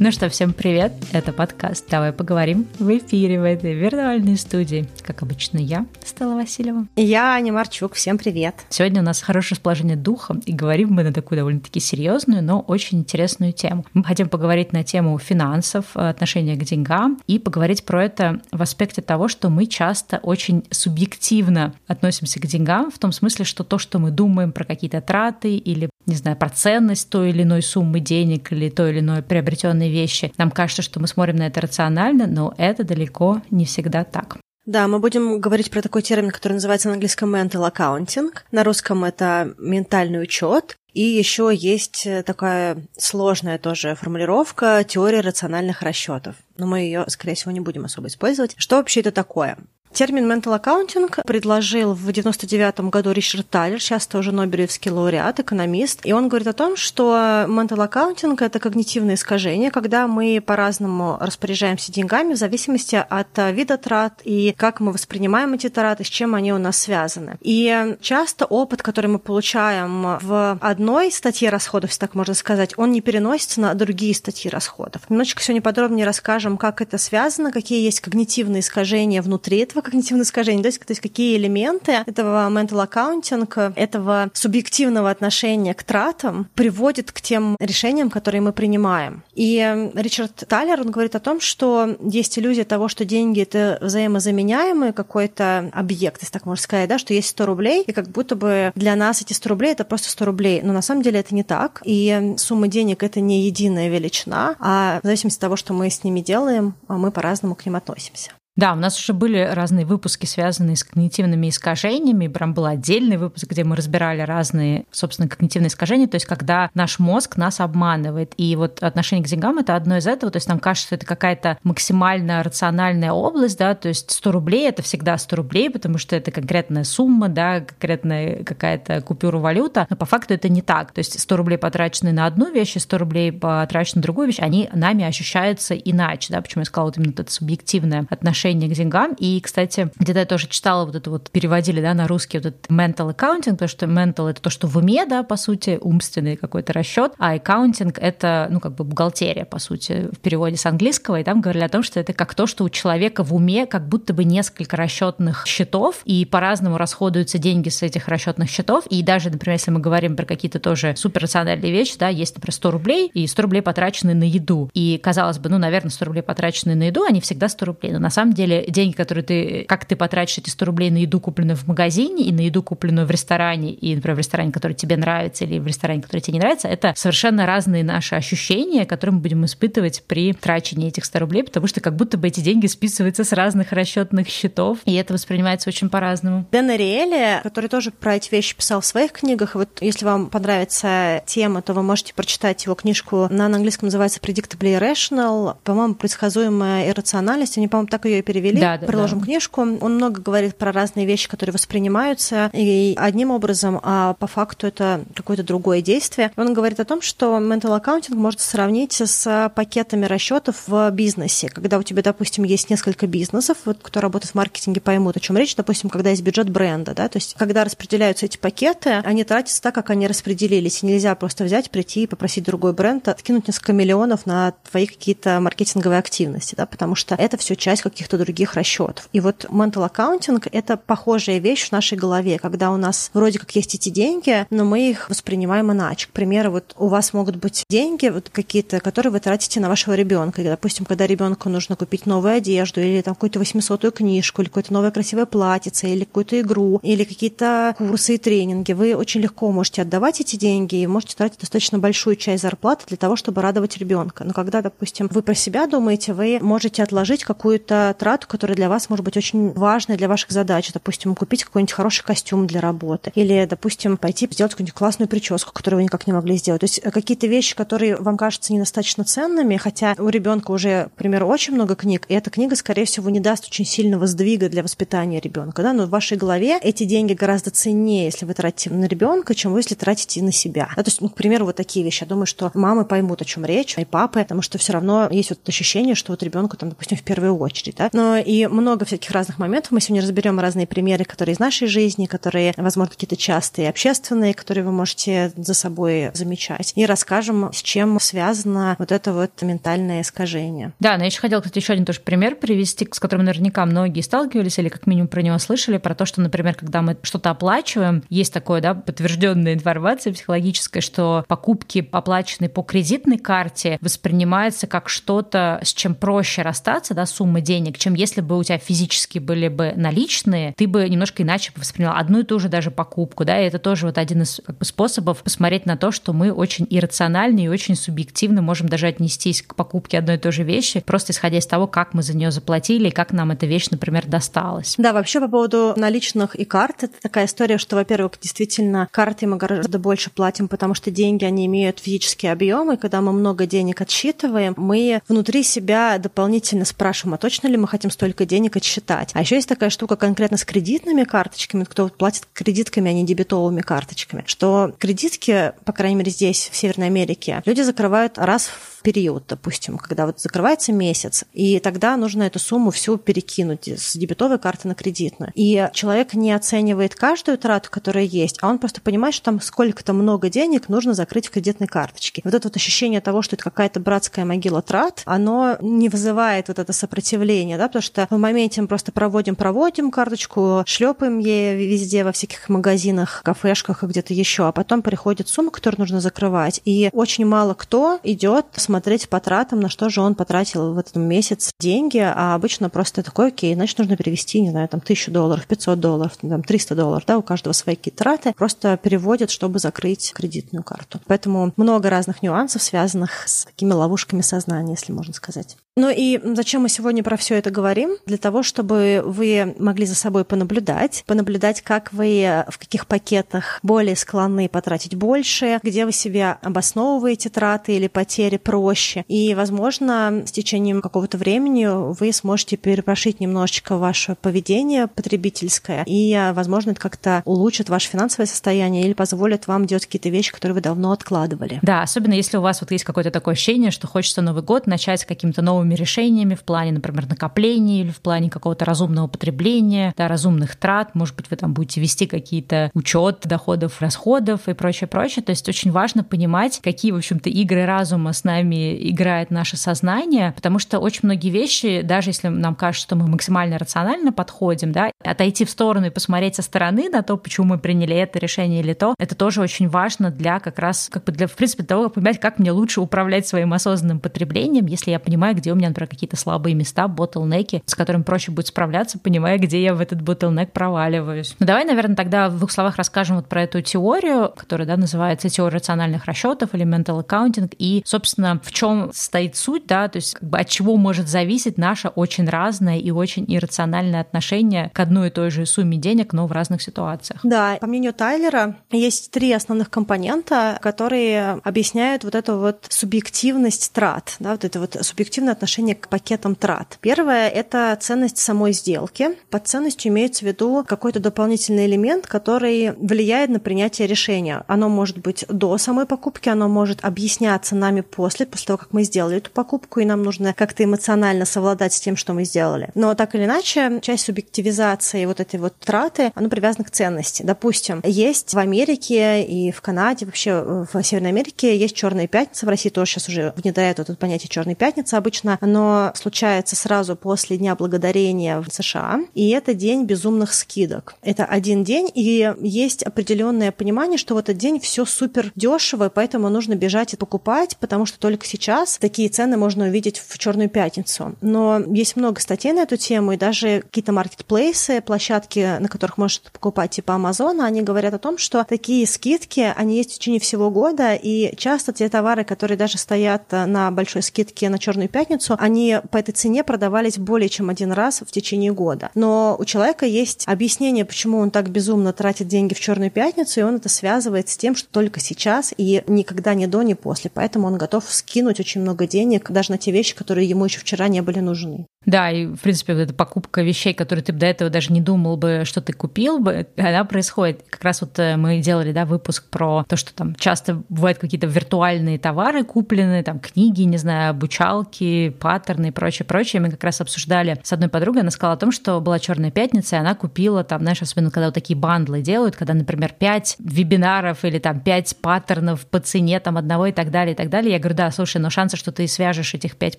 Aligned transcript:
Ну 0.00 0.12
что, 0.12 0.28
всем 0.28 0.52
привет! 0.52 0.92
Это 1.10 1.32
подкаст 1.32 1.90
«Давай 1.90 2.12
поговорим» 2.12 2.68
в 2.78 2.88
эфире 2.98 3.40
в 3.40 3.42
этой 3.42 3.74
виртуальной 3.74 4.36
студии. 4.36 4.88
Как 5.02 5.24
обычно, 5.24 5.58
я, 5.58 5.86
Стелла 6.04 6.36
Васильева. 6.36 6.86
И 6.94 7.02
я, 7.02 7.32
Аня 7.34 7.52
Марчук. 7.52 7.94
Всем 7.94 8.16
привет! 8.16 8.54
Сегодня 8.68 9.00
у 9.00 9.04
нас 9.04 9.20
хорошее 9.20 9.56
расположение 9.56 9.96
духа, 9.96 10.36
и 10.46 10.52
говорим 10.52 10.90
мы 10.90 11.02
на 11.02 11.12
такую 11.12 11.38
довольно-таки 11.38 11.80
серьезную, 11.80 12.44
но 12.44 12.60
очень 12.60 12.98
интересную 12.98 13.52
тему. 13.52 13.86
Мы 13.92 14.04
хотим 14.04 14.28
поговорить 14.28 14.72
на 14.72 14.84
тему 14.84 15.18
финансов, 15.18 15.86
отношения 15.94 16.54
к 16.54 16.62
деньгам, 16.62 17.18
и 17.26 17.40
поговорить 17.40 17.84
про 17.84 18.04
это 18.04 18.40
в 18.52 18.62
аспекте 18.62 19.02
того, 19.02 19.26
что 19.26 19.48
мы 19.48 19.66
часто 19.66 20.18
очень 20.18 20.62
субъективно 20.70 21.74
относимся 21.88 22.38
к 22.38 22.46
деньгам, 22.46 22.92
в 22.92 23.00
том 23.00 23.10
смысле, 23.10 23.44
что 23.44 23.64
то, 23.64 23.78
что 23.78 23.98
мы 23.98 24.12
думаем 24.12 24.52
про 24.52 24.64
какие-то 24.64 25.00
траты 25.00 25.56
или, 25.56 25.90
не 26.08 26.16
знаю, 26.16 26.36
про 26.36 26.48
ценность 26.48 27.10
той 27.10 27.30
или 27.30 27.42
иной 27.42 27.62
суммы 27.62 28.00
денег 28.00 28.50
или 28.50 28.70
той 28.70 28.90
или 28.90 29.00
иной 29.00 29.22
приобретенной 29.22 29.90
вещи. 29.90 30.32
Нам 30.38 30.50
кажется, 30.50 30.82
что 30.82 30.98
мы 30.98 31.06
смотрим 31.06 31.36
на 31.36 31.46
это 31.46 31.60
рационально, 31.60 32.26
но 32.26 32.54
это 32.58 32.82
далеко 32.82 33.42
не 33.50 33.64
всегда 33.64 34.04
так. 34.04 34.38
Да, 34.66 34.86
мы 34.86 34.98
будем 34.98 35.40
говорить 35.40 35.70
про 35.70 35.80
такой 35.80 36.02
термин, 36.02 36.30
который 36.30 36.54
называется 36.54 36.88
на 36.88 36.94
английском 36.94 37.34
mental 37.34 37.72
accounting. 37.72 38.30
На 38.52 38.64
русском 38.64 39.02
это 39.04 39.54
ментальный 39.58 40.22
учет. 40.22 40.76
И 40.92 41.02
еще 41.02 41.50
есть 41.54 42.06
такая 42.26 42.82
сложная 42.98 43.58
тоже 43.58 43.94
формулировка 43.94 44.84
теория 44.86 45.20
рациональных 45.20 45.80
расчетов. 45.80 46.34
Но 46.56 46.66
мы 46.66 46.80
ее, 46.80 47.04
скорее 47.08 47.34
всего, 47.34 47.52
не 47.52 47.60
будем 47.60 47.84
особо 47.84 48.08
использовать. 48.08 48.54
Что 48.58 48.76
вообще 48.76 49.00
это 49.00 49.10
такое? 49.10 49.56
Термин 49.92 50.30
mental 50.30 50.60
accounting 50.60 51.08
предложил 51.24 51.94
в 51.94 52.12
99 52.12 52.80
году 52.90 53.10
Ричард 53.12 53.48
Тайлер, 53.48 53.80
сейчас 53.80 54.06
тоже 54.06 54.32
Нобелевский 54.32 54.90
лауреат, 54.90 55.40
экономист, 55.40 56.00
и 56.04 56.12
он 56.12 56.28
говорит 56.28 56.48
о 56.48 56.52
том, 56.52 56.76
что 56.76 57.14
mental 57.48 57.88
accounting– 57.88 58.36
это 58.40 58.58
когнитивное 58.60 59.14
искажение, 59.14 59.70
когда 59.70 60.06
мы 60.06 60.42
по-разному 60.44 61.16
распоряжаемся 61.20 61.90
деньгами 61.92 62.34
в 62.34 62.36
зависимости 62.36 62.96
от 63.08 63.28
вида 63.52 63.76
трат 63.76 64.20
и 64.24 64.54
как 64.56 64.80
мы 64.80 64.92
воспринимаем 64.92 65.54
эти 65.54 65.68
траты, 65.68 66.04
с 66.04 66.08
чем 66.08 66.34
они 66.34 66.52
у 66.52 66.58
нас 66.58 66.78
связаны. 66.78 67.36
И 67.40 67.96
часто 68.00 68.44
опыт, 68.44 68.82
который 68.82 69.08
мы 69.08 69.18
получаем 69.18 70.18
в 70.20 70.58
одной 70.60 71.10
статье 71.10 71.50
расходов, 71.50 71.90
если 71.90 72.00
так 72.00 72.14
можно 72.14 72.34
сказать, 72.34 72.74
он 72.76 72.92
не 72.92 73.00
переносится 73.00 73.60
на 73.60 73.74
другие 73.74 74.14
статьи 74.14 74.50
расходов. 74.50 75.02
Немножечко 75.08 75.42
сегодня 75.42 75.62
подробнее 75.62 76.06
расскажем, 76.06 76.56
как 76.56 76.80
это 76.82 76.98
связано, 76.98 77.50
какие 77.50 77.82
есть 77.82 78.00
когнитивные 78.00 78.60
искажения 78.60 79.22
внутри 79.22 79.58
этого 79.58 79.77
когнитивного 79.82 80.24
искажения, 80.24 80.62
то 80.62 80.68
есть, 80.68 80.80
то 80.80 80.90
есть 80.90 81.00
какие 81.00 81.36
элементы 81.36 82.04
этого 82.06 82.48
mental 82.50 82.88
accounting, 82.88 83.72
этого 83.76 84.30
субъективного 84.32 85.10
отношения 85.10 85.74
к 85.74 85.82
тратам 85.82 86.48
приводят 86.54 87.12
к 87.12 87.20
тем 87.20 87.56
решениям, 87.60 88.10
которые 88.10 88.40
мы 88.40 88.52
принимаем. 88.52 89.22
И 89.34 89.90
Ричард 89.94 90.44
Талер, 90.48 90.80
он 90.80 90.90
говорит 90.90 91.14
о 91.14 91.20
том, 91.20 91.40
что 91.40 91.96
есть 92.02 92.38
иллюзия 92.38 92.64
того, 92.64 92.88
что 92.88 93.04
деньги— 93.04 93.40
это 93.42 93.78
взаимозаменяемый 93.80 94.92
какой-то 94.92 95.70
объект, 95.72 96.22
если 96.22 96.32
так 96.32 96.46
можно 96.46 96.62
сказать, 96.62 96.88
да, 96.88 96.98
что 96.98 97.14
есть 97.14 97.28
100 97.28 97.46
рублей, 97.46 97.82
и 97.86 97.92
как 97.92 98.08
будто 98.08 98.36
бы 98.36 98.72
для 98.74 98.96
нас 98.96 99.22
эти 99.22 99.32
100 99.32 99.48
рублей— 99.48 99.72
это 99.72 99.84
просто 99.84 100.10
100 100.10 100.24
рублей. 100.24 100.60
Но 100.62 100.72
на 100.72 100.82
самом 100.82 101.02
деле 101.02 101.20
это 101.20 101.34
не 101.34 101.42
так. 101.42 101.80
И 101.84 102.34
сумма 102.36 102.68
денег— 102.68 103.02
это 103.04 103.20
не 103.20 103.42
единая 103.42 103.88
величина, 103.88 104.56
а 104.58 105.00
в 105.02 105.06
зависимости 105.06 105.38
от 105.38 105.42
того, 105.42 105.56
что 105.56 105.72
мы 105.72 105.90
с 105.90 106.04
ними 106.04 106.20
делаем, 106.20 106.74
мы 106.88 107.10
по-разному 107.10 107.54
к 107.54 107.64
ним 107.64 107.76
относимся. 107.76 108.32
Да, 108.58 108.72
у 108.72 108.74
нас 108.74 108.98
уже 108.98 109.12
были 109.12 109.38
разные 109.38 109.86
выпуски, 109.86 110.26
связанные 110.26 110.74
с 110.74 110.82
когнитивными 110.82 111.48
искажениями. 111.48 112.26
Прям 112.26 112.54
был 112.54 112.66
отдельный 112.66 113.16
выпуск, 113.16 113.46
где 113.48 113.62
мы 113.62 113.76
разбирали 113.76 114.22
разные, 114.22 114.84
собственно, 114.90 115.28
когнитивные 115.28 115.68
искажения, 115.68 116.08
то 116.08 116.16
есть 116.16 116.26
когда 116.26 116.68
наш 116.74 116.98
мозг 116.98 117.36
нас 117.36 117.60
обманывает. 117.60 118.32
И 118.36 118.56
вот 118.56 118.82
отношение 118.82 119.24
к 119.24 119.28
деньгам— 119.28 119.58
это 119.60 119.76
одно 119.76 119.98
из 119.98 120.08
этого. 120.08 120.32
То 120.32 120.38
есть 120.38 120.48
нам 120.48 120.58
кажется, 120.58 120.88
что 120.88 120.96
это 120.96 121.06
какая-то 121.06 121.58
максимально 121.62 122.42
рациональная 122.42 123.12
область, 123.12 123.58
да, 123.58 123.76
то 123.76 123.86
есть 123.86 124.10
100 124.10 124.32
рублей— 124.32 124.68
это 124.68 124.82
всегда 124.82 125.16
100 125.18 125.36
рублей, 125.36 125.70
потому 125.70 125.98
что 125.98 126.16
это 126.16 126.32
конкретная 126.32 126.82
сумма, 126.82 127.28
да, 127.28 127.60
конкретная 127.60 128.42
какая-то 128.42 129.02
купюра 129.02 129.38
валюта, 129.38 129.86
но 129.88 129.94
по 129.94 130.04
факту 130.04 130.34
это 130.34 130.48
не 130.48 130.62
так. 130.62 130.90
То 130.90 130.98
есть 130.98 131.20
100 131.20 131.36
рублей 131.36 131.58
потраченные 131.58 132.12
на 132.12 132.26
одну 132.26 132.50
вещь 132.50 132.74
и 132.74 132.80
100 132.80 132.98
рублей 132.98 133.30
потрачены 133.30 134.00
на 134.00 134.02
другую 134.02 134.26
вещь, 134.26 134.40
они 134.40 134.68
нами 134.72 135.04
ощущаются 135.04 135.76
иначе, 135.76 136.32
да, 136.32 136.40
почему 136.40 136.62
я 136.62 136.64
сказала 136.64 136.88
вот 136.88 136.96
именно 136.96 137.12
это 137.12 137.30
субъективное 137.30 138.04
отношение 138.10 138.47
отношение 138.48 138.68
к 138.68 138.72
деньгам. 138.72 139.14
И, 139.18 139.40
кстати, 139.40 139.90
где-то 139.98 140.20
я 140.20 140.26
тоже 140.26 140.48
читала 140.48 140.84
вот 140.84 140.94
это 140.94 141.10
вот, 141.10 141.30
переводили, 141.30 141.80
да, 141.80 141.94
на 141.94 142.08
русский 142.08 142.38
вот 142.38 142.46
этот 142.46 142.66
mental 142.70 143.14
accounting, 143.14 143.52
потому 143.52 143.68
что 143.68 143.86
mental— 143.86 144.30
это 144.30 144.42
то, 144.42 144.50
что 144.50 144.66
в 144.66 144.76
уме, 144.76 145.06
да, 145.06 145.22
по 145.22 145.36
сути, 145.36 145.78
умственный 145.80 146.36
какой-то 146.36 146.72
расчет, 146.72 147.12
а 147.18 147.36
accounting— 147.36 147.96
это, 148.00 148.48
ну, 148.50 148.60
как 148.60 148.74
бы 148.74 148.84
бухгалтерия, 148.84 149.44
по 149.44 149.58
сути, 149.58 150.08
в 150.12 150.18
переводе 150.18 150.56
с 150.56 150.66
английского, 150.66 151.20
и 151.20 151.24
там 151.24 151.40
говорили 151.40 151.64
о 151.64 151.68
том, 151.68 151.82
что 151.82 152.00
это 152.00 152.12
как 152.12 152.34
то, 152.34 152.46
что 152.46 152.64
у 152.64 152.68
человека 152.68 153.22
в 153.22 153.34
уме 153.34 153.66
как 153.66 153.88
будто 153.88 154.12
бы 154.12 154.24
несколько 154.24 154.76
расчетных 154.76 155.46
счетов, 155.46 156.00
и 156.04 156.24
по-разному 156.24 156.78
расходуются 156.78 157.38
деньги 157.38 157.68
с 157.68 157.82
этих 157.82 158.08
расчетных 158.08 158.48
счетов, 158.48 158.86
и 158.88 159.02
даже, 159.02 159.30
например, 159.30 159.54
если 159.54 159.70
мы 159.70 159.80
говорим 159.80 160.16
про 160.16 160.24
какие-то 160.24 160.58
тоже 160.58 160.94
суперрациональные 160.96 161.72
вещи, 161.72 161.96
да, 161.98 162.08
есть, 162.08 162.34
например, 162.34 162.54
100 162.54 162.70
рублей, 162.70 163.10
и 163.12 163.26
100 163.26 163.42
рублей 163.42 163.62
потрачены 163.62 164.14
на 164.14 164.24
еду, 164.24 164.70
и, 164.74 164.98
казалось 165.02 165.38
бы, 165.38 165.48
ну, 165.48 165.58
наверное, 165.58 165.90
100 165.90 166.04
рублей 166.04 166.22
потрачены 166.22 166.74
на 166.74 166.84
еду, 166.84 167.04
они 167.04 167.20
всегда 167.20 167.48
100 167.48 167.66
рублей, 167.66 167.92
но 167.92 167.98
на 167.98 168.10
самом 168.10 168.32
деле 168.38 168.64
деньги, 168.68 168.94
которые 168.94 169.24
ты, 169.24 169.64
как 169.68 169.84
ты 169.84 169.96
потратишь 169.96 170.38
эти 170.38 170.50
100 170.50 170.64
рублей 170.64 170.90
на 170.90 170.98
еду, 170.98 171.20
купленную 171.20 171.56
в 171.56 171.66
магазине, 171.66 172.24
и 172.24 172.32
на 172.32 172.40
еду, 172.40 172.62
купленную 172.62 173.06
в 173.06 173.10
ресторане, 173.10 173.72
и, 173.72 173.94
например, 173.94 174.16
в 174.16 174.18
ресторане, 174.18 174.52
который 174.52 174.72
тебе 174.72 174.96
нравится, 174.96 175.44
или 175.44 175.58
в 175.58 175.66
ресторане, 175.66 176.02
который 176.02 176.20
тебе 176.20 176.34
не 176.34 176.40
нравится, 176.40 176.68
это 176.68 176.92
совершенно 176.96 177.46
разные 177.46 177.84
наши 177.84 178.14
ощущения, 178.14 178.86
которые 178.86 179.14
мы 179.14 179.20
будем 179.20 179.44
испытывать 179.44 180.02
при 180.06 180.32
трачении 180.32 180.88
этих 180.88 181.04
100 181.04 181.18
рублей, 181.18 181.44
потому 181.44 181.66
что 181.66 181.80
как 181.80 181.96
будто 181.96 182.16
бы 182.16 182.28
эти 182.28 182.40
деньги 182.40 182.66
списываются 182.66 183.24
с 183.24 183.32
разных 183.32 183.72
расчетных 183.72 184.28
счетов, 184.28 184.78
и 184.84 184.94
это 184.94 185.14
воспринимается 185.14 185.68
очень 185.68 185.88
по-разному. 185.88 186.46
Дэн 186.52 186.70
Ариэли, 186.70 187.40
который 187.42 187.68
тоже 187.68 187.90
про 187.90 188.16
эти 188.16 188.30
вещи 188.30 188.56
писал 188.56 188.80
в 188.80 188.86
своих 188.86 189.12
книгах, 189.12 189.54
вот 189.54 189.68
если 189.80 190.04
вам 190.04 190.26
понравится 190.30 191.22
тема, 191.26 191.62
то 191.62 191.72
вы 191.72 191.82
можете 191.82 192.14
прочитать 192.14 192.64
его 192.64 192.74
книжку, 192.74 193.24
она 193.24 193.48
на 193.48 193.56
английском 193.56 193.86
называется 193.86 194.20
Predictably 194.20 194.78
Irrational, 194.78 195.56
по-моему, 195.64 195.94
предсказуемая 195.94 196.88
иррациональность, 196.90 197.58
они, 197.58 197.68
по-моему, 197.68 197.88
так 197.88 198.04
ее 198.04 198.17
и 198.18 198.22
перевели. 198.22 198.60
Да, 198.60 198.78
да, 198.78 198.86
приложим 198.86 199.20
да. 199.20 199.24
книжку. 199.26 199.60
Он 199.62 199.94
много 199.94 200.20
говорит 200.20 200.56
про 200.56 200.72
разные 200.72 201.06
вещи, 201.06 201.28
которые 201.28 201.52
воспринимаются 201.52 202.50
и 202.52 202.94
одним 202.96 203.30
образом, 203.30 203.80
а 203.82 204.14
по 204.14 204.26
факту 204.26 204.66
это 204.66 205.04
какое-то 205.14 205.42
другое 205.42 205.82
действие. 205.82 206.32
Он 206.36 206.54
говорит 206.54 206.80
о 206.80 206.84
том, 206.84 207.02
что 207.02 207.38
mental 207.38 207.80
accounting 207.80 208.14
можно 208.14 208.40
сравнить 208.40 209.00
с 209.00 209.52
пакетами 209.54 210.04
расчетов 210.06 210.64
в 210.66 210.90
бизнесе. 210.90 211.48
Когда 211.48 211.78
у 211.78 211.82
тебя, 211.82 212.02
допустим, 212.02 212.44
есть 212.44 212.70
несколько 212.70 213.06
бизнесов, 213.06 213.58
вот, 213.64 213.78
кто 213.82 214.00
работает 214.00 214.32
в 214.32 214.34
маркетинге, 214.34 214.80
поймут, 214.80 215.16
о 215.16 215.20
чем 215.20 215.36
речь. 215.36 215.54
Допустим, 215.56 215.90
когда 215.90 216.10
есть 216.10 216.22
бюджет 216.22 216.50
бренда, 216.50 216.94
да, 216.94 217.08
то 217.08 217.18
есть 217.18 217.34
когда 217.38 217.64
распределяются 217.64 218.26
эти 218.26 218.36
пакеты, 218.36 218.90
они 219.04 219.24
тратятся 219.24 219.62
так, 219.62 219.74
как 219.74 219.90
они 219.90 220.06
распределились. 220.06 220.82
И 220.82 220.86
нельзя 220.86 221.14
просто 221.14 221.44
взять, 221.44 221.70
прийти 221.70 222.04
и 222.04 222.06
попросить 222.06 222.44
другой 222.44 222.72
бренд 222.72 223.08
откинуть 223.08 223.46
несколько 223.48 223.72
миллионов 223.72 224.26
на 224.26 224.52
твои 224.70 224.86
какие-то 224.86 225.40
маркетинговые 225.40 225.98
активности, 225.98 226.54
да, 226.54 226.66
потому 226.66 226.94
что 226.94 227.14
это 227.14 227.36
все 227.36 227.56
часть 227.56 227.82
каких-то 228.08 228.24
других 228.24 228.54
расчетов. 228.54 229.08
И 229.12 229.20
вот 229.20 229.46
mental 229.50 229.88
accounting– 229.90 230.48
это 230.52 230.76
похожая 230.76 231.38
вещь 231.38 231.68
в 231.68 231.72
нашей 231.72 231.98
голове, 231.98 232.38
когда 232.38 232.70
у 232.70 232.76
нас 232.76 233.10
вроде 233.12 233.38
как 233.38 233.54
есть 233.54 233.74
эти 233.74 233.90
деньги, 233.90 234.46
но 234.50 234.64
мы 234.64 234.90
их 234.90 235.10
воспринимаем 235.10 235.70
иначе. 235.72 236.06
К 236.06 236.10
примеру, 236.10 236.52
вот 236.52 236.74
у 236.78 236.88
вас 236.88 237.12
могут 237.12 237.36
быть 237.36 237.64
деньги 237.68 238.08
вот 238.08 238.30
какие-то, 238.30 238.80
которые 238.80 239.12
вы 239.12 239.20
тратите 239.20 239.60
на 239.60 239.68
вашего 239.68 239.94
ребенка. 239.94 240.42
Допустим, 240.42 240.86
когда 240.86 241.06
ребенку 241.06 241.48
нужно 241.48 241.76
купить 241.76 242.06
новую 242.06 242.34
одежду 242.34 242.80
или 242.80 243.02
там 243.02 243.14
какую-то 243.14 243.38
800 243.38 243.94
книжку, 243.94 244.42
или 244.42 244.48
какое-то 244.48 244.72
новое 244.72 244.90
красивое 244.90 245.26
платьице, 245.26 245.88
или 245.88 246.04
какую-то 246.04 246.40
игру, 246.40 246.80
или 246.82 247.04
какие-то 247.04 247.74
курсы 247.76 248.14
и 248.14 248.18
тренинги, 248.18 248.72
вы 248.72 248.94
очень 248.94 249.20
легко 249.20 249.50
можете 249.52 249.82
отдавать 249.82 250.20
эти 250.20 250.36
деньги 250.36 250.76
и 250.76 250.86
можете 250.86 251.16
тратить 251.16 251.40
достаточно 251.40 251.78
большую 251.78 252.16
часть 252.16 252.42
зарплаты 252.42 252.84
для 252.88 252.96
того, 252.96 253.16
чтобы 253.16 253.42
радовать 253.42 253.76
ребенка. 253.76 254.24
Но 254.24 254.32
когда, 254.32 254.62
допустим, 254.62 255.08
вы 255.10 255.22
про 255.22 255.34
себя 255.34 255.66
думаете, 255.66 256.12
вы 256.12 256.38
можете 256.40 256.82
отложить 256.82 257.24
какую-то 257.24 257.94
трату, 257.98 258.26
которая 258.26 258.48
которая 258.48 258.56
для 258.56 258.68
вас 258.70 258.88
может 258.88 259.04
быть 259.04 259.16
очень 259.16 259.52
важной 259.52 259.98
для 259.98 260.08
ваших 260.08 260.30
задач. 260.30 260.72
Допустим, 260.72 261.14
купить 261.14 261.44
какой-нибудь 261.44 261.72
хороший 261.72 262.02
костюм 262.02 262.46
для 262.46 262.62
работы. 262.62 263.12
Или, 263.14 263.46
допустим, 263.50 263.98
пойти 263.98 264.26
сделать 264.30 264.52
какую-нибудь 264.52 264.74
классную 264.74 265.08
прическу, 265.08 265.52
которую 265.52 265.80
вы 265.80 265.84
никак 265.84 266.06
не 266.06 266.14
могли 266.14 266.36
сделать. 266.36 266.60
То 266.60 266.64
есть 266.64 266.80
э, 266.82 266.90
какие-то 266.90 267.26
вещи, 267.26 267.54
которые 267.54 267.96
вам 267.96 268.16
кажутся 268.16 268.54
недостаточно 268.54 269.04
ценными, 269.04 269.56
хотя 269.56 269.94
у 269.98 270.08
ребенка 270.08 270.52
уже, 270.52 270.88
к 270.94 270.98
примеру, 270.98 271.26
очень 271.26 271.52
много 271.52 271.74
книг, 271.74 272.06
и 272.08 272.14
эта 272.14 272.30
книга, 272.30 272.56
скорее 272.56 272.86
всего, 272.86 273.10
не 273.10 273.20
даст 273.20 273.44
очень 273.46 273.66
сильного 273.66 274.06
сдвига 274.06 274.48
для 274.48 274.62
воспитания 274.62 275.20
ребенка. 275.20 275.62
Да? 275.62 275.74
Но 275.74 275.84
в 275.84 275.90
вашей 275.90 276.16
голове 276.16 276.58
эти 276.62 276.84
деньги 276.84 277.12
гораздо 277.12 277.50
ценнее, 277.50 278.06
если 278.06 278.24
вы 278.24 278.32
тратите 278.32 278.70
на 278.70 278.86
ребенка, 278.86 279.34
чем 279.34 279.52
вы, 279.52 279.58
если 279.58 279.74
тратите 279.74 280.22
на 280.22 280.32
себя. 280.32 280.70
Да? 280.74 280.82
То 280.84 280.88
есть, 280.88 281.02
ну, 281.02 281.10
к 281.10 281.14
примеру, 281.14 281.44
вот 281.44 281.56
такие 281.56 281.84
вещи. 281.84 282.04
Я 282.04 282.08
думаю, 282.08 282.26
что 282.26 282.50
мамы 282.54 282.86
поймут, 282.86 283.20
о 283.20 283.24
чем 283.24 283.44
речь, 283.44 283.76
и 283.76 283.84
папы, 283.84 284.20
потому 284.20 284.40
что 284.42 284.56
все 284.56 284.72
равно 284.72 285.08
есть 285.10 285.30
вот 285.30 285.46
ощущение, 285.46 285.94
что 285.94 286.12
вот 286.12 286.22
ребенку 286.22 286.56
там, 286.56 286.70
допустим, 286.70 286.96
в 286.96 287.02
первую 287.02 287.36
очередь. 287.36 287.76
Да? 287.76 287.87
Но 287.92 288.16
и 288.16 288.46
много 288.46 288.84
всяких 288.84 289.10
разных 289.10 289.38
моментов. 289.38 289.72
Мы 289.72 289.80
сегодня 289.80 290.02
разберем 290.02 290.40
разные 290.40 290.66
примеры, 290.66 291.04
которые 291.04 291.34
из 291.34 291.38
нашей 291.38 291.68
жизни, 291.68 292.06
которые, 292.06 292.54
возможно, 292.56 292.92
какие-то 292.92 293.16
частые, 293.16 293.68
общественные, 293.68 294.34
которые 294.34 294.64
вы 294.64 294.72
можете 294.72 295.32
за 295.36 295.54
собой 295.54 296.10
замечать, 296.14 296.72
и 296.74 296.86
расскажем, 296.86 297.50
с 297.52 297.62
чем 297.62 297.98
связано 298.00 298.76
вот 298.78 298.92
это 298.92 299.12
вот 299.12 299.42
ментальное 299.42 300.02
искажение. 300.02 300.72
Да, 300.80 300.96
но 300.96 301.00
я 301.00 301.06
еще 301.06 301.20
хотела, 301.20 301.40
кстати, 301.40 301.58
еще 301.58 301.72
один 301.72 301.84
тоже 301.84 302.00
пример 302.00 302.36
привести, 302.36 302.88
с 302.90 303.00
которым 303.00 303.24
наверняка 303.24 303.64
многие 303.66 304.00
сталкивались 304.00 304.58
или 304.58 304.68
как 304.68 304.86
минимум 304.86 305.08
про 305.08 305.22
него 305.22 305.38
слышали, 305.38 305.78
про 305.78 305.94
то, 305.94 306.06
что, 306.06 306.20
например, 306.20 306.54
когда 306.54 306.82
мы 306.82 306.96
что-то 307.02 307.30
оплачиваем, 307.30 308.02
есть 308.08 308.32
такое, 308.32 308.60
да, 308.60 308.74
подтвержденная 308.74 309.54
информация 309.54 310.12
психологическая, 310.12 310.80
что 310.80 311.24
покупки, 311.28 311.88
оплаченные 311.90 312.48
по 312.48 312.62
кредитной 312.62 313.18
карте, 313.18 313.78
воспринимаются 313.80 314.66
как 314.66 314.88
что-то, 314.88 315.60
с 315.62 315.72
чем 315.72 315.94
проще 315.94 316.42
расстаться, 316.42 316.94
да, 316.94 317.06
суммы 317.06 317.40
денег, 317.40 317.77
чем 317.78 317.94
если 317.94 318.20
бы 318.20 318.38
у 318.38 318.44
тебя 318.44 318.58
физически 318.58 319.18
были 319.18 319.48
бы 319.48 319.72
наличные, 319.76 320.54
ты 320.56 320.66
бы 320.66 320.88
немножко 320.88 321.22
иначе 321.22 321.52
воспринял 321.56 321.92
одну 321.94 322.20
и 322.20 322.24
ту 322.24 322.38
же 322.38 322.48
даже 322.48 322.70
покупку, 322.70 323.24
да, 323.24 323.40
и 323.40 323.46
это 323.46 323.58
тоже 323.58 323.86
вот 323.86 323.98
один 323.98 324.22
из 324.22 324.40
как 324.44 324.58
бы, 324.58 324.64
способов 324.64 325.22
посмотреть 325.22 325.66
на 325.66 325.76
то, 325.76 325.90
что 325.90 326.12
мы 326.12 326.32
очень 326.32 326.66
иррациональны 326.68 327.44
и 327.44 327.48
очень 327.48 327.76
субъективно 327.76 328.42
можем 328.42 328.68
даже 328.68 328.86
отнестись 328.86 329.42
к 329.42 329.54
покупке 329.54 329.98
одной 329.98 330.16
и 330.16 330.18
той 330.18 330.32
же 330.32 330.42
вещи, 330.42 330.80
просто 330.80 331.12
исходя 331.12 331.38
из 331.38 331.46
того, 331.46 331.66
как 331.66 331.94
мы 331.94 332.02
за 332.02 332.16
нее 332.16 332.30
заплатили 332.30 332.88
и 332.88 332.92
как 332.92 333.12
нам 333.12 333.30
эта 333.30 333.46
вещь, 333.46 333.68
например, 333.70 334.06
досталась. 334.06 334.74
Да, 334.78 334.92
вообще 334.92 335.20
по 335.20 335.28
поводу 335.28 335.74
наличных 335.76 336.34
и 336.34 336.44
карт, 336.44 336.82
это 336.82 336.94
такая 337.00 337.26
история, 337.26 337.58
что, 337.58 337.76
во-первых, 337.76 338.12
действительно, 338.20 338.88
карты 338.90 339.26
мы 339.26 339.36
гораздо 339.36 339.78
больше 339.78 340.10
платим, 340.10 340.48
потому 340.48 340.74
что 340.74 340.90
деньги, 340.90 341.24
они 341.24 341.46
имеют 341.46 341.78
физический 341.78 342.26
объем, 342.26 342.72
и 342.72 342.76
когда 342.76 343.00
мы 343.00 343.12
много 343.12 343.46
денег 343.46 343.80
отсчитываем, 343.80 344.54
мы 344.56 345.00
внутри 345.08 345.42
себя 345.42 345.98
дополнительно 345.98 346.64
спрашиваем, 346.64 347.14
а 347.14 347.18
точно 347.18 347.46
ли 347.46 347.56
мы 347.56 347.67
хотим 347.68 347.90
столько 347.90 348.24
денег 348.24 348.56
отсчитать? 348.56 349.10
А 349.14 349.20
еще 349.20 349.36
есть 349.36 349.48
такая 349.48 349.70
штука 349.70 349.96
конкретно 349.96 350.36
с 350.36 350.44
кредитными 350.44 351.04
карточками, 351.04 351.64
кто 351.64 351.88
платит 351.88 352.26
кредитками, 352.32 352.90
а 352.90 352.92
не 352.92 353.04
дебетовыми 353.04 353.60
карточками, 353.60 354.24
что 354.26 354.74
кредитки, 354.78 355.52
по 355.64 355.72
крайней 355.72 355.96
мере 355.96 356.10
здесь, 356.10 356.48
в 356.50 356.56
Северной 356.56 356.88
Америке, 356.88 357.42
люди 357.44 357.60
закрывают 357.60 358.18
раз 358.18 358.46
в 358.46 358.77
период, 358.82 359.24
допустим, 359.28 359.78
когда 359.78 360.06
вот 360.06 360.20
закрывается 360.20 360.72
месяц, 360.72 361.24
и 361.32 361.58
тогда 361.58 361.96
нужно 361.96 362.24
эту 362.24 362.38
сумму 362.38 362.70
всю 362.70 362.96
перекинуть 362.96 363.68
с 363.68 363.96
дебетовой 363.96 364.38
карты 364.38 364.68
на 364.68 364.74
кредитную. 364.74 365.32
И 365.34 365.68
человек 365.72 366.14
не 366.14 366.32
оценивает 366.32 366.94
каждую 366.94 367.38
трату, 367.38 367.70
которая 367.70 368.04
есть, 368.04 368.38
а 368.40 368.48
он 368.48 368.58
просто 368.58 368.80
понимает, 368.80 369.14
что 369.14 369.26
там 369.26 369.40
сколько-то 369.40 369.92
много 369.92 370.28
денег 370.28 370.68
нужно 370.68 370.94
закрыть 370.94 371.28
в 371.28 371.30
кредитной 371.30 371.68
карточке. 371.68 372.22
Вот 372.24 372.34
это 372.34 372.48
вот 372.48 372.56
ощущение 372.56 373.00
того, 373.00 373.22
что 373.22 373.36
это 373.36 373.44
какая-то 373.44 373.80
братская 373.80 374.24
могила 374.24 374.62
трат, 374.62 375.02
оно 375.04 375.56
не 375.60 375.88
вызывает 375.88 376.48
вот 376.48 376.58
это 376.58 376.72
сопротивление, 376.72 377.58
да, 377.58 377.68
потому 377.68 377.82
что 377.82 378.06
в 378.10 378.18
моменте 378.18 378.60
мы 378.62 378.68
просто 378.68 378.92
проводим-проводим 378.92 379.90
карточку, 379.90 380.62
шлепаем 380.66 381.18
ей 381.18 381.56
везде, 381.56 382.04
во 382.04 382.12
всяких 382.12 382.48
магазинах, 382.48 383.22
кафешках 383.24 383.82
и 383.82 383.86
где-то 383.86 384.14
еще, 384.14 384.46
а 384.48 384.52
потом 384.52 384.82
приходит 384.82 385.28
сумма, 385.28 385.50
которую 385.50 385.80
нужно 385.80 386.00
закрывать, 386.00 386.60
и 386.64 386.90
очень 386.92 387.26
мало 387.26 387.54
кто 387.54 387.98
идет 388.02 388.46
смотреть 388.68 389.08
по 389.08 389.18
тратам, 389.18 389.60
на 389.60 389.70
что 389.70 389.88
же 389.88 390.02
он 390.02 390.14
потратил 390.14 390.74
в 390.74 390.78
этом 390.78 391.02
месяц 391.02 391.52
деньги, 391.58 391.96
а 391.98 392.34
обычно 392.34 392.68
просто 392.68 393.02
такой, 393.02 393.28
окей, 393.28 393.54
значит, 393.54 393.78
нужно 393.78 393.96
перевести, 393.96 394.42
не 394.42 394.50
знаю, 394.50 394.68
там, 394.68 394.82
тысячу 394.82 395.10
долларов, 395.10 395.46
500 395.46 395.80
долларов, 395.80 396.18
там, 396.20 396.42
300 396.42 396.74
долларов, 396.74 397.04
да, 397.06 397.16
у 397.16 397.22
каждого 397.22 397.54
свои 397.54 397.76
какие-то 397.76 398.04
траты, 398.04 398.34
просто 398.36 398.76
переводят, 398.76 399.30
чтобы 399.30 399.58
закрыть 399.58 400.12
кредитную 400.14 400.62
карту. 400.62 401.00
Поэтому 401.06 401.50
много 401.56 401.88
разных 401.88 402.22
нюансов, 402.22 402.62
связанных 402.62 403.26
с 403.26 403.46
такими 403.46 403.72
ловушками 403.72 404.20
сознания, 404.20 404.72
если 404.72 404.92
можно 404.92 405.14
сказать. 405.14 405.56
Ну 405.78 405.92
и 405.94 406.18
зачем 406.34 406.62
мы 406.62 406.68
сегодня 406.68 407.04
про 407.04 407.16
все 407.16 407.36
это 407.36 407.52
говорим? 407.52 407.98
Для 408.04 408.18
того, 408.18 408.42
чтобы 408.42 409.00
вы 409.04 409.54
могли 409.60 409.86
за 409.86 409.94
собой 409.94 410.24
понаблюдать, 410.24 411.04
понаблюдать, 411.06 411.62
как 411.62 411.92
вы 411.92 412.44
в 412.48 412.58
каких 412.58 412.88
пакетах 412.88 413.60
более 413.62 413.94
склонны 413.94 414.48
потратить 414.48 414.96
больше, 414.96 415.60
где 415.62 415.86
вы 415.86 415.92
себя 415.92 416.38
обосновываете 416.42 417.28
траты 417.28 417.76
или 417.76 417.86
потери 417.86 418.38
проще. 418.38 419.04
И, 419.06 419.36
возможно, 419.36 420.24
с 420.26 420.32
течением 420.32 420.82
какого-то 420.82 421.16
времени 421.16 421.68
вы 421.68 422.12
сможете 422.12 422.56
перепрошить 422.56 423.20
немножечко 423.20 423.76
ваше 423.76 424.16
поведение 424.20 424.88
потребительское, 424.88 425.84
и, 425.86 426.32
возможно, 426.34 426.72
это 426.72 426.80
как-то 426.80 427.22
улучшит 427.24 427.68
ваше 427.68 427.88
финансовое 427.90 428.26
состояние 428.26 428.84
или 428.84 428.94
позволит 428.94 429.46
вам 429.46 429.64
делать 429.66 429.86
какие-то 429.86 430.08
вещи, 430.08 430.32
которые 430.32 430.56
вы 430.56 430.60
давно 430.60 430.90
откладывали. 430.90 431.60
Да, 431.62 431.82
особенно 431.82 432.14
если 432.14 432.36
у 432.36 432.40
вас 432.40 432.62
вот 432.62 432.72
есть 432.72 432.82
какое-то 432.82 433.12
такое 433.12 433.34
ощущение, 433.34 433.70
что 433.70 433.86
хочется 433.86 434.22
Новый 434.22 434.42
год 434.42 434.66
начать 434.66 435.02
с 435.02 435.04
какими-то 435.04 435.40
новыми 435.40 435.67
новыми 435.68 435.74
решениями 435.74 436.34
в 436.34 436.42
плане, 436.42 436.72
например, 436.72 437.08
накопления 437.08 437.82
или 437.82 437.90
в 437.90 438.00
плане 438.00 438.30
какого-то 438.30 438.64
разумного 438.64 439.06
потребления, 439.06 439.92
да, 439.96 440.08
разумных 440.08 440.56
трат. 440.56 440.94
Может 440.94 441.16
быть, 441.16 441.30
вы 441.30 441.36
там 441.36 441.52
будете 441.52 441.80
вести 441.80 442.06
какие-то 442.06 442.70
учет 442.74 443.20
доходов, 443.24 443.80
расходов 443.80 444.48
и 444.48 444.54
прочее, 444.54 444.88
прочее. 444.88 445.22
То 445.22 445.30
есть 445.30 445.48
очень 445.48 445.70
важно 445.70 446.04
понимать, 446.04 446.60
какие, 446.62 446.92
в 446.92 446.96
общем-то, 446.96 447.28
игры 447.30 447.66
разума 447.66 448.12
с 448.12 448.24
нами 448.24 448.90
играет 448.90 449.30
наше 449.30 449.56
сознание, 449.56 450.32
потому 450.32 450.58
что 450.58 450.78
очень 450.78 451.00
многие 451.02 451.30
вещи, 451.30 451.82
даже 451.82 452.10
если 452.10 452.28
нам 452.28 452.54
кажется, 452.54 452.86
что 452.86 452.96
мы 452.96 453.06
максимально 453.06 453.58
рационально 453.58 454.12
подходим, 454.12 454.72
да, 454.72 454.90
отойти 455.04 455.44
в 455.44 455.50
сторону 455.50 455.86
и 455.86 455.90
посмотреть 455.90 456.36
со 456.36 456.42
стороны 456.42 456.88
на 456.88 457.02
то, 457.02 457.16
почему 457.16 457.46
мы 457.46 457.58
приняли 457.58 457.96
это 457.96 458.18
решение 458.18 458.60
или 458.60 458.72
то, 458.72 458.94
это 458.98 459.14
тоже 459.14 459.40
очень 459.40 459.68
важно 459.68 460.10
для 460.10 460.40
как 460.40 460.58
раз, 460.58 460.88
как 460.90 461.04
бы 461.04 461.12
для, 461.12 461.26
в 461.26 461.32
принципе, 461.32 461.64
того, 461.64 461.84
как 461.84 461.94
понимать, 461.94 462.20
как 462.20 462.38
мне 462.38 462.52
лучше 462.52 462.80
управлять 462.80 463.26
своим 463.26 463.52
осознанным 463.52 464.00
потреблением, 464.00 464.66
если 464.66 464.90
я 464.90 464.98
понимаю, 464.98 465.34
где 465.34 465.52
у 465.52 465.56
меня, 465.58 465.68
например, 465.68 465.88
какие-то 465.88 466.16
слабые 466.16 466.54
места, 466.54 466.88
ботлнеки, 466.88 467.62
с 467.66 467.74
которыми 467.74 468.02
проще 468.02 468.30
будет 468.30 468.48
справляться, 468.48 468.98
понимая, 468.98 469.38
где 469.38 469.62
я 469.62 469.74
в 469.74 469.80
этот 469.80 470.02
ботлнек 470.02 470.52
проваливаюсь. 470.52 471.36
Ну, 471.38 471.46
давай, 471.46 471.64
наверное, 471.64 471.96
тогда 471.96 472.28
в 472.28 472.38
двух 472.38 472.50
словах 472.50 472.76
расскажем 472.76 473.16
вот 473.16 473.26
про 473.26 473.42
эту 473.42 473.60
теорию, 473.60 474.32
которая, 474.36 474.66
да, 474.66 474.76
называется 474.76 475.28
теория 475.28 475.56
рациональных 475.56 476.04
расчетов 476.04 476.54
или 476.54 476.64
mental 476.64 477.04
accounting, 477.04 477.52
и, 477.58 477.82
собственно, 477.84 478.40
в 478.42 478.52
чем 478.52 478.90
стоит 478.94 479.36
суть, 479.36 479.66
да, 479.66 479.88
то 479.88 479.96
есть 479.96 480.14
как 480.14 480.28
бы 480.28 480.38
от 480.38 480.48
чего 480.48 480.76
может 480.76 481.08
зависеть 481.08 481.58
наше 481.58 481.88
очень 481.88 482.28
разное 482.28 482.78
и 482.78 482.90
очень 482.90 483.24
иррациональное 483.28 484.00
отношение 484.00 484.70
к 484.72 484.80
одной 484.80 485.08
и 485.08 485.10
той 485.10 485.30
же 485.30 485.46
сумме 485.46 485.76
денег, 485.76 486.12
но 486.12 486.26
в 486.26 486.32
разных 486.32 486.62
ситуациях. 486.62 487.20
Да, 487.22 487.56
по 487.60 487.66
мнению 487.66 487.92
Тайлера, 487.92 488.56
есть 488.70 489.10
три 489.10 489.32
основных 489.32 489.70
компонента, 489.70 490.58
которые 490.62 491.40
объясняют 491.44 492.04
вот 492.04 492.14
эту 492.14 492.38
вот 492.38 492.66
субъективность 492.68 493.72
трат, 493.72 494.16
да, 494.18 494.32
вот 494.32 494.44
это 494.44 494.60
вот 494.60 494.76
субъективное 494.80 495.32
отношение 495.32 495.47
отношение 495.48 495.74
к 495.74 495.88
пакетам 495.88 496.34
трат. 496.34 496.76
Первое– 496.82 497.28
это 497.30 497.76
ценность 497.80 498.18
самой 498.18 498.52
сделки. 498.52 499.16
Под 499.30 499.48
ценностью 499.48 499.90
имеется 499.90 500.24
в 500.24 500.28
виду 500.28 500.62
какой-то 500.66 501.00
дополнительный 501.00 501.64
элемент, 501.64 502.06
который 502.06 502.72
влияет 502.72 503.30
на 503.30 503.40
принятие 503.40 503.88
решения. 503.88 504.44
Оно 504.46 504.68
может 504.68 504.98
быть 504.98 505.24
до 505.28 505.56
самой 505.56 505.86
покупки, 505.86 506.28
оно 506.28 506.48
может 506.48 506.84
объясняться 506.84 507.56
нами 507.56 507.80
после, 507.80 508.26
после 508.26 508.46
того, 508.46 508.58
как 508.58 508.74
мы 508.74 508.82
сделали 508.82 509.16
эту 509.16 509.30
покупку, 509.30 509.80
и 509.80 509.86
нам 509.86 510.02
нужно 510.02 510.34
как-то 510.34 510.64
эмоционально 510.64 511.24
совладать 511.24 511.72
с 511.72 511.80
тем, 511.80 511.96
что 511.96 512.12
мы 512.12 512.24
сделали. 512.24 512.68
Но 512.74 512.94
так 512.94 513.14
или 513.14 513.24
иначе, 513.24 513.78
часть 513.80 514.04
субъективизации 514.04 515.06
вот 515.06 515.20
этой 515.20 515.40
вот 515.40 515.54
траты, 515.58 516.12
она 516.14 516.28
привязана 516.28 516.64
к 516.64 516.70
ценности. 516.70 517.22
Допустим, 517.22 517.80
есть 517.84 518.34
в 518.34 518.38
Америке 518.38 519.22
и 519.22 519.50
в 519.50 519.62
Канаде, 519.62 520.04
вообще 520.04 520.66
в 520.70 520.82
Северной 520.82 521.08
Америке 521.08 521.56
есть 521.56 521.74
черная 521.74 522.06
пятница, 522.06 522.44
в 522.44 522.50
России 522.50 522.68
тоже 522.68 522.92
сейчас 522.92 523.08
уже 523.08 523.32
внедряют 523.36 523.78
это 523.78 523.94
понятие 523.96 524.28
черной 524.28 524.54
пятницы. 524.54 524.94
Обычно 524.94 525.27
оно 525.40 525.92
случается 525.94 526.56
сразу 526.56 526.96
после 526.96 527.36
Дня 527.36 527.54
Благодарения 527.54 528.40
в 528.40 528.48
США, 528.50 529.00
и 529.14 529.30
это 529.30 529.54
день 529.54 529.84
безумных 529.84 530.32
скидок. 530.32 530.94
Это 531.02 531.24
один 531.24 531.64
день, 531.64 531.90
и 531.94 532.32
есть 532.40 532.82
определенное 532.82 533.52
понимание, 533.52 533.98
что 533.98 534.14
в 534.14 534.18
этот 534.18 534.36
день 534.36 534.60
все 534.60 534.84
супер 534.84 535.32
дешево, 535.34 535.90
поэтому 535.92 536.28
нужно 536.28 536.54
бежать 536.54 536.94
и 536.94 536.96
покупать, 536.96 537.56
потому 537.58 537.86
что 537.86 537.98
только 537.98 538.26
сейчас 538.26 538.78
такие 538.78 539.08
цены 539.08 539.36
можно 539.36 539.66
увидеть 539.66 539.98
в 539.98 540.18
Черную 540.18 540.48
пятницу. 540.48 541.16
Но 541.20 541.60
есть 541.68 541.96
много 541.96 542.20
статей 542.20 542.52
на 542.52 542.60
эту 542.62 542.76
тему, 542.76 543.12
и 543.12 543.16
даже 543.16 543.62
какие-то 543.62 543.92
маркетплейсы, 543.92 544.80
площадки, 544.80 545.58
на 545.58 545.68
которых 545.68 545.98
можно 545.98 546.30
покупать, 546.32 546.70
типа 546.72 546.94
Амазона, 546.94 547.46
они 547.46 547.62
говорят 547.62 547.94
о 547.94 547.98
том, 547.98 548.18
что 548.18 548.44
такие 548.44 548.86
скидки, 548.86 549.52
они 549.56 549.76
есть 549.76 549.92
в 549.92 549.98
течение 549.98 550.20
всего 550.20 550.50
года, 550.50 550.94
и 550.94 551.34
часто 551.36 551.72
те 551.72 551.88
товары, 551.88 552.24
которые 552.24 552.56
даже 552.56 552.78
стоят 552.78 553.30
на 553.32 553.70
большой 553.70 554.02
скидке 554.02 554.48
на 554.48 554.58
Черную 554.58 554.88
пятницу, 554.88 555.17
пятницу, 555.18 555.36
они 555.38 555.78
по 555.90 555.98
этой 555.98 556.12
цене 556.12 556.44
продавались 556.44 556.98
более 556.98 557.28
чем 557.28 557.50
один 557.50 557.72
раз 557.72 558.02
в 558.06 558.10
течение 558.10 558.52
года. 558.52 558.90
Но 558.94 559.36
у 559.38 559.44
человека 559.44 559.86
есть 559.86 560.24
объяснение, 560.26 560.84
почему 560.84 561.18
он 561.18 561.30
так 561.30 561.50
безумно 561.50 561.92
тратит 561.92 562.28
деньги 562.28 562.54
в 562.54 562.60
черную 562.60 562.90
пятницу, 562.90 563.40
и 563.40 563.42
он 563.42 563.56
это 563.56 563.68
связывает 563.68 564.28
с 564.28 564.36
тем, 564.36 564.54
что 564.54 564.68
только 564.70 565.00
сейчас 565.00 565.52
и 565.56 565.82
никогда 565.86 566.34
не 566.34 566.46
до, 566.46 566.62
ни 566.62 566.74
после. 566.74 567.10
Поэтому 567.12 567.46
он 567.46 567.58
готов 567.58 567.84
скинуть 567.88 568.40
очень 568.40 568.60
много 568.60 568.86
денег 568.86 569.30
даже 569.30 569.50
на 569.50 569.58
те 569.58 569.72
вещи, 569.72 569.94
которые 569.94 570.28
ему 570.28 570.44
еще 570.44 570.60
вчера 570.60 570.88
не 570.88 571.02
были 571.02 571.20
нужны. 571.20 571.66
Да, 571.86 572.10
и, 572.10 572.26
в 572.26 572.40
принципе, 572.40 572.74
вот 572.74 572.80
эта 572.80 572.92
покупка 572.92 573.40
вещей, 573.40 573.72
которые 573.72 574.04
ты 574.04 574.12
до 574.12 574.26
этого 574.26 574.50
даже 574.50 574.72
не 574.72 574.80
думал 574.80 575.16
бы, 575.16 575.42
что 575.44 575.62
ты 575.62 575.72
купил 575.72 576.18
бы, 576.18 576.46
она 576.58 576.84
происходит. 576.84 577.44
Как 577.48 577.64
раз 577.64 577.80
вот 577.80 577.98
э, 577.98 578.16
мы 578.16 578.40
делали, 578.40 578.72
да, 578.72 578.84
выпуск 578.84 579.30
про 579.30 579.64
то, 579.66 579.76
что 579.76 579.94
там 579.94 580.14
часто 580.14 580.62
бывают 580.68 580.98
какие-то 580.98 581.26
виртуальные 581.26 581.98
товары 581.98 582.44
куплены, 582.44 583.02
там 583.02 583.20
книги, 583.20 583.62
не 583.62 583.78
знаю, 583.78 584.10
обучалки, 584.10 585.07
паттерны 585.10 585.68
и 585.68 585.70
прочее, 585.70 586.06
прочее. 586.06 586.42
Мы 586.42 586.50
как 586.50 586.62
раз 586.64 586.80
обсуждали 586.80 587.40
с 587.42 587.52
одной 587.52 587.68
подругой, 587.68 588.02
она 588.02 588.10
сказала 588.10 588.34
о 588.34 588.38
том, 588.38 588.52
что 588.52 588.80
была 588.80 588.98
Черная 588.98 589.30
пятница, 589.30 589.76
и 589.76 589.78
она 589.78 589.94
купила 589.94 590.44
там, 590.44 590.62
знаешь, 590.62 590.82
особенно 590.82 591.10
когда 591.10 591.26
вот 591.26 591.34
такие 591.34 591.56
бандлы 591.56 592.02
делают, 592.02 592.36
когда, 592.36 592.54
например, 592.54 592.94
5 592.98 593.36
вебинаров 593.38 594.24
или 594.24 594.38
там 594.38 594.60
5 594.60 594.96
паттернов 595.00 595.66
по 595.66 595.80
цене 595.80 596.20
там 596.20 596.36
одного 596.36 596.66
и 596.66 596.72
так 596.72 596.90
далее, 596.90 597.14
и 597.14 597.16
так 597.16 597.30
далее. 597.30 597.52
Я 597.52 597.58
говорю, 597.58 597.76
да, 597.76 597.90
слушай, 597.90 598.18
но 598.18 598.30
шансы, 598.30 598.56
что 598.56 598.72
ты 598.72 598.86
свяжешь 598.88 599.34
этих 599.34 599.56
5 599.56 599.78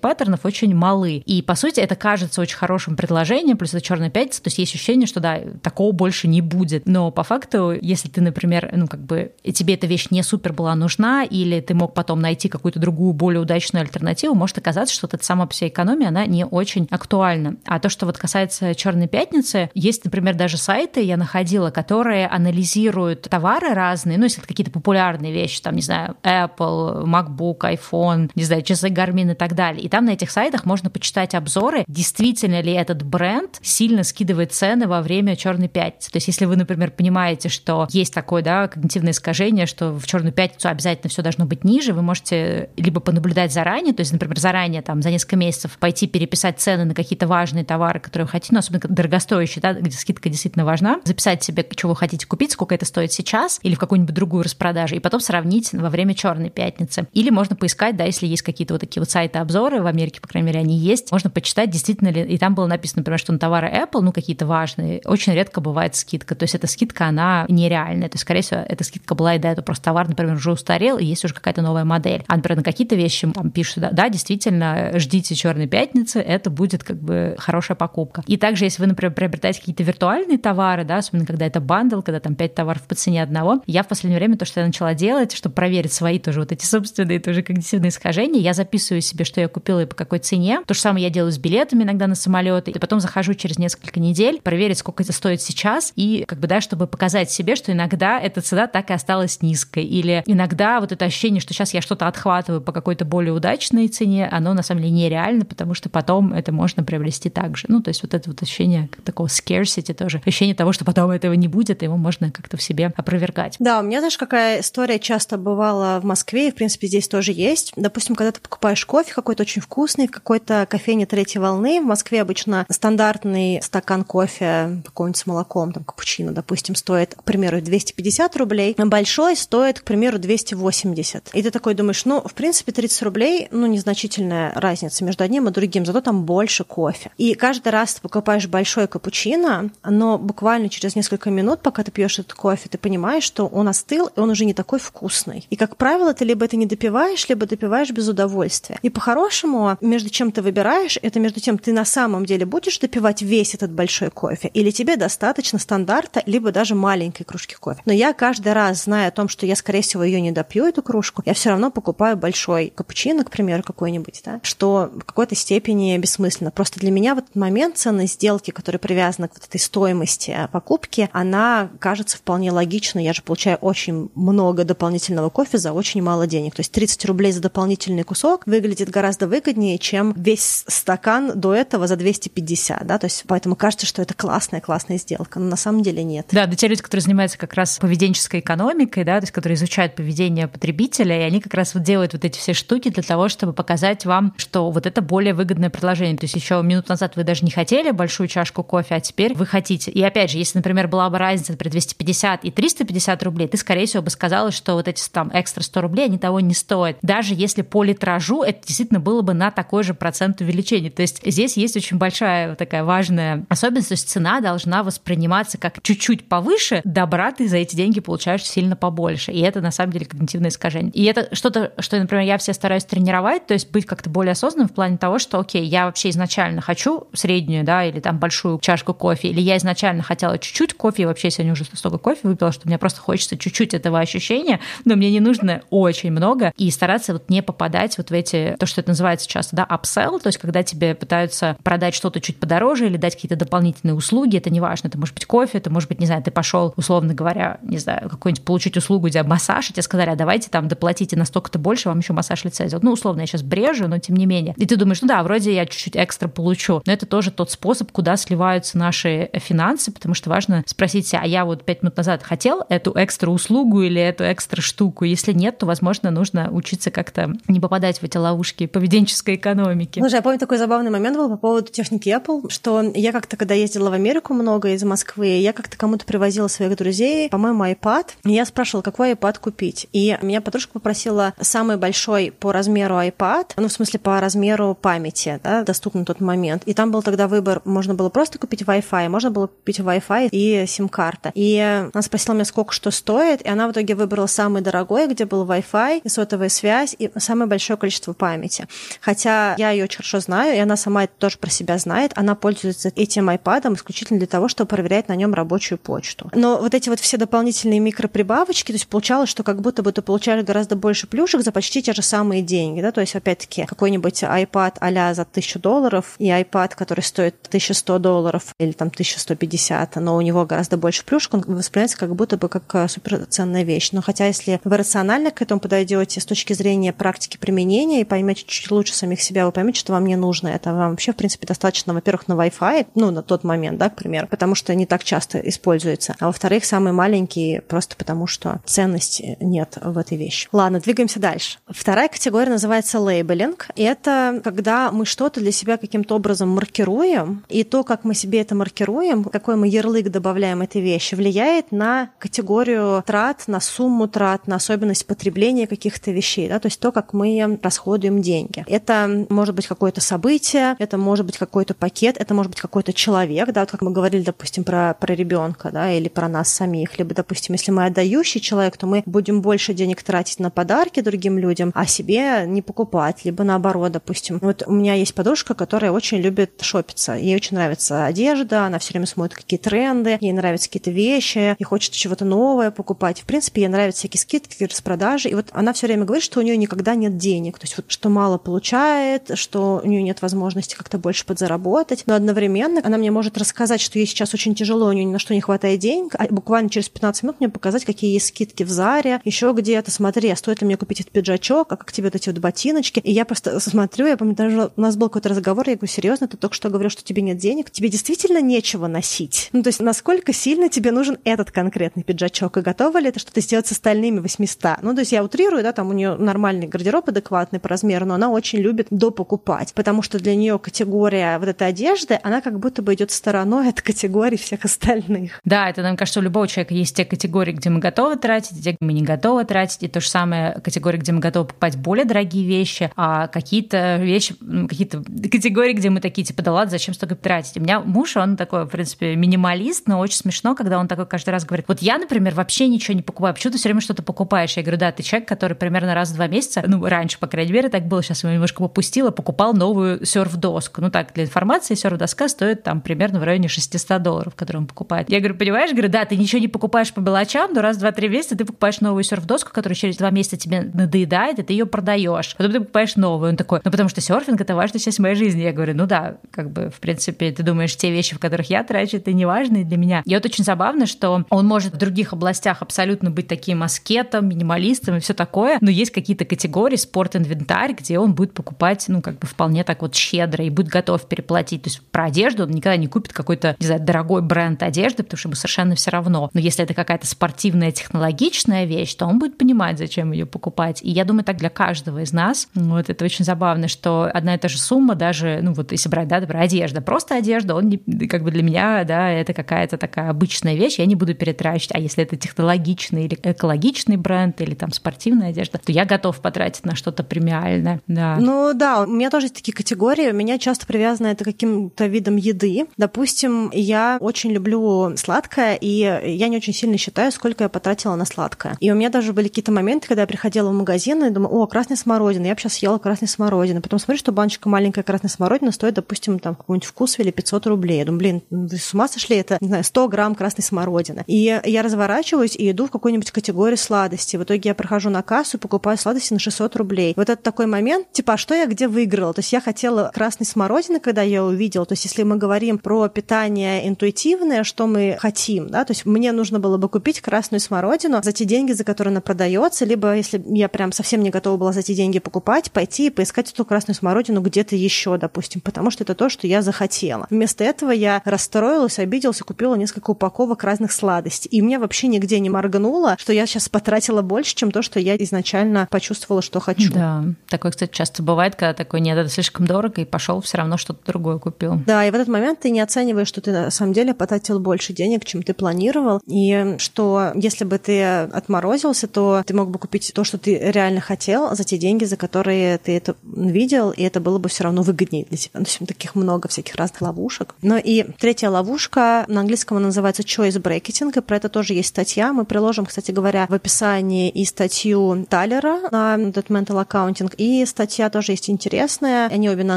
паттернов, 0.00 0.44
очень 0.44 0.74
малы. 0.74 1.22
И, 1.26 1.42
по 1.42 1.54
сути, 1.54 1.80
это 1.80 1.96
кажется 1.96 2.40
очень 2.40 2.56
хорошим 2.56 2.96
предложением, 2.96 3.56
плюс 3.56 3.74
это 3.74 3.80
черная 3.80 4.10
пятница, 4.10 4.42
то 4.42 4.48
есть 4.48 4.58
есть 4.58 4.74
ощущение, 4.74 5.06
что 5.06 5.20
да, 5.20 5.40
такого 5.62 5.92
больше 5.92 6.28
не 6.28 6.40
будет. 6.40 6.86
Но 6.86 7.10
по 7.10 7.22
факту, 7.22 7.72
если 7.80 8.08
ты, 8.08 8.20
например, 8.20 8.70
ну 8.74 8.86
как 8.86 9.00
бы 9.00 9.32
тебе 9.52 9.74
эта 9.74 9.86
вещь 9.86 10.08
не 10.10 10.22
супер 10.22 10.52
была 10.52 10.74
нужна, 10.74 11.24
или 11.24 11.60
ты 11.60 11.74
мог 11.74 11.94
потом 11.94 12.20
найти 12.20 12.48
какую-то 12.48 12.78
другую, 12.78 13.12
более 13.12 13.40
удачную 13.40 13.82
альтернативу, 13.82 14.34
может 14.34 14.58
оказаться, 14.58 14.94
что 14.94 15.08
вот 15.20 15.24
сама 15.24 15.46
вся 15.48 15.68
экономия, 15.68 16.08
она 16.08 16.26
не 16.26 16.44
очень 16.44 16.88
актуальна. 16.90 17.56
А 17.66 17.78
то, 17.78 17.88
что 17.88 18.06
вот 18.06 18.16
касается 18.18 18.74
черной 18.74 19.06
пятницы, 19.06 19.70
есть, 19.74 20.04
например, 20.04 20.34
даже 20.34 20.56
сайты, 20.56 21.02
я 21.02 21.16
находила, 21.16 21.70
которые 21.70 22.26
анализируют 22.26 23.22
товары 23.22 23.74
разные, 23.74 24.18
ну, 24.18 24.24
если 24.24 24.40
это 24.40 24.48
какие-то 24.48 24.72
популярные 24.72 25.32
вещи, 25.32 25.60
там, 25.60 25.76
не 25.76 25.82
знаю, 25.82 26.16
Apple, 26.22 27.04
MacBook, 27.04 27.58
iPhone, 27.60 28.30
не 28.34 28.44
знаю, 28.44 28.62
часы 28.62 28.88
Garmin 28.88 29.32
и 29.32 29.34
так 29.34 29.54
далее. 29.54 29.82
И 29.82 29.88
там 29.88 30.06
на 30.06 30.10
этих 30.10 30.30
сайтах 30.30 30.64
можно 30.64 30.90
почитать 30.90 31.34
обзоры, 31.34 31.84
действительно 31.86 32.60
ли 32.60 32.72
этот 32.72 33.02
бренд 33.02 33.58
сильно 33.62 34.04
скидывает 34.04 34.52
цены 34.52 34.88
во 34.88 35.02
время 35.02 35.36
Черной 35.36 35.68
пятницы. 35.68 36.10
То 36.10 36.16
есть, 36.16 36.28
если 36.28 36.46
вы, 36.46 36.56
например, 36.56 36.90
понимаете, 36.90 37.48
что 37.48 37.86
есть 37.90 38.14
такое, 38.14 38.42
да, 38.42 38.68
когнитивное 38.68 39.12
искажение, 39.12 39.66
что 39.66 39.92
в 39.92 40.06
Черную 40.06 40.32
пятницу 40.32 40.68
обязательно 40.68 41.10
все 41.10 41.22
должно 41.22 41.44
быть 41.44 41.64
ниже, 41.64 41.92
вы 41.92 42.02
можете 42.02 42.70
либо 42.76 43.00
понаблюдать 43.00 43.52
заранее, 43.52 43.92
то 43.92 44.00
есть, 44.00 44.12
например, 44.12 44.38
заранее 44.38 44.82
там 44.82 45.02
за 45.02 45.09
несколько 45.10 45.36
месяцев 45.36 45.76
пойти 45.78 46.06
переписать 46.06 46.60
цены 46.60 46.84
на 46.84 46.94
какие-то 46.94 47.26
важные 47.26 47.64
товары, 47.64 48.00
которые 48.00 48.26
вы 48.26 48.30
хотите, 48.30 48.54
ну, 48.54 48.58
особенно 48.60 48.82
дорогостоящие, 48.88 49.62
да, 49.62 49.74
где 49.74 49.90
скидка 49.90 50.28
действительно 50.28 50.64
важна, 50.64 51.00
записать 51.04 51.42
себе, 51.42 51.66
что 51.76 51.88
вы 51.88 51.96
хотите 51.96 52.26
купить, 52.26 52.52
сколько 52.52 52.74
это 52.74 52.84
стоит 52.84 53.12
сейчас, 53.12 53.60
или 53.62 53.74
в 53.74 53.78
какую-нибудь 53.78 54.14
другую 54.14 54.44
распродажу, 54.44 54.96
и 54.96 55.00
потом 55.00 55.20
сравнить 55.20 55.72
во 55.72 55.90
время 55.90 56.14
Черной 56.14 56.50
пятницы. 56.50 57.06
Или 57.12 57.30
можно 57.30 57.56
поискать, 57.56 57.96
да, 57.96 58.04
если 58.04 58.26
есть 58.26 58.42
какие-то 58.42 58.74
вот 58.74 58.80
такие 58.80 59.00
вот 59.00 59.10
сайты 59.10 59.38
обзоры 59.38 59.82
в 59.82 59.86
Америке, 59.86 60.20
по 60.20 60.28
крайней 60.28 60.46
мере, 60.46 60.60
они 60.60 60.76
есть, 60.76 61.12
можно 61.12 61.30
почитать, 61.30 61.70
действительно 61.70 62.08
ли, 62.08 62.22
и 62.22 62.38
там 62.38 62.54
было 62.54 62.66
написано, 62.66 63.00
например, 63.00 63.18
что 63.18 63.32
на 63.32 63.38
товары 63.38 63.68
Apple, 63.68 64.00
ну, 64.00 64.12
какие-то 64.12 64.46
важные, 64.46 65.00
очень 65.04 65.32
редко 65.32 65.60
бывает 65.60 65.94
скидка. 65.94 66.34
То 66.34 66.44
есть 66.44 66.54
эта 66.54 66.66
скидка, 66.66 67.06
она 67.06 67.46
нереальная. 67.48 68.08
То 68.08 68.14
есть, 68.14 68.22
скорее 68.22 68.42
всего, 68.42 68.60
эта 68.60 68.84
скидка 68.84 69.14
была 69.14 69.34
и 69.34 69.38
до 69.38 69.48
этого 69.48 69.64
просто 69.64 69.84
товар, 69.84 70.08
например, 70.08 70.34
уже 70.34 70.52
устарел, 70.52 70.98
и 70.98 71.04
есть 71.04 71.24
уже 71.24 71.34
какая-то 71.34 71.62
новая 71.62 71.84
модель. 71.84 72.24
А, 72.26 72.36
например, 72.36 72.58
на 72.58 72.64
какие-то 72.64 72.94
вещи 72.94 73.30
там 73.32 73.50
пишут, 73.50 73.78
да, 73.78 73.90
да 73.90 74.08
действительно, 74.08 74.98
ждите 75.00 75.34
черной 75.34 75.66
пятницы, 75.66 76.20
это 76.20 76.50
будет 76.50 76.84
как 76.84 77.00
бы 77.00 77.34
хорошая 77.38 77.76
покупка. 77.76 78.22
И 78.26 78.36
также, 78.36 78.64
если 78.64 78.82
вы, 78.82 78.88
например, 78.88 79.12
приобретаете 79.12 79.60
какие-то 79.60 79.82
виртуальные 79.82 80.38
товары, 80.38 80.84
да, 80.84 80.98
особенно 80.98 81.26
когда 81.26 81.46
это 81.46 81.60
бандл, 81.60 82.00
когда 82.02 82.20
там 82.20 82.34
5 82.34 82.54
товаров 82.54 82.82
по 82.82 82.94
цене 82.94 83.22
одного, 83.22 83.62
я 83.66 83.82
в 83.82 83.88
последнее 83.88 84.18
время 84.18 84.36
то, 84.36 84.44
что 84.44 84.60
я 84.60 84.66
начала 84.66 84.94
делать, 84.94 85.32
чтобы 85.32 85.54
проверить 85.54 85.92
свои 85.92 86.18
тоже 86.18 86.40
вот 86.40 86.52
эти 86.52 86.64
собственные 86.64 87.20
тоже 87.20 87.42
когнитивные 87.42 87.90
искажения, 87.90 88.40
я 88.40 88.54
записываю 88.54 89.00
себе, 89.00 89.24
что 89.24 89.40
я 89.40 89.48
купила 89.48 89.82
и 89.82 89.86
по 89.86 89.94
какой 89.94 90.18
цене. 90.18 90.60
То 90.66 90.74
же 90.74 90.80
самое 90.80 91.04
я 91.04 91.10
делаю 91.10 91.32
с 91.32 91.38
билетами 91.38 91.82
иногда 91.82 92.06
на 92.06 92.14
самолеты, 92.14 92.70
и 92.70 92.78
потом 92.78 93.00
захожу 93.00 93.34
через 93.34 93.58
несколько 93.58 94.00
недель, 94.00 94.40
проверить, 94.42 94.78
сколько 94.78 95.02
это 95.02 95.12
стоит 95.12 95.42
сейчас, 95.42 95.92
и 95.96 96.24
как 96.26 96.38
бы, 96.38 96.46
да, 96.46 96.60
чтобы 96.60 96.86
показать 96.86 97.30
себе, 97.30 97.56
что 97.56 97.72
иногда 97.72 98.18
эта 98.20 98.40
цена 98.40 98.66
так 98.66 98.90
и 98.90 98.92
осталась 98.92 99.42
низкой, 99.42 99.84
или 99.84 100.22
иногда 100.26 100.80
вот 100.80 100.92
это 100.92 101.04
ощущение, 101.04 101.40
что 101.40 101.54
сейчас 101.54 101.74
я 101.74 101.80
что-то 101.80 102.06
отхватываю 102.06 102.60
по 102.60 102.72
какой-то 102.72 103.04
более 103.04 103.32
удачной 103.32 103.88
цене, 103.88 104.28
оно 104.30 104.54
на 104.54 104.62
самом 104.62 104.82
деле 104.82 104.89
нереально, 104.90 105.44
потому 105.44 105.74
что 105.74 105.88
потом 105.88 106.32
это 106.32 106.52
можно 106.52 106.82
приобрести 106.82 107.30
также. 107.30 107.66
Ну, 107.68 107.80
то 107.80 107.88
есть 107.88 108.02
вот 108.02 108.14
это 108.14 108.30
вот 108.30 108.42
ощущение 108.42 108.88
такого 109.04 109.26
scarcity 109.26 109.94
тоже, 109.94 110.22
ощущение 110.24 110.54
того, 110.54 110.72
что 110.72 110.84
потом 110.84 111.10
этого 111.10 111.32
не 111.34 111.48
будет, 111.48 111.82
его 111.82 111.96
можно 111.96 112.30
как-то 112.30 112.56
в 112.56 112.62
себе 112.62 112.92
опровергать. 112.96 113.56
Да, 113.58 113.80
у 113.80 113.82
меня, 113.82 113.98
знаешь, 113.98 114.18
какая 114.18 114.60
история 114.60 114.98
часто 114.98 115.36
бывала 115.36 116.00
в 116.00 116.04
Москве, 116.04 116.48
и, 116.48 116.50
в 116.50 116.54
принципе, 116.54 116.86
здесь 116.86 117.08
тоже 117.08 117.32
есть. 117.32 117.72
Допустим, 117.76 118.14
когда 118.14 118.32
ты 118.32 118.40
покупаешь 118.40 118.84
кофе 118.84 119.12
какой-то 119.14 119.42
очень 119.42 119.62
вкусный 119.62 120.08
в 120.08 120.10
какой-то 120.10 120.66
кофейне 120.68 121.06
третьей 121.06 121.40
волны, 121.40 121.80
в 121.80 121.84
Москве 121.84 122.22
обычно 122.22 122.66
стандартный 122.68 123.60
стакан 123.62 124.04
кофе 124.04 124.82
какой-нибудь 124.84 125.16
с 125.16 125.26
молоком, 125.26 125.72
там, 125.72 125.84
капучино, 125.84 126.32
допустим, 126.32 126.74
стоит, 126.74 127.14
к 127.14 127.24
примеру, 127.24 127.60
250 127.60 128.36
рублей, 128.36 128.74
большой 128.76 129.36
стоит, 129.36 129.80
к 129.80 129.84
примеру, 129.84 130.18
280. 130.18 131.30
И 131.32 131.42
ты 131.42 131.50
такой 131.50 131.74
думаешь, 131.74 132.04
ну, 132.04 132.20
в 132.20 132.34
принципе, 132.34 132.72
30 132.72 133.02
рублей, 133.02 133.48
ну, 133.50 133.66
незначительная 133.66 134.52
разница 134.54 134.79
между 135.04 135.24
одним 135.24 135.48
и 135.48 135.50
другим, 135.50 135.84
зато 135.86 136.00
там 136.00 136.24
больше 136.24 136.64
кофе. 136.64 137.10
И 137.18 137.34
каждый 137.34 137.68
раз 137.68 137.94
ты 137.94 138.00
покупаешь 138.00 138.46
большой 138.46 138.86
капучино, 138.86 139.70
но 139.84 140.18
буквально 140.18 140.68
через 140.68 140.96
несколько 140.96 141.30
минут, 141.30 141.60
пока 141.62 141.82
ты 141.82 141.90
пьешь 141.90 142.18
этот 142.18 142.34
кофе, 142.34 142.68
ты 142.68 142.78
понимаешь, 142.78 143.24
что 143.24 143.46
он 143.46 143.68
остыл, 143.68 144.08
и 144.14 144.20
он 144.20 144.30
уже 144.30 144.44
не 144.44 144.54
такой 144.54 144.78
вкусный. 144.78 145.46
И, 145.50 145.56
как 145.56 145.76
правило, 145.76 146.14
ты 146.14 146.24
либо 146.24 146.44
это 146.44 146.56
не 146.56 146.66
допиваешь, 146.66 147.28
либо 147.28 147.46
допиваешь 147.46 147.90
без 147.90 148.08
удовольствия. 148.08 148.78
И 148.82 148.90
по-хорошему, 148.90 149.76
между 149.80 150.10
чем 150.10 150.32
ты 150.32 150.42
выбираешь, 150.42 150.98
это 151.02 151.20
между 151.20 151.40
тем, 151.40 151.58
ты 151.58 151.72
на 151.72 151.84
самом 151.84 152.26
деле 152.26 152.46
будешь 152.46 152.78
допивать 152.78 153.22
весь 153.22 153.54
этот 153.54 153.70
большой 153.70 154.10
кофе, 154.10 154.48
или 154.48 154.70
тебе 154.70 154.96
достаточно 154.96 155.58
стандарта, 155.58 156.22
либо 156.26 156.52
даже 156.52 156.74
маленькой 156.74 157.24
кружки 157.24 157.54
кофе. 157.54 157.82
Но 157.84 157.92
я 157.92 158.12
каждый 158.12 158.52
раз, 158.52 158.84
зная 158.84 159.08
о 159.08 159.10
том, 159.10 159.28
что 159.28 159.46
я, 159.46 159.56
скорее 159.56 159.82
всего, 159.82 160.04
ее 160.04 160.20
не 160.20 160.32
допью, 160.32 160.64
эту 160.64 160.82
кружку, 160.82 161.22
я 161.26 161.34
все 161.34 161.50
равно 161.50 161.70
покупаю 161.70 162.16
большой 162.16 162.72
капучино, 162.74 163.24
к 163.24 163.30
примеру, 163.30 163.62
какой-нибудь, 163.62 164.22
да, 164.24 164.40
что 164.60 164.90
в 164.94 165.04
какой-то 165.04 165.34
степени 165.34 165.96
бессмысленно. 165.96 166.50
Просто 166.50 166.78
для 166.78 166.90
меня 166.90 167.14
в 167.14 167.18
этот 167.18 167.34
момент 167.34 167.78
ценность 167.78 168.14
сделки, 168.14 168.50
которая 168.50 168.78
привязана 168.78 169.26
к 169.26 169.32
вот 169.32 169.46
этой 169.46 169.58
стоимости 169.58 170.36
покупки, 170.52 171.08
она 171.12 171.70
кажется 171.78 172.18
вполне 172.18 172.52
логичной. 172.52 173.04
Я 173.04 173.14
же 173.14 173.22
получаю 173.22 173.56
очень 173.56 174.10
много 174.14 174.64
дополнительного 174.64 175.30
кофе 175.30 175.56
за 175.56 175.72
очень 175.72 176.02
мало 176.02 176.26
денег. 176.26 176.54
То 176.56 176.60
есть 176.60 176.72
30 176.72 177.06
рублей 177.06 177.32
за 177.32 177.40
дополнительный 177.40 178.02
кусок 178.02 178.42
выглядит 178.44 178.90
гораздо 178.90 179.26
выгоднее, 179.26 179.78
чем 179.78 180.12
весь 180.14 180.64
стакан 180.68 181.32
до 181.40 181.54
этого 181.54 181.86
за 181.86 181.96
250, 181.96 182.86
да, 182.86 182.98
то 182.98 183.06
есть 183.06 183.24
поэтому 183.26 183.56
кажется, 183.56 183.86
что 183.86 184.02
это 184.02 184.12
классная, 184.12 184.60
классная 184.60 184.98
сделка, 184.98 185.40
но 185.40 185.46
на 185.46 185.56
самом 185.56 185.82
деле 185.82 186.04
нет. 186.04 186.26
Да, 186.32 186.44
да 186.44 186.54
те 186.54 186.68
люди, 186.68 186.82
которые 186.82 187.02
занимаются 187.02 187.38
как 187.38 187.54
раз 187.54 187.78
поведенческой 187.78 188.40
экономикой, 188.40 189.04
да, 189.04 189.20
то 189.20 189.22
есть 189.22 189.32
которые 189.32 189.56
изучают 189.56 189.94
поведение 189.94 190.48
потребителя, 190.48 191.18
и 191.18 191.22
они 191.22 191.40
как 191.40 191.54
раз 191.54 191.72
вот 191.72 191.82
делают 191.82 192.12
вот 192.12 192.26
эти 192.26 192.38
все 192.38 192.52
штуки 192.52 192.90
для 192.90 193.02
того, 193.02 193.30
чтобы 193.30 193.54
показать 193.54 194.04
вам, 194.04 194.34
что 194.36 194.49
вот 194.54 194.86
это 194.86 195.02
более 195.02 195.34
выгодное 195.34 195.70
предложение. 195.70 196.16
То 196.16 196.24
есть 196.24 196.34
еще 196.34 196.60
минут 196.62 196.88
назад 196.88 197.16
вы 197.16 197.24
даже 197.24 197.44
не 197.44 197.50
хотели 197.50 197.90
большую 197.90 198.28
чашку 198.28 198.62
кофе, 198.62 198.96
а 198.96 199.00
теперь 199.00 199.34
вы 199.34 199.46
хотите. 199.46 199.90
И 199.90 200.02
опять 200.02 200.30
же, 200.30 200.38
если, 200.38 200.58
например, 200.58 200.88
была 200.88 201.08
бы 201.10 201.18
разница, 201.18 201.52
например, 201.52 201.72
250 201.72 202.44
и 202.44 202.50
350 202.50 203.22
рублей, 203.22 203.48
ты, 203.48 203.56
скорее 203.56 203.86
всего, 203.86 204.02
бы 204.02 204.10
сказала, 204.10 204.50
что 204.50 204.74
вот 204.74 204.88
эти 204.88 205.08
там 205.08 205.30
экстра 205.32 205.62
100 205.62 205.80
рублей, 205.80 206.06
они 206.06 206.18
того 206.18 206.40
не 206.40 206.54
стоят. 206.54 206.96
Даже 207.02 207.34
если 207.34 207.62
по 207.62 207.82
литражу 207.82 208.42
это 208.42 208.66
действительно 208.66 209.00
было 209.00 209.22
бы 209.22 209.34
на 209.34 209.50
такой 209.50 209.82
же 209.82 209.94
процент 209.94 210.40
увеличения. 210.40 210.90
То 210.90 211.02
есть 211.02 211.20
здесь 211.24 211.56
есть 211.56 211.76
очень 211.76 211.98
большая 211.98 212.56
такая 212.56 212.84
важная 212.84 213.44
особенность, 213.48 213.88
то 213.88 213.94
есть 213.94 214.08
цена 214.08 214.40
должна 214.40 214.82
восприниматься 214.82 215.58
как 215.58 215.82
чуть-чуть 215.82 216.28
повыше, 216.28 216.80
добра 216.84 217.32
ты 217.32 217.48
за 217.48 217.58
эти 217.58 217.76
деньги 217.76 218.00
получаешь 218.00 218.44
сильно 218.44 218.76
побольше. 218.76 219.32
И 219.32 219.40
это 219.40 219.60
на 219.60 219.70
самом 219.70 219.92
деле 219.92 220.06
когнитивное 220.06 220.50
искажение. 220.50 220.92
И 220.92 221.04
это 221.04 221.34
что-то, 221.34 221.72
что, 221.78 221.98
например, 221.98 222.24
я 222.24 222.38
все 222.38 222.52
стараюсь 222.52 222.84
тренировать, 222.84 223.46
то 223.46 223.54
есть 223.54 223.70
быть 223.70 223.86
как-то 223.86 224.10
более 224.10 224.34
осознанным 224.40 224.68
в 224.68 224.72
плане 224.72 224.96
того, 224.96 225.18
что, 225.18 225.38
окей, 225.38 225.64
я 225.64 225.84
вообще 225.84 226.08
изначально 226.10 226.62
хочу 226.62 227.06
среднюю, 227.12 227.64
да, 227.64 227.84
или 227.84 228.00
там 228.00 228.18
большую 228.18 228.58
чашку 228.60 228.94
кофе, 228.94 229.28
или 229.28 229.40
я 229.40 229.58
изначально 229.58 230.02
хотела 230.02 230.38
чуть-чуть 230.38 230.74
кофе, 230.74 231.02
и 231.02 231.06
вообще 231.06 231.30
сегодня 231.30 231.52
уже 231.52 231.64
столько 231.64 231.98
кофе 231.98 232.20
выпила, 232.22 232.50
что 232.50 232.66
мне 232.66 232.78
просто 232.78 233.00
хочется 233.00 233.36
чуть-чуть 233.36 233.74
этого 233.74 234.00
ощущения, 234.00 234.60
но 234.84 234.96
мне 234.96 235.10
не 235.10 235.20
нужно 235.20 235.62
очень 235.68 236.10
много, 236.10 236.52
и 236.56 236.70
стараться 236.70 237.12
вот 237.12 237.28
не 237.28 237.42
попадать 237.42 237.98
вот 237.98 238.10
в 238.10 238.12
эти, 238.12 238.56
то, 238.58 238.66
что 238.66 238.80
это 238.80 238.90
называется 238.90 239.28
часто, 239.28 239.56
да, 239.56 239.66
upsell, 239.68 240.20
то 240.20 240.28
есть 240.28 240.38
когда 240.38 240.62
тебе 240.62 240.94
пытаются 240.94 241.56
продать 241.62 241.94
что-то 241.94 242.20
чуть 242.20 242.40
подороже 242.40 242.86
или 242.86 242.96
дать 242.96 243.14
какие-то 243.14 243.36
дополнительные 243.36 243.94
услуги, 243.94 244.38
это 244.38 244.48
не 244.48 244.60
важно, 244.60 244.88
это 244.88 244.98
может 244.98 245.14
быть 245.14 245.26
кофе, 245.26 245.58
это 245.58 245.70
может 245.70 245.88
быть, 245.88 246.00
не 246.00 246.06
знаю, 246.06 246.22
ты 246.22 246.30
пошел, 246.30 246.72
условно 246.76 247.12
говоря, 247.12 247.58
не 247.62 247.78
знаю, 247.78 248.08
какой-нибудь 248.08 248.44
получить 248.44 248.76
услугу, 248.76 249.08
где 249.08 249.22
массаж, 249.22 249.70
и 249.70 249.72
тебе 249.72 249.82
сказали, 249.82 250.10
а 250.10 250.16
давайте 250.16 250.48
там 250.48 250.68
доплатите 250.68 251.16
на 251.16 251.24
столько-то 251.24 251.58
больше, 251.58 251.88
вам 251.88 251.98
еще 251.98 252.12
массаж 252.12 252.44
лица 252.44 252.66
сделать. 252.66 252.84
Ну, 252.84 252.92
условно, 252.92 253.20
я 253.20 253.26
сейчас 253.26 253.42
брежу, 253.42 253.86
но 253.86 253.98
тем 253.98 254.16
не 254.16 254.29
менее. 254.30 254.54
И 254.56 254.66
ты 254.66 254.76
думаешь, 254.76 255.02
ну 255.02 255.08
да, 255.08 255.22
вроде 255.22 255.54
я 255.54 255.66
чуть-чуть 255.66 255.96
экстра 255.96 256.28
получу, 256.28 256.82
но 256.86 256.92
это 256.92 257.06
тоже 257.06 257.30
тот 257.30 257.50
способ, 257.50 257.90
куда 257.92 258.16
сливаются 258.16 258.78
наши 258.78 259.30
финансы, 259.34 259.92
потому 259.92 260.14
что 260.14 260.30
важно 260.30 260.62
спросить 260.66 261.08
себя, 261.08 261.20
а 261.22 261.26
я 261.26 261.44
вот 261.44 261.64
пять 261.64 261.82
минут 261.82 261.96
назад 261.96 262.22
хотел 262.22 262.64
эту 262.68 262.92
экстра 262.96 263.30
услугу 263.30 263.82
или 263.82 264.00
эту 264.00 264.24
экстра 264.24 264.60
штуку? 264.60 265.04
Если 265.04 265.32
нет, 265.32 265.58
то, 265.58 265.66
возможно, 265.66 266.10
нужно 266.10 266.50
учиться 266.50 266.90
как-то 266.90 267.32
не 267.48 267.60
попадать 267.60 267.98
в 267.98 268.04
эти 268.04 268.16
ловушки 268.16 268.66
поведенческой 268.66 269.34
экономики. 269.36 269.98
Слушай, 269.98 270.16
я 270.16 270.22
помню 270.22 270.38
такой 270.38 270.58
забавный 270.58 270.90
момент 270.90 271.16
был 271.16 271.28
по 271.28 271.36
поводу 271.36 271.70
техники 271.70 272.08
Apple, 272.08 272.50
что 272.50 272.82
я 272.94 273.12
как-то, 273.12 273.36
когда 273.36 273.54
ездила 273.54 273.90
в 273.90 273.92
Америку 273.92 274.34
много 274.34 274.70
из 274.70 274.82
Москвы, 274.82 275.26
я 275.38 275.52
как-то 275.52 275.76
кому-то 275.76 276.04
привозила 276.04 276.48
своих 276.48 276.76
друзей, 276.76 277.28
по-моему, 277.28 277.64
iPad, 277.64 278.08
и 278.24 278.32
я 278.32 278.44
спрашивала, 278.44 278.82
какой 278.82 279.12
iPad 279.12 279.40
купить. 279.40 279.88
И 279.92 280.16
меня 280.22 280.40
подружка 280.40 280.72
попросила 280.74 281.34
самый 281.40 281.76
большой 281.76 282.30
по 282.30 282.52
размеру 282.52 282.96
iPad, 282.96 283.52
ну, 283.56 283.68
в 283.68 283.72
смысле, 283.72 284.00
по 284.00 284.19
размеру 284.20 284.76
памяти, 284.80 285.40
да, 285.42 285.62
доступный 285.62 286.00
на 286.00 286.04
тот 286.06 286.20
момент. 286.20 286.62
И 286.66 286.74
там 286.74 286.90
был 286.90 287.02
тогда 287.02 287.28
выбор, 287.28 287.62
можно 287.64 287.94
было 287.94 288.08
просто 288.08 288.38
купить 288.38 288.62
Wi-Fi, 288.62 289.08
можно 289.08 289.30
было 289.30 289.46
купить 289.46 289.80
Wi-Fi 289.80 290.28
и 290.30 290.66
сим-карта. 290.66 291.32
И 291.34 291.58
она 291.92 292.02
спросила 292.02 292.34
меня, 292.34 292.44
сколько 292.44 292.72
что 292.72 292.90
стоит, 292.90 293.42
и 293.42 293.48
она 293.48 293.68
в 293.68 293.72
итоге 293.72 293.94
выбрала 293.94 294.26
самый 294.26 294.62
дорогой, 294.62 295.06
где 295.08 295.24
был 295.24 295.44
Wi-Fi 295.46 296.02
и 296.04 296.08
сотовая 296.08 296.48
связь, 296.48 296.94
и 296.98 297.10
самое 297.18 297.48
большое 297.48 297.76
количество 297.76 298.12
памяти. 298.12 298.66
Хотя 299.00 299.54
я 299.58 299.70
ее 299.70 299.84
очень 299.84 299.98
хорошо 299.98 300.20
знаю, 300.20 300.56
и 300.56 300.58
она 300.58 300.76
сама 300.76 301.04
это 301.04 301.12
тоже 301.18 301.38
про 301.38 301.50
себя 301.50 301.78
знает, 301.78 302.12
она 302.16 302.34
пользуется 302.34 302.92
этим 302.94 303.30
iPad 303.30 303.74
исключительно 303.74 304.18
для 304.18 304.28
того, 304.28 304.48
чтобы 304.48 304.68
проверять 304.68 305.08
на 305.08 305.16
нем 305.16 305.34
рабочую 305.34 305.78
почту. 305.78 306.30
Но 306.34 306.58
вот 306.58 306.74
эти 306.74 306.88
вот 306.88 307.00
все 307.00 307.16
дополнительные 307.16 307.80
микроприбавочки, 307.80 308.72
то 308.72 308.76
есть 308.76 308.86
получалось, 308.88 309.28
что 309.28 309.42
как 309.42 309.60
будто 309.60 309.82
бы 309.82 309.92
ты 309.92 310.02
получаешь 310.02 310.44
гораздо 310.44 310.76
больше 310.76 311.06
плюшек 311.06 311.42
за 311.42 311.52
почти 311.52 311.82
те 311.82 311.92
же 311.92 312.02
самые 312.02 312.42
деньги, 312.42 312.80
да, 312.80 312.92
то 312.92 313.00
есть 313.00 313.14
опять-таки 313.14 313.64
какой-нибудь 313.64 314.09
iPad 314.16 314.76
а 314.80 315.14
за 315.14 315.24
тысячу 315.24 315.58
долларов 315.58 316.14
и 316.18 316.28
iPad, 316.28 316.72
который 316.76 317.00
стоит 317.00 317.36
1100 317.48 317.98
долларов 317.98 318.54
или 318.58 318.72
там 318.72 318.88
1150, 318.88 319.96
но 319.96 320.16
у 320.16 320.20
него 320.20 320.44
гораздо 320.44 320.76
больше 320.76 321.04
плюшек, 321.04 321.34
он 321.34 321.42
воспринимается 321.46 321.98
как 321.98 322.14
будто 322.14 322.36
бы 322.36 322.48
как 322.48 322.74
э, 322.74 322.88
суперценная 322.88 323.62
вещь. 323.62 323.92
Но 323.92 324.02
хотя 324.02 324.26
если 324.26 324.60
вы 324.64 324.76
рационально 324.76 325.30
к 325.30 325.42
этому 325.42 325.60
подойдете 325.60 326.20
с 326.20 326.24
точки 326.24 326.52
зрения 326.52 326.92
практики 326.92 327.36
применения 327.36 328.00
и 328.00 328.04
поймете 328.04 328.44
чуть 328.46 328.70
лучше 328.70 328.94
самих 328.94 329.20
себя, 329.22 329.46
вы 329.46 329.52
поймете, 329.52 329.80
что 329.80 329.92
вам 329.92 330.06
не 330.06 330.16
нужно 330.16 330.48
это. 330.48 330.72
Вам 330.72 330.90
вообще, 330.90 331.12
в 331.12 331.16
принципе, 331.16 331.46
достаточно, 331.46 331.94
во-первых, 331.94 332.28
на 332.28 332.34
Wi-Fi, 332.34 332.88
ну, 332.94 333.10
на 333.10 333.22
тот 333.22 333.44
момент, 333.44 333.78
да, 333.78 333.90
к 333.90 333.96
примеру, 333.96 334.26
потому 334.28 334.54
что 334.54 334.74
не 334.74 334.86
так 334.86 335.04
часто 335.04 335.38
используется. 335.38 336.14
А 336.18 336.26
во-вторых, 336.26 336.64
самые 336.64 336.92
маленькие 336.92 337.60
просто 337.62 337.96
потому, 337.96 338.26
что 338.26 338.60
ценности 338.64 339.36
нет 339.40 339.78
в 339.80 339.98
этой 339.98 340.16
вещи. 340.16 340.48
Ладно, 340.52 340.80
двигаемся 340.80 341.20
дальше. 341.20 341.58
Вторая 341.68 342.08
категория 342.08 342.50
называется 342.50 342.98
лейбелинг. 342.98 343.68
Это 343.76 343.99
когда 344.04 344.90
мы 344.92 345.06
что-то 345.06 345.40
для 345.40 345.52
себя 345.52 345.76
каким-то 345.76 346.16
образом 346.16 346.50
маркируем, 346.50 347.44
и 347.48 347.64
то, 347.64 347.84
как 347.84 348.04
мы 348.04 348.14
себе 348.14 348.40
это 348.40 348.54
маркируем, 348.54 349.24
какой 349.24 349.56
мы 349.56 349.68
ярлык 349.68 350.08
добавляем 350.08 350.62
этой 350.62 350.80
вещи, 350.80 351.14
влияет 351.14 351.72
на 351.72 352.10
категорию 352.18 353.02
трат, 353.06 353.44
на 353.46 353.60
сумму 353.60 354.08
трат, 354.08 354.46
на 354.46 354.56
особенность 354.56 355.06
потребления 355.06 355.66
каких-то 355.66 356.10
вещей, 356.10 356.48
да, 356.48 356.58
то 356.58 356.66
есть 356.66 356.80
то, 356.80 356.92
как 356.92 357.12
мы 357.12 357.58
расходуем 357.62 358.22
деньги. 358.22 358.64
Это 358.66 359.26
может 359.28 359.54
быть 359.54 359.66
какое-то 359.66 360.00
событие, 360.00 360.76
это 360.78 360.98
может 360.98 361.26
быть 361.26 361.38
какой-то 361.38 361.74
пакет, 361.74 362.16
это 362.18 362.34
может 362.34 362.50
быть 362.50 362.60
какой-то 362.60 362.92
человек, 362.92 363.52
да, 363.52 363.60
вот 363.60 363.70
как 363.70 363.82
мы 363.82 363.90
говорили, 363.90 364.22
допустим, 364.22 364.64
про, 364.64 364.94
про 364.98 365.14
ребенка, 365.14 365.70
да, 365.72 365.92
или 365.92 366.08
про 366.08 366.28
нас 366.28 366.52
самих, 366.52 366.98
либо, 366.98 367.14
допустим, 367.14 367.54
если 367.54 367.70
мы 367.70 367.86
отдающий 367.86 368.40
человек, 368.40 368.76
то 368.76 368.86
мы 368.86 369.02
будем 369.06 369.42
больше 369.42 369.74
денег 369.74 370.02
тратить 370.02 370.40
на 370.40 370.50
подарки 370.50 371.00
другим 371.00 371.38
людям, 371.38 371.72
а 371.74 371.86
себе 371.86 372.44
не 372.46 372.62
покупать, 372.62 373.24
либо 373.24 373.44
наоборот, 373.44 373.89
допустим. 373.90 374.38
Вот 374.40 374.62
у 374.66 374.72
меня 374.72 374.94
есть 374.94 375.14
подружка, 375.14 375.54
которая 375.54 375.92
очень 375.92 376.18
любит 376.18 376.52
шопиться. 376.60 377.14
Ей 377.14 377.36
очень 377.36 377.56
нравится 377.56 378.06
одежда, 378.06 378.64
она 378.64 378.78
все 378.78 378.92
время 378.92 379.06
смотрит 379.06 379.36
какие 379.36 379.58
тренды, 379.58 380.18
ей 380.20 380.32
нравятся 380.32 380.68
какие-то 380.68 380.90
вещи, 380.90 381.56
и 381.58 381.64
хочет 381.64 381.92
чего-то 381.92 382.24
новое 382.24 382.70
покупать. 382.70 383.20
В 383.20 383.24
принципе, 383.24 383.62
ей 383.62 383.68
нравятся 383.68 384.00
всякие 384.00 384.20
скидки, 384.20 384.64
распродажи. 384.64 385.28
И 385.28 385.34
вот 385.34 385.46
она 385.52 385.72
все 385.72 385.86
время 385.86 386.04
говорит, 386.04 386.24
что 386.24 386.40
у 386.40 386.42
нее 386.42 386.56
никогда 386.56 386.94
нет 386.94 387.16
денег. 387.16 387.58
То 387.58 387.64
есть 387.64 387.76
вот 387.76 387.86
что 387.88 388.08
мало 388.08 388.38
получает, 388.38 389.32
что 389.34 389.80
у 389.82 389.86
нее 389.86 390.02
нет 390.02 390.22
возможности 390.22 390.74
как-то 390.74 390.98
больше 390.98 391.24
подзаработать. 391.26 392.04
Но 392.06 392.14
одновременно 392.14 392.80
она 392.84 392.98
мне 392.98 393.10
может 393.10 393.36
рассказать, 393.38 393.80
что 393.80 393.98
ей 393.98 394.06
сейчас 394.06 394.34
очень 394.34 394.54
тяжело, 394.54 394.86
у 394.86 394.92
нее 394.92 395.04
ни 395.04 395.12
на 395.12 395.18
что 395.18 395.34
не 395.34 395.40
хватает 395.40 395.80
денег, 395.80 396.14
а 396.18 396.26
буквально 396.30 396.70
через 396.70 396.88
15 396.88 397.22
минут 397.22 397.40
мне 397.40 397.48
показать, 397.48 397.84
какие 397.84 398.12
есть 398.12 398.28
скидки 398.28 398.62
в 398.62 398.70
Заре, 398.70 399.20
еще 399.24 399.52
где-то. 399.52 399.90
Смотри, 399.90 400.30
а 400.30 400.36
стоит 400.36 400.60
ли 400.60 400.66
мне 400.66 400.76
купить 400.76 401.00
этот 401.00 401.12
пиджачок, 401.12 401.72
а 401.72 401.76
как 401.76 401.92
тебе 401.92 402.06
вот 402.06 402.14
эти 402.14 402.28
вот 402.28 402.38
ботиночки? 402.38 403.00
И 403.00 403.12
я 403.12 403.24
просто 403.24 403.60
смотрю, 403.80 404.06
я 404.06 404.16
помню, 404.18 404.34
даже 404.34 404.70
у 404.76 404.80
нас 404.80 404.96
был 404.96 405.08
какой-то 405.08 405.30
разговор, 405.30 405.66
я 405.66 405.74
говорю, 405.74 405.90
серьезно, 405.90 406.28
ты 406.28 406.36
только 406.36 406.54
что 406.54 406.68
говорил, 406.68 406.90
что 406.90 407.02
тебе 407.02 407.22
нет 407.22 407.38
денег, 407.38 407.70
тебе 407.70 407.88
действительно 407.88 408.42
нечего 408.42 408.88
носить? 408.88 409.48
Ну, 409.52 409.62
то 409.62 409.68
есть 409.68 409.80
насколько 409.80 410.34
сильно 410.34 410.68
тебе 410.68 410.90
нужен 410.90 411.16
этот 411.24 411.50
конкретный 411.50 412.02
пиджачок, 412.02 412.58
и 412.58 412.60
готова 412.60 412.98
ли 412.98 413.08
это 413.08 413.18
что-то 413.18 413.40
сделать 413.40 413.66
с 413.66 413.72
остальными 413.72 414.18
800? 414.18 414.82
Ну, 414.82 414.92
то 414.94 415.00
есть 415.00 415.12
я 415.12 415.24
утрирую, 415.24 415.62
да, 415.62 415.72
там 415.72 415.88
у 415.88 415.92
нее 415.94 416.14
нормальный 416.14 416.66
гардероб 416.66 417.08
адекватный 417.08 417.58
по 417.58 417.68
размеру, 417.68 418.04
но 418.04 418.14
она 418.14 418.30
очень 418.30 418.58
любит 418.58 418.88
допокупать, 418.90 419.72
потому 419.72 420.02
что 420.02 420.18
для 420.18 420.34
нее 420.34 420.58
категория 420.58 421.38
вот 421.38 421.48
этой 421.48 421.68
одежды, 421.68 422.20
она 422.22 422.42
как 422.42 422.58
будто 422.58 422.82
бы 422.82 422.92
идет 422.92 423.10
стороной 423.10 423.68
от 423.70 423.80
категории 423.80 424.36
всех 424.36 424.66
остальных. 424.66 425.40
Да, 425.44 425.70
это, 425.70 425.80
нам 425.80 425.96
кажется, 425.96 426.20
у 426.20 426.22
любого 426.22 426.46
человека 426.46 426.74
есть 426.74 426.94
те 426.94 427.06
категории, 427.06 427.52
где 427.52 427.70
мы 427.70 427.80
готовы 427.80 428.16
тратить, 428.16 428.58
где 428.58 428.76
мы 428.80 428.92
не 428.92 429.02
готовы 429.02 429.46
тратить, 429.46 429.82
и 429.82 429.88
то 429.88 430.00
же 430.00 430.08
самое 430.08 430.60
категории, 430.62 430.98
где 430.98 431.12
мы 431.12 431.20
готовы 431.20 431.46
покупать 431.46 431.76
более 431.78 432.04
дорогие 432.04 432.46
вещи, 432.46 432.92
а 432.94 433.26
какие-то 433.60 433.96
вещи, 433.96 434.34
какие-то 434.68 435.02
категории, 435.30 435.72
где 435.72 435.90
мы 435.90 436.00
такие, 436.00 436.24
типа, 436.24 436.42
да 436.42 436.52
ладно, 436.52 436.70
зачем 436.70 436.94
столько 436.94 437.14
тратить? 437.14 437.56
У 437.56 437.60
меня 437.60 437.80
муж, 437.80 438.16
он 438.16 438.36
такой, 438.36 438.64
в 438.64 438.68
принципе, 438.68 439.14
минималист, 439.16 439.86
но 439.86 439.98
очень 439.98 440.16
смешно, 440.16 440.54
когда 440.54 440.78
он 440.78 440.88
такой 440.88 441.06
каждый 441.06 441.30
раз 441.30 441.44
говорит, 441.44 441.66
вот 441.68 441.82
я, 441.82 441.98
например, 441.98 442.34
вообще 442.34 442.68
ничего 442.68 442.94
не 442.94 443.02
покупаю, 443.02 443.34
почему 443.34 443.52
ты 443.52 443.58
все 443.58 443.68
время 443.68 443.80
что-то 443.80 444.02
покупаешь? 444.02 444.56
Я 444.56 444.62
говорю, 444.62 444.78
да, 444.78 444.92
ты 444.92 445.02
человек, 445.02 445.28
который 445.28 445.54
примерно 445.54 445.94
раз 445.94 446.10
в 446.10 446.14
два 446.14 446.26
месяца, 446.26 446.62
ну, 446.66 446.84
раньше, 446.84 447.18
по 447.18 447.26
крайней 447.26 447.52
мере, 447.52 447.68
так 447.68 447.86
было, 447.86 448.02
сейчас 448.02 448.24
я 448.24 448.32
немножко 448.32 448.62
попустила, 448.62 449.10
покупал 449.10 449.54
новую 449.54 450.04
серф-доску. 450.04 450.80
Ну, 450.80 450.90
так, 450.90 451.12
для 451.14 451.24
информации, 451.24 451.74
серф-доска 451.74 452.28
стоит 452.28 452.62
там 452.62 452.80
примерно 452.80 453.20
в 453.20 453.24
районе 453.24 453.48
600 453.48 454.02
долларов, 454.02 454.34
которую 454.34 454.62
он 454.62 454.68
покупает. 454.68 455.10
Я 455.10 455.18
говорю, 455.18 455.36
понимаешь, 455.36 455.72
говорю, 455.72 455.88
да, 455.88 456.04
ты 456.04 456.16
ничего 456.16 456.40
не 456.40 456.48
покупаешь 456.48 456.92
по 456.92 457.00
мелочам, 457.00 457.52
но 457.52 457.60
раз 457.60 457.76
в 457.76 457.80
два-три 457.80 458.08
месяца 458.08 458.36
ты 458.36 458.44
покупаешь 458.44 458.80
новую 458.80 459.04
серф-доску, 459.04 459.50
которая 459.52 459.74
через 459.74 459.96
два 459.96 460.10
месяца 460.10 460.36
тебе 460.36 460.62
надоедает, 460.72 461.38
и 461.38 461.42
ты 461.42 461.52
ее 461.52 461.66
продаешь. 461.66 462.34
Потом 462.36 462.52
ты 462.52 462.60
покупаешь 462.60 462.96
новую. 462.96 463.30
Он 463.30 463.36
такой, 463.36 463.49
ну, 463.52 463.70
потому 463.70 463.88
что 463.88 464.00
серфинг— 464.00 464.40
это 464.42 464.54
важная 464.54 464.80
часть 464.80 464.98
моей 464.98 465.14
жизни. 465.14 465.42
Я 465.42 465.52
говорю, 465.52 465.74
ну 465.74 465.86
да, 465.86 466.16
как 466.30 466.50
бы, 466.50 466.70
в 466.70 466.80
принципе, 466.80 467.32
ты 467.32 467.42
думаешь, 467.42 467.76
те 467.76 467.90
вещи, 467.90 468.14
в 468.14 468.18
которых 468.18 468.50
я 468.50 468.62
трачу, 468.64 468.96
это 468.98 469.12
не 469.12 469.26
важные 469.26 469.64
для 469.64 469.76
меня. 469.76 470.02
И 470.04 470.14
вот 470.14 470.24
очень 470.24 470.44
забавно, 470.44 470.86
что 470.86 471.24
он 471.28 471.46
может 471.46 471.74
в 471.74 471.76
других 471.76 472.12
областях 472.12 472.62
абсолютно 472.62 473.10
быть 473.10 473.28
таким 473.28 473.62
аскетом, 473.62 474.28
минималистом 474.28 474.96
и 474.96 475.00
все 475.00 475.14
такое, 475.14 475.58
но 475.60 475.70
есть 475.70 475.90
какие-то 475.90 476.24
категории, 476.24 476.76
спорт-инвентарь, 476.76 477.74
где 477.74 477.98
он 477.98 478.14
будет 478.14 478.32
покупать, 478.32 478.84
ну, 478.88 479.02
как 479.02 479.18
бы 479.18 479.26
вполне 479.26 479.64
так 479.64 479.82
вот 479.82 479.94
щедро 479.94 480.44
и 480.44 480.50
будет 480.50 480.68
готов 480.68 481.06
переплатить. 481.08 481.62
То 481.62 481.68
есть 481.68 481.80
про 481.90 482.04
одежду 482.04 482.44
он 482.44 482.50
никогда 482.50 482.76
не 482.76 482.86
купит 482.86 483.12
какой-то, 483.12 483.56
не 483.58 483.66
знаю, 483.66 483.80
дорогой 483.80 484.22
бренд 484.22 484.62
одежды, 484.62 485.02
потому 485.02 485.18
что 485.18 485.28
ему 485.28 485.34
совершенно 485.36 485.74
все 485.74 485.90
равно. 485.90 486.30
Но 486.32 486.40
если 486.40 486.64
это 486.64 486.74
какая-то 486.74 487.06
спортивная, 487.06 487.72
технологичная 487.72 488.64
вещь, 488.64 488.94
то 488.94 489.06
он 489.06 489.18
будет 489.18 489.38
понимать, 489.38 489.78
зачем 489.78 490.12
ее 490.12 490.26
покупать. 490.26 490.80
И 490.82 490.90
я 490.90 491.04
думаю, 491.04 491.24
так 491.24 491.36
для 491.36 491.50
каждого 491.50 492.00
из 492.00 492.12
нас. 492.12 492.48
Вот 492.54 492.90
это 492.90 493.04
очень 493.04 493.24
забавно, 493.24 493.39
что 493.66 494.10
одна 494.12 494.34
и 494.34 494.38
та 494.38 494.48
же 494.48 494.58
сумма, 494.58 494.94
даже, 494.94 495.40
ну 495.42 495.52
вот 495.52 495.72
если 495.72 495.88
брать, 495.88 496.08
да, 496.08 496.20
например, 496.20 496.42
одежда, 496.42 496.80
просто 496.80 497.16
одежда, 497.16 497.54
он 497.54 497.68
не, 497.68 497.78
как 498.08 498.22
бы 498.22 498.30
для 498.30 498.42
меня, 498.42 498.84
да, 498.84 499.10
это 499.10 499.32
какая-то 499.32 499.76
такая 499.76 500.10
обычная 500.10 500.54
вещь, 500.54 500.78
я 500.78 500.86
не 500.86 500.94
буду 500.94 501.14
перетрачивать. 501.14 501.74
А 501.74 501.78
если 501.78 502.04
это 502.04 502.16
технологичный 502.16 503.04
или 503.04 503.18
экологичный 503.22 503.96
бренд, 503.96 504.40
или 504.40 504.54
там 504.54 504.72
спортивная 504.72 505.30
одежда, 505.30 505.58
то 505.58 505.72
я 505.72 505.84
готов 505.84 506.20
потратить 506.20 506.64
на 506.64 506.74
что-то 506.74 507.02
премиальное. 507.04 507.80
Да. 507.86 508.16
Ну 508.20 508.52
да, 508.54 508.82
у 508.82 508.86
меня 508.86 509.10
тоже 509.10 509.26
есть 509.26 509.34
такие 509.34 509.52
категории. 509.52 510.10
У 510.10 510.14
меня 510.14 510.38
часто 510.38 510.66
привязано 510.66 511.08
это 511.08 511.24
каким-то 511.24 511.86
видом 511.86 512.16
еды. 512.16 512.66
Допустим, 512.76 513.50
я 513.52 513.98
очень 514.00 514.30
люблю 514.30 514.96
сладкое, 514.96 515.54
и 515.54 515.68
я 515.68 516.28
не 516.28 516.36
очень 516.36 516.52
сильно 516.52 516.76
считаю, 516.76 517.12
сколько 517.12 517.44
я 517.44 517.48
потратила 517.48 517.94
на 517.96 518.04
сладкое. 518.04 518.56
И 518.60 518.70
у 518.70 518.74
меня 518.74 518.90
даже 518.90 519.12
были 519.12 519.28
какие-то 519.28 519.52
моменты, 519.52 519.88
когда 519.88 520.02
я 520.02 520.06
приходила 520.06 520.50
в 520.50 520.54
магазин 520.54 521.04
и 521.04 521.10
думаю, 521.10 521.32
о, 521.32 521.46
красная 521.46 521.76
смородина, 521.76 522.26
я 522.26 522.34
бы 522.34 522.40
сейчас 522.40 522.54
съела 522.54 522.78
красной 522.78 523.08
смородины. 523.30 523.60
Потом 523.60 523.78
смотрю, 523.78 523.98
что 523.98 524.12
баночка 524.12 524.48
маленькая 524.48 524.82
красной 524.82 525.10
смородины 525.10 525.52
стоит, 525.52 525.74
допустим, 525.74 526.18
там 526.18 526.34
какой-нибудь 526.34 526.68
вкус 526.68 526.98
или 526.98 527.10
500 527.10 527.46
рублей. 527.46 527.78
Я 527.78 527.84
думаю, 527.84 527.98
блин, 527.98 528.22
вы 528.30 528.56
с 528.56 528.74
ума 528.74 528.88
сошли? 528.88 529.16
Это, 529.16 529.38
не 529.40 529.48
знаю, 529.48 529.64
100 529.64 529.88
грамм 529.88 530.14
красной 530.14 530.42
смородины. 530.42 531.04
И 531.06 531.40
я 531.44 531.62
разворачиваюсь 531.62 532.36
и 532.36 532.50
иду 532.50 532.66
в 532.66 532.70
какую-нибудь 532.70 533.10
категорию 533.10 533.56
сладости. 533.56 534.16
В 534.16 534.24
итоге 534.24 534.50
я 534.50 534.54
прохожу 534.54 534.90
на 534.90 535.02
кассу 535.02 535.36
и 535.36 535.40
покупаю 535.40 535.78
сладости 535.78 536.12
на 536.12 536.18
600 536.18 536.56
рублей. 536.56 536.92
Вот 536.96 537.08
это 537.08 537.22
такой 537.22 537.46
момент, 537.46 537.92
типа, 537.92 538.14
а 538.14 538.16
что 538.16 538.34
я 538.34 538.46
где 538.46 538.68
выиграла? 538.68 539.14
То 539.14 539.20
есть 539.20 539.32
я 539.32 539.40
хотела 539.40 539.90
красной 539.94 540.26
смородины, 540.26 540.80
когда 540.80 541.02
я 541.02 541.24
увидела. 541.24 541.66
То 541.66 541.74
есть 541.74 541.84
если 541.84 542.02
мы 542.02 542.16
говорим 542.16 542.58
про 542.58 542.88
питание 542.88 543.68
интуитивное, 543.68 544.44
что 544.44 544.66
мы 544.66 544.96
хотим, 544.98 545.48
да, 545.48 545.64
то 545.64 545.72
есть 545.72 545.86
мне 545.86 546.12
нужно 546.12 546.40
было 546.40 546.56
бы 546.56 546.68
купить 546.68 547.00
красную 547.00 547.40
смородину 547.40 548.00
за 548.02 548.12
те 548.12 548.24
деньги, 548.24 548.52
за 548.52 548.64
которые 548.64 548.92
она 548.92 549.00
продается, 549.00 549.64
либо 549.64 549.94
если 549.94 550.22
я 550.26 550.48
прям 550.48 550.72
совсем 550.72 551.02
не 551.02 551.10
готова 551.10 551.36
была 551.36 551.52
за 551.52 551.60
эти 551.60 551.74
деньги 551.74 551.98
покупать, 551.98 552.50
пойти 552.50 552.86
и 552.86 552.90
поискать 552.90 553.19
эту 553.28 553.44
красную 553.44 553.74
смородину 553.74 554.20
где-то 554.20 554.56
еще, 554.56 554.96
допустим, 554.96 555.40
потому 555.40 555.70
что 555.70 555.84
это 555.84 555.94
то, 555.94 556.08
что 556.08 556.26
я 556.26 556.42
захотела. 556.42 557.06
Вместо 557.10 557.44
этого 557.44 557.70
я 557.70 558.00
расстроилась, 558.04 558.78
обиделась 558.78 559.20
и 559.20 559.24
купила 559.24 559.54
несколько 559.54 559.90
упаковок 559.90 560.44
разных 560.44 560.72
сладостей. 560.72 561.28
И 561.30 561.42
мне 561.42 561.58
вообще 561.58 561.88
нигде 561.88 562.18
не 562.20 562.30
моргнуло, 562.30 562.96
что 562.98 563.12
я 563.12 563.26
сейчас 563.26 563.48
потратила 563.48 564.02
больше, 564.02 564.34
чем 564.34 564.50
то, 564.50 564.62
что 564.62 564.80
я 564.80 564.96
изначально 564.96 565.68
почувствовала, 565.70 566.22
что 566.22 566.40
хочу. 566.40 566.72
Да, 566.72 567.04
такое, 567.28 567.52
кстати, 567.52 567.72
часто 567.72 568.02
бывает, 568.02 568.36
когда 568.36 568.54
такой, 568.54 568.80
нет, 568.80 568.96
это 568.96 569.08
слишком 569.08 569.46
дорого, 569.46 569.80
и 569.80 569.84
пошел 569.84 570.20
все 570.20 570.38
равно 570.38 570.56
что-то 570.56 570.80
другое 570.86 571.18
купил. 571.18 571.56
Да, 571.66 571.84
и 571.84 571.90
в 571.90 571.94
этот 571.94 572.08
момент 572.08 572.40
ты 572.40 572.50
не 572.50 572.60
оцениваешь, 572.60 573.08
что 573.08 573.20
ты 573.20 573.32
на 573.32 573.50
самом 573.50 573.72
деле 573.72 573.94
потратил 573.94 574.40
больше 574.40 574.72
денег, 574.72 575.04
чем 575.04 575.22
ты 575.22 575.34
планировал, 575.34 576.00
и 576.06 576.56
что 576.58 577.12
если 577.14 577.44
бы 577.44 577.58
ты 577.58 577.82
отморозился, 577.82 578.86
то 578.86 579.22
ты 579.26 579.34
мог 579.34 579.50
бы 579.50 579.58
купить 579.58 579.92
то, 579.94 580.04
что 580.04 580.18
ты 580.18 580.38
реально 580.38 580.80
хотел, 580.80 581.34
за 581.34 581.44
те 581.44 581.58
деньги, 581.58 581.84
за 581.84 581.96
которые 581.96 582.58
ты 582.58 582.76
это 582.76 582.96
видел, 583.14 583.70
и 583.70 583.82
это 583.82 584.00
было 584.00 584.18
бы 584.18 584.28
все 584.28 584.44
равно 584.44 584.62
выгоднее 584.62 585.04
для 585.08 585.16
тебя. 585.16 585.38
Ну, 585.40 585.44
то 585.44 585.50
есть 585.50 585.66
таких 585.66 585.94
много 585.94 586.28
всяких 586.28 586.54
разных 586.54 586.82
ловушек. 586.82 587.34
Но 587.42 587.56
и 587.58 587.84
третья 587.98 588.30
ловушка, 588.30 589.04
на 589.08 589.20
английском 589.20 589.56
она 589.56 589.66
называется 589.66 590.02
choice 590.02 590.40
bracketing, 590.40 590.96
и 590.96 591.00
про 591.00 591.16
это 591.16 591.28
тоже 591.28 591.54
есть 591.54 591.68
статья. 591.68 592.12
Мы 592.12 592.24
приложим, 592.24 592.66
кстати 592.66 592.90
говоря, 592.90 593.26
в 593.28 593.34
описании 593.34 594.10
и 594.10 594.24
статью 594.24 595.06
Талера 595.08 595.70
на 595.70 595.96
этот 595.96 596.28
mental 596.28 596.66
accounting, 596.66 597.12
и 597.16 597.44
статья 597.46 597.90
тоже 597.90 598.12
есть 598.12 598.30
интересная, 598.30 599.08
они 599.08 599.28
обе 599.28 599.44
на 599.44 599.56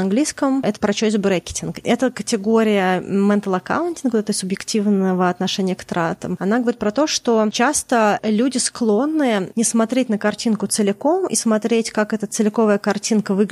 английском. 0.00 0.60
Это 0.62 0.78
про 0.78 0.92
choice 0.92 1.16
bracketing. 1.16 1.78
Это 1.84 2.10
категория 2.10 3.00
mental 3.00 3.60
accounting, 3.60 4.16
это 4.16 4.32
субъективного 4.32 5.28
отношения 5.28 5.74
к 5.74 5.84
тратам. 5.84 6.36
Она 6.38 6.58
говорит 6.58 6.78
про 6.78 6.90
то, 6.90 7.06
что 7.06 7.48
часто 7.50 8.20
люди 8.22 8.58
склонны 8.58 9.50
не 9.56 9.64
смотреть 9.64 10.08
на 10.08 10.18
картинку 10.18 10.66
целиком 10.66 11.26
и 11.26 11.34
смотреть, 11.34 11.90
как 11.90 12.12
эта 12.12 12.26
целиковая 12.26 12.78
картинка 12.78 13.34
выглядит, 13.34 13.43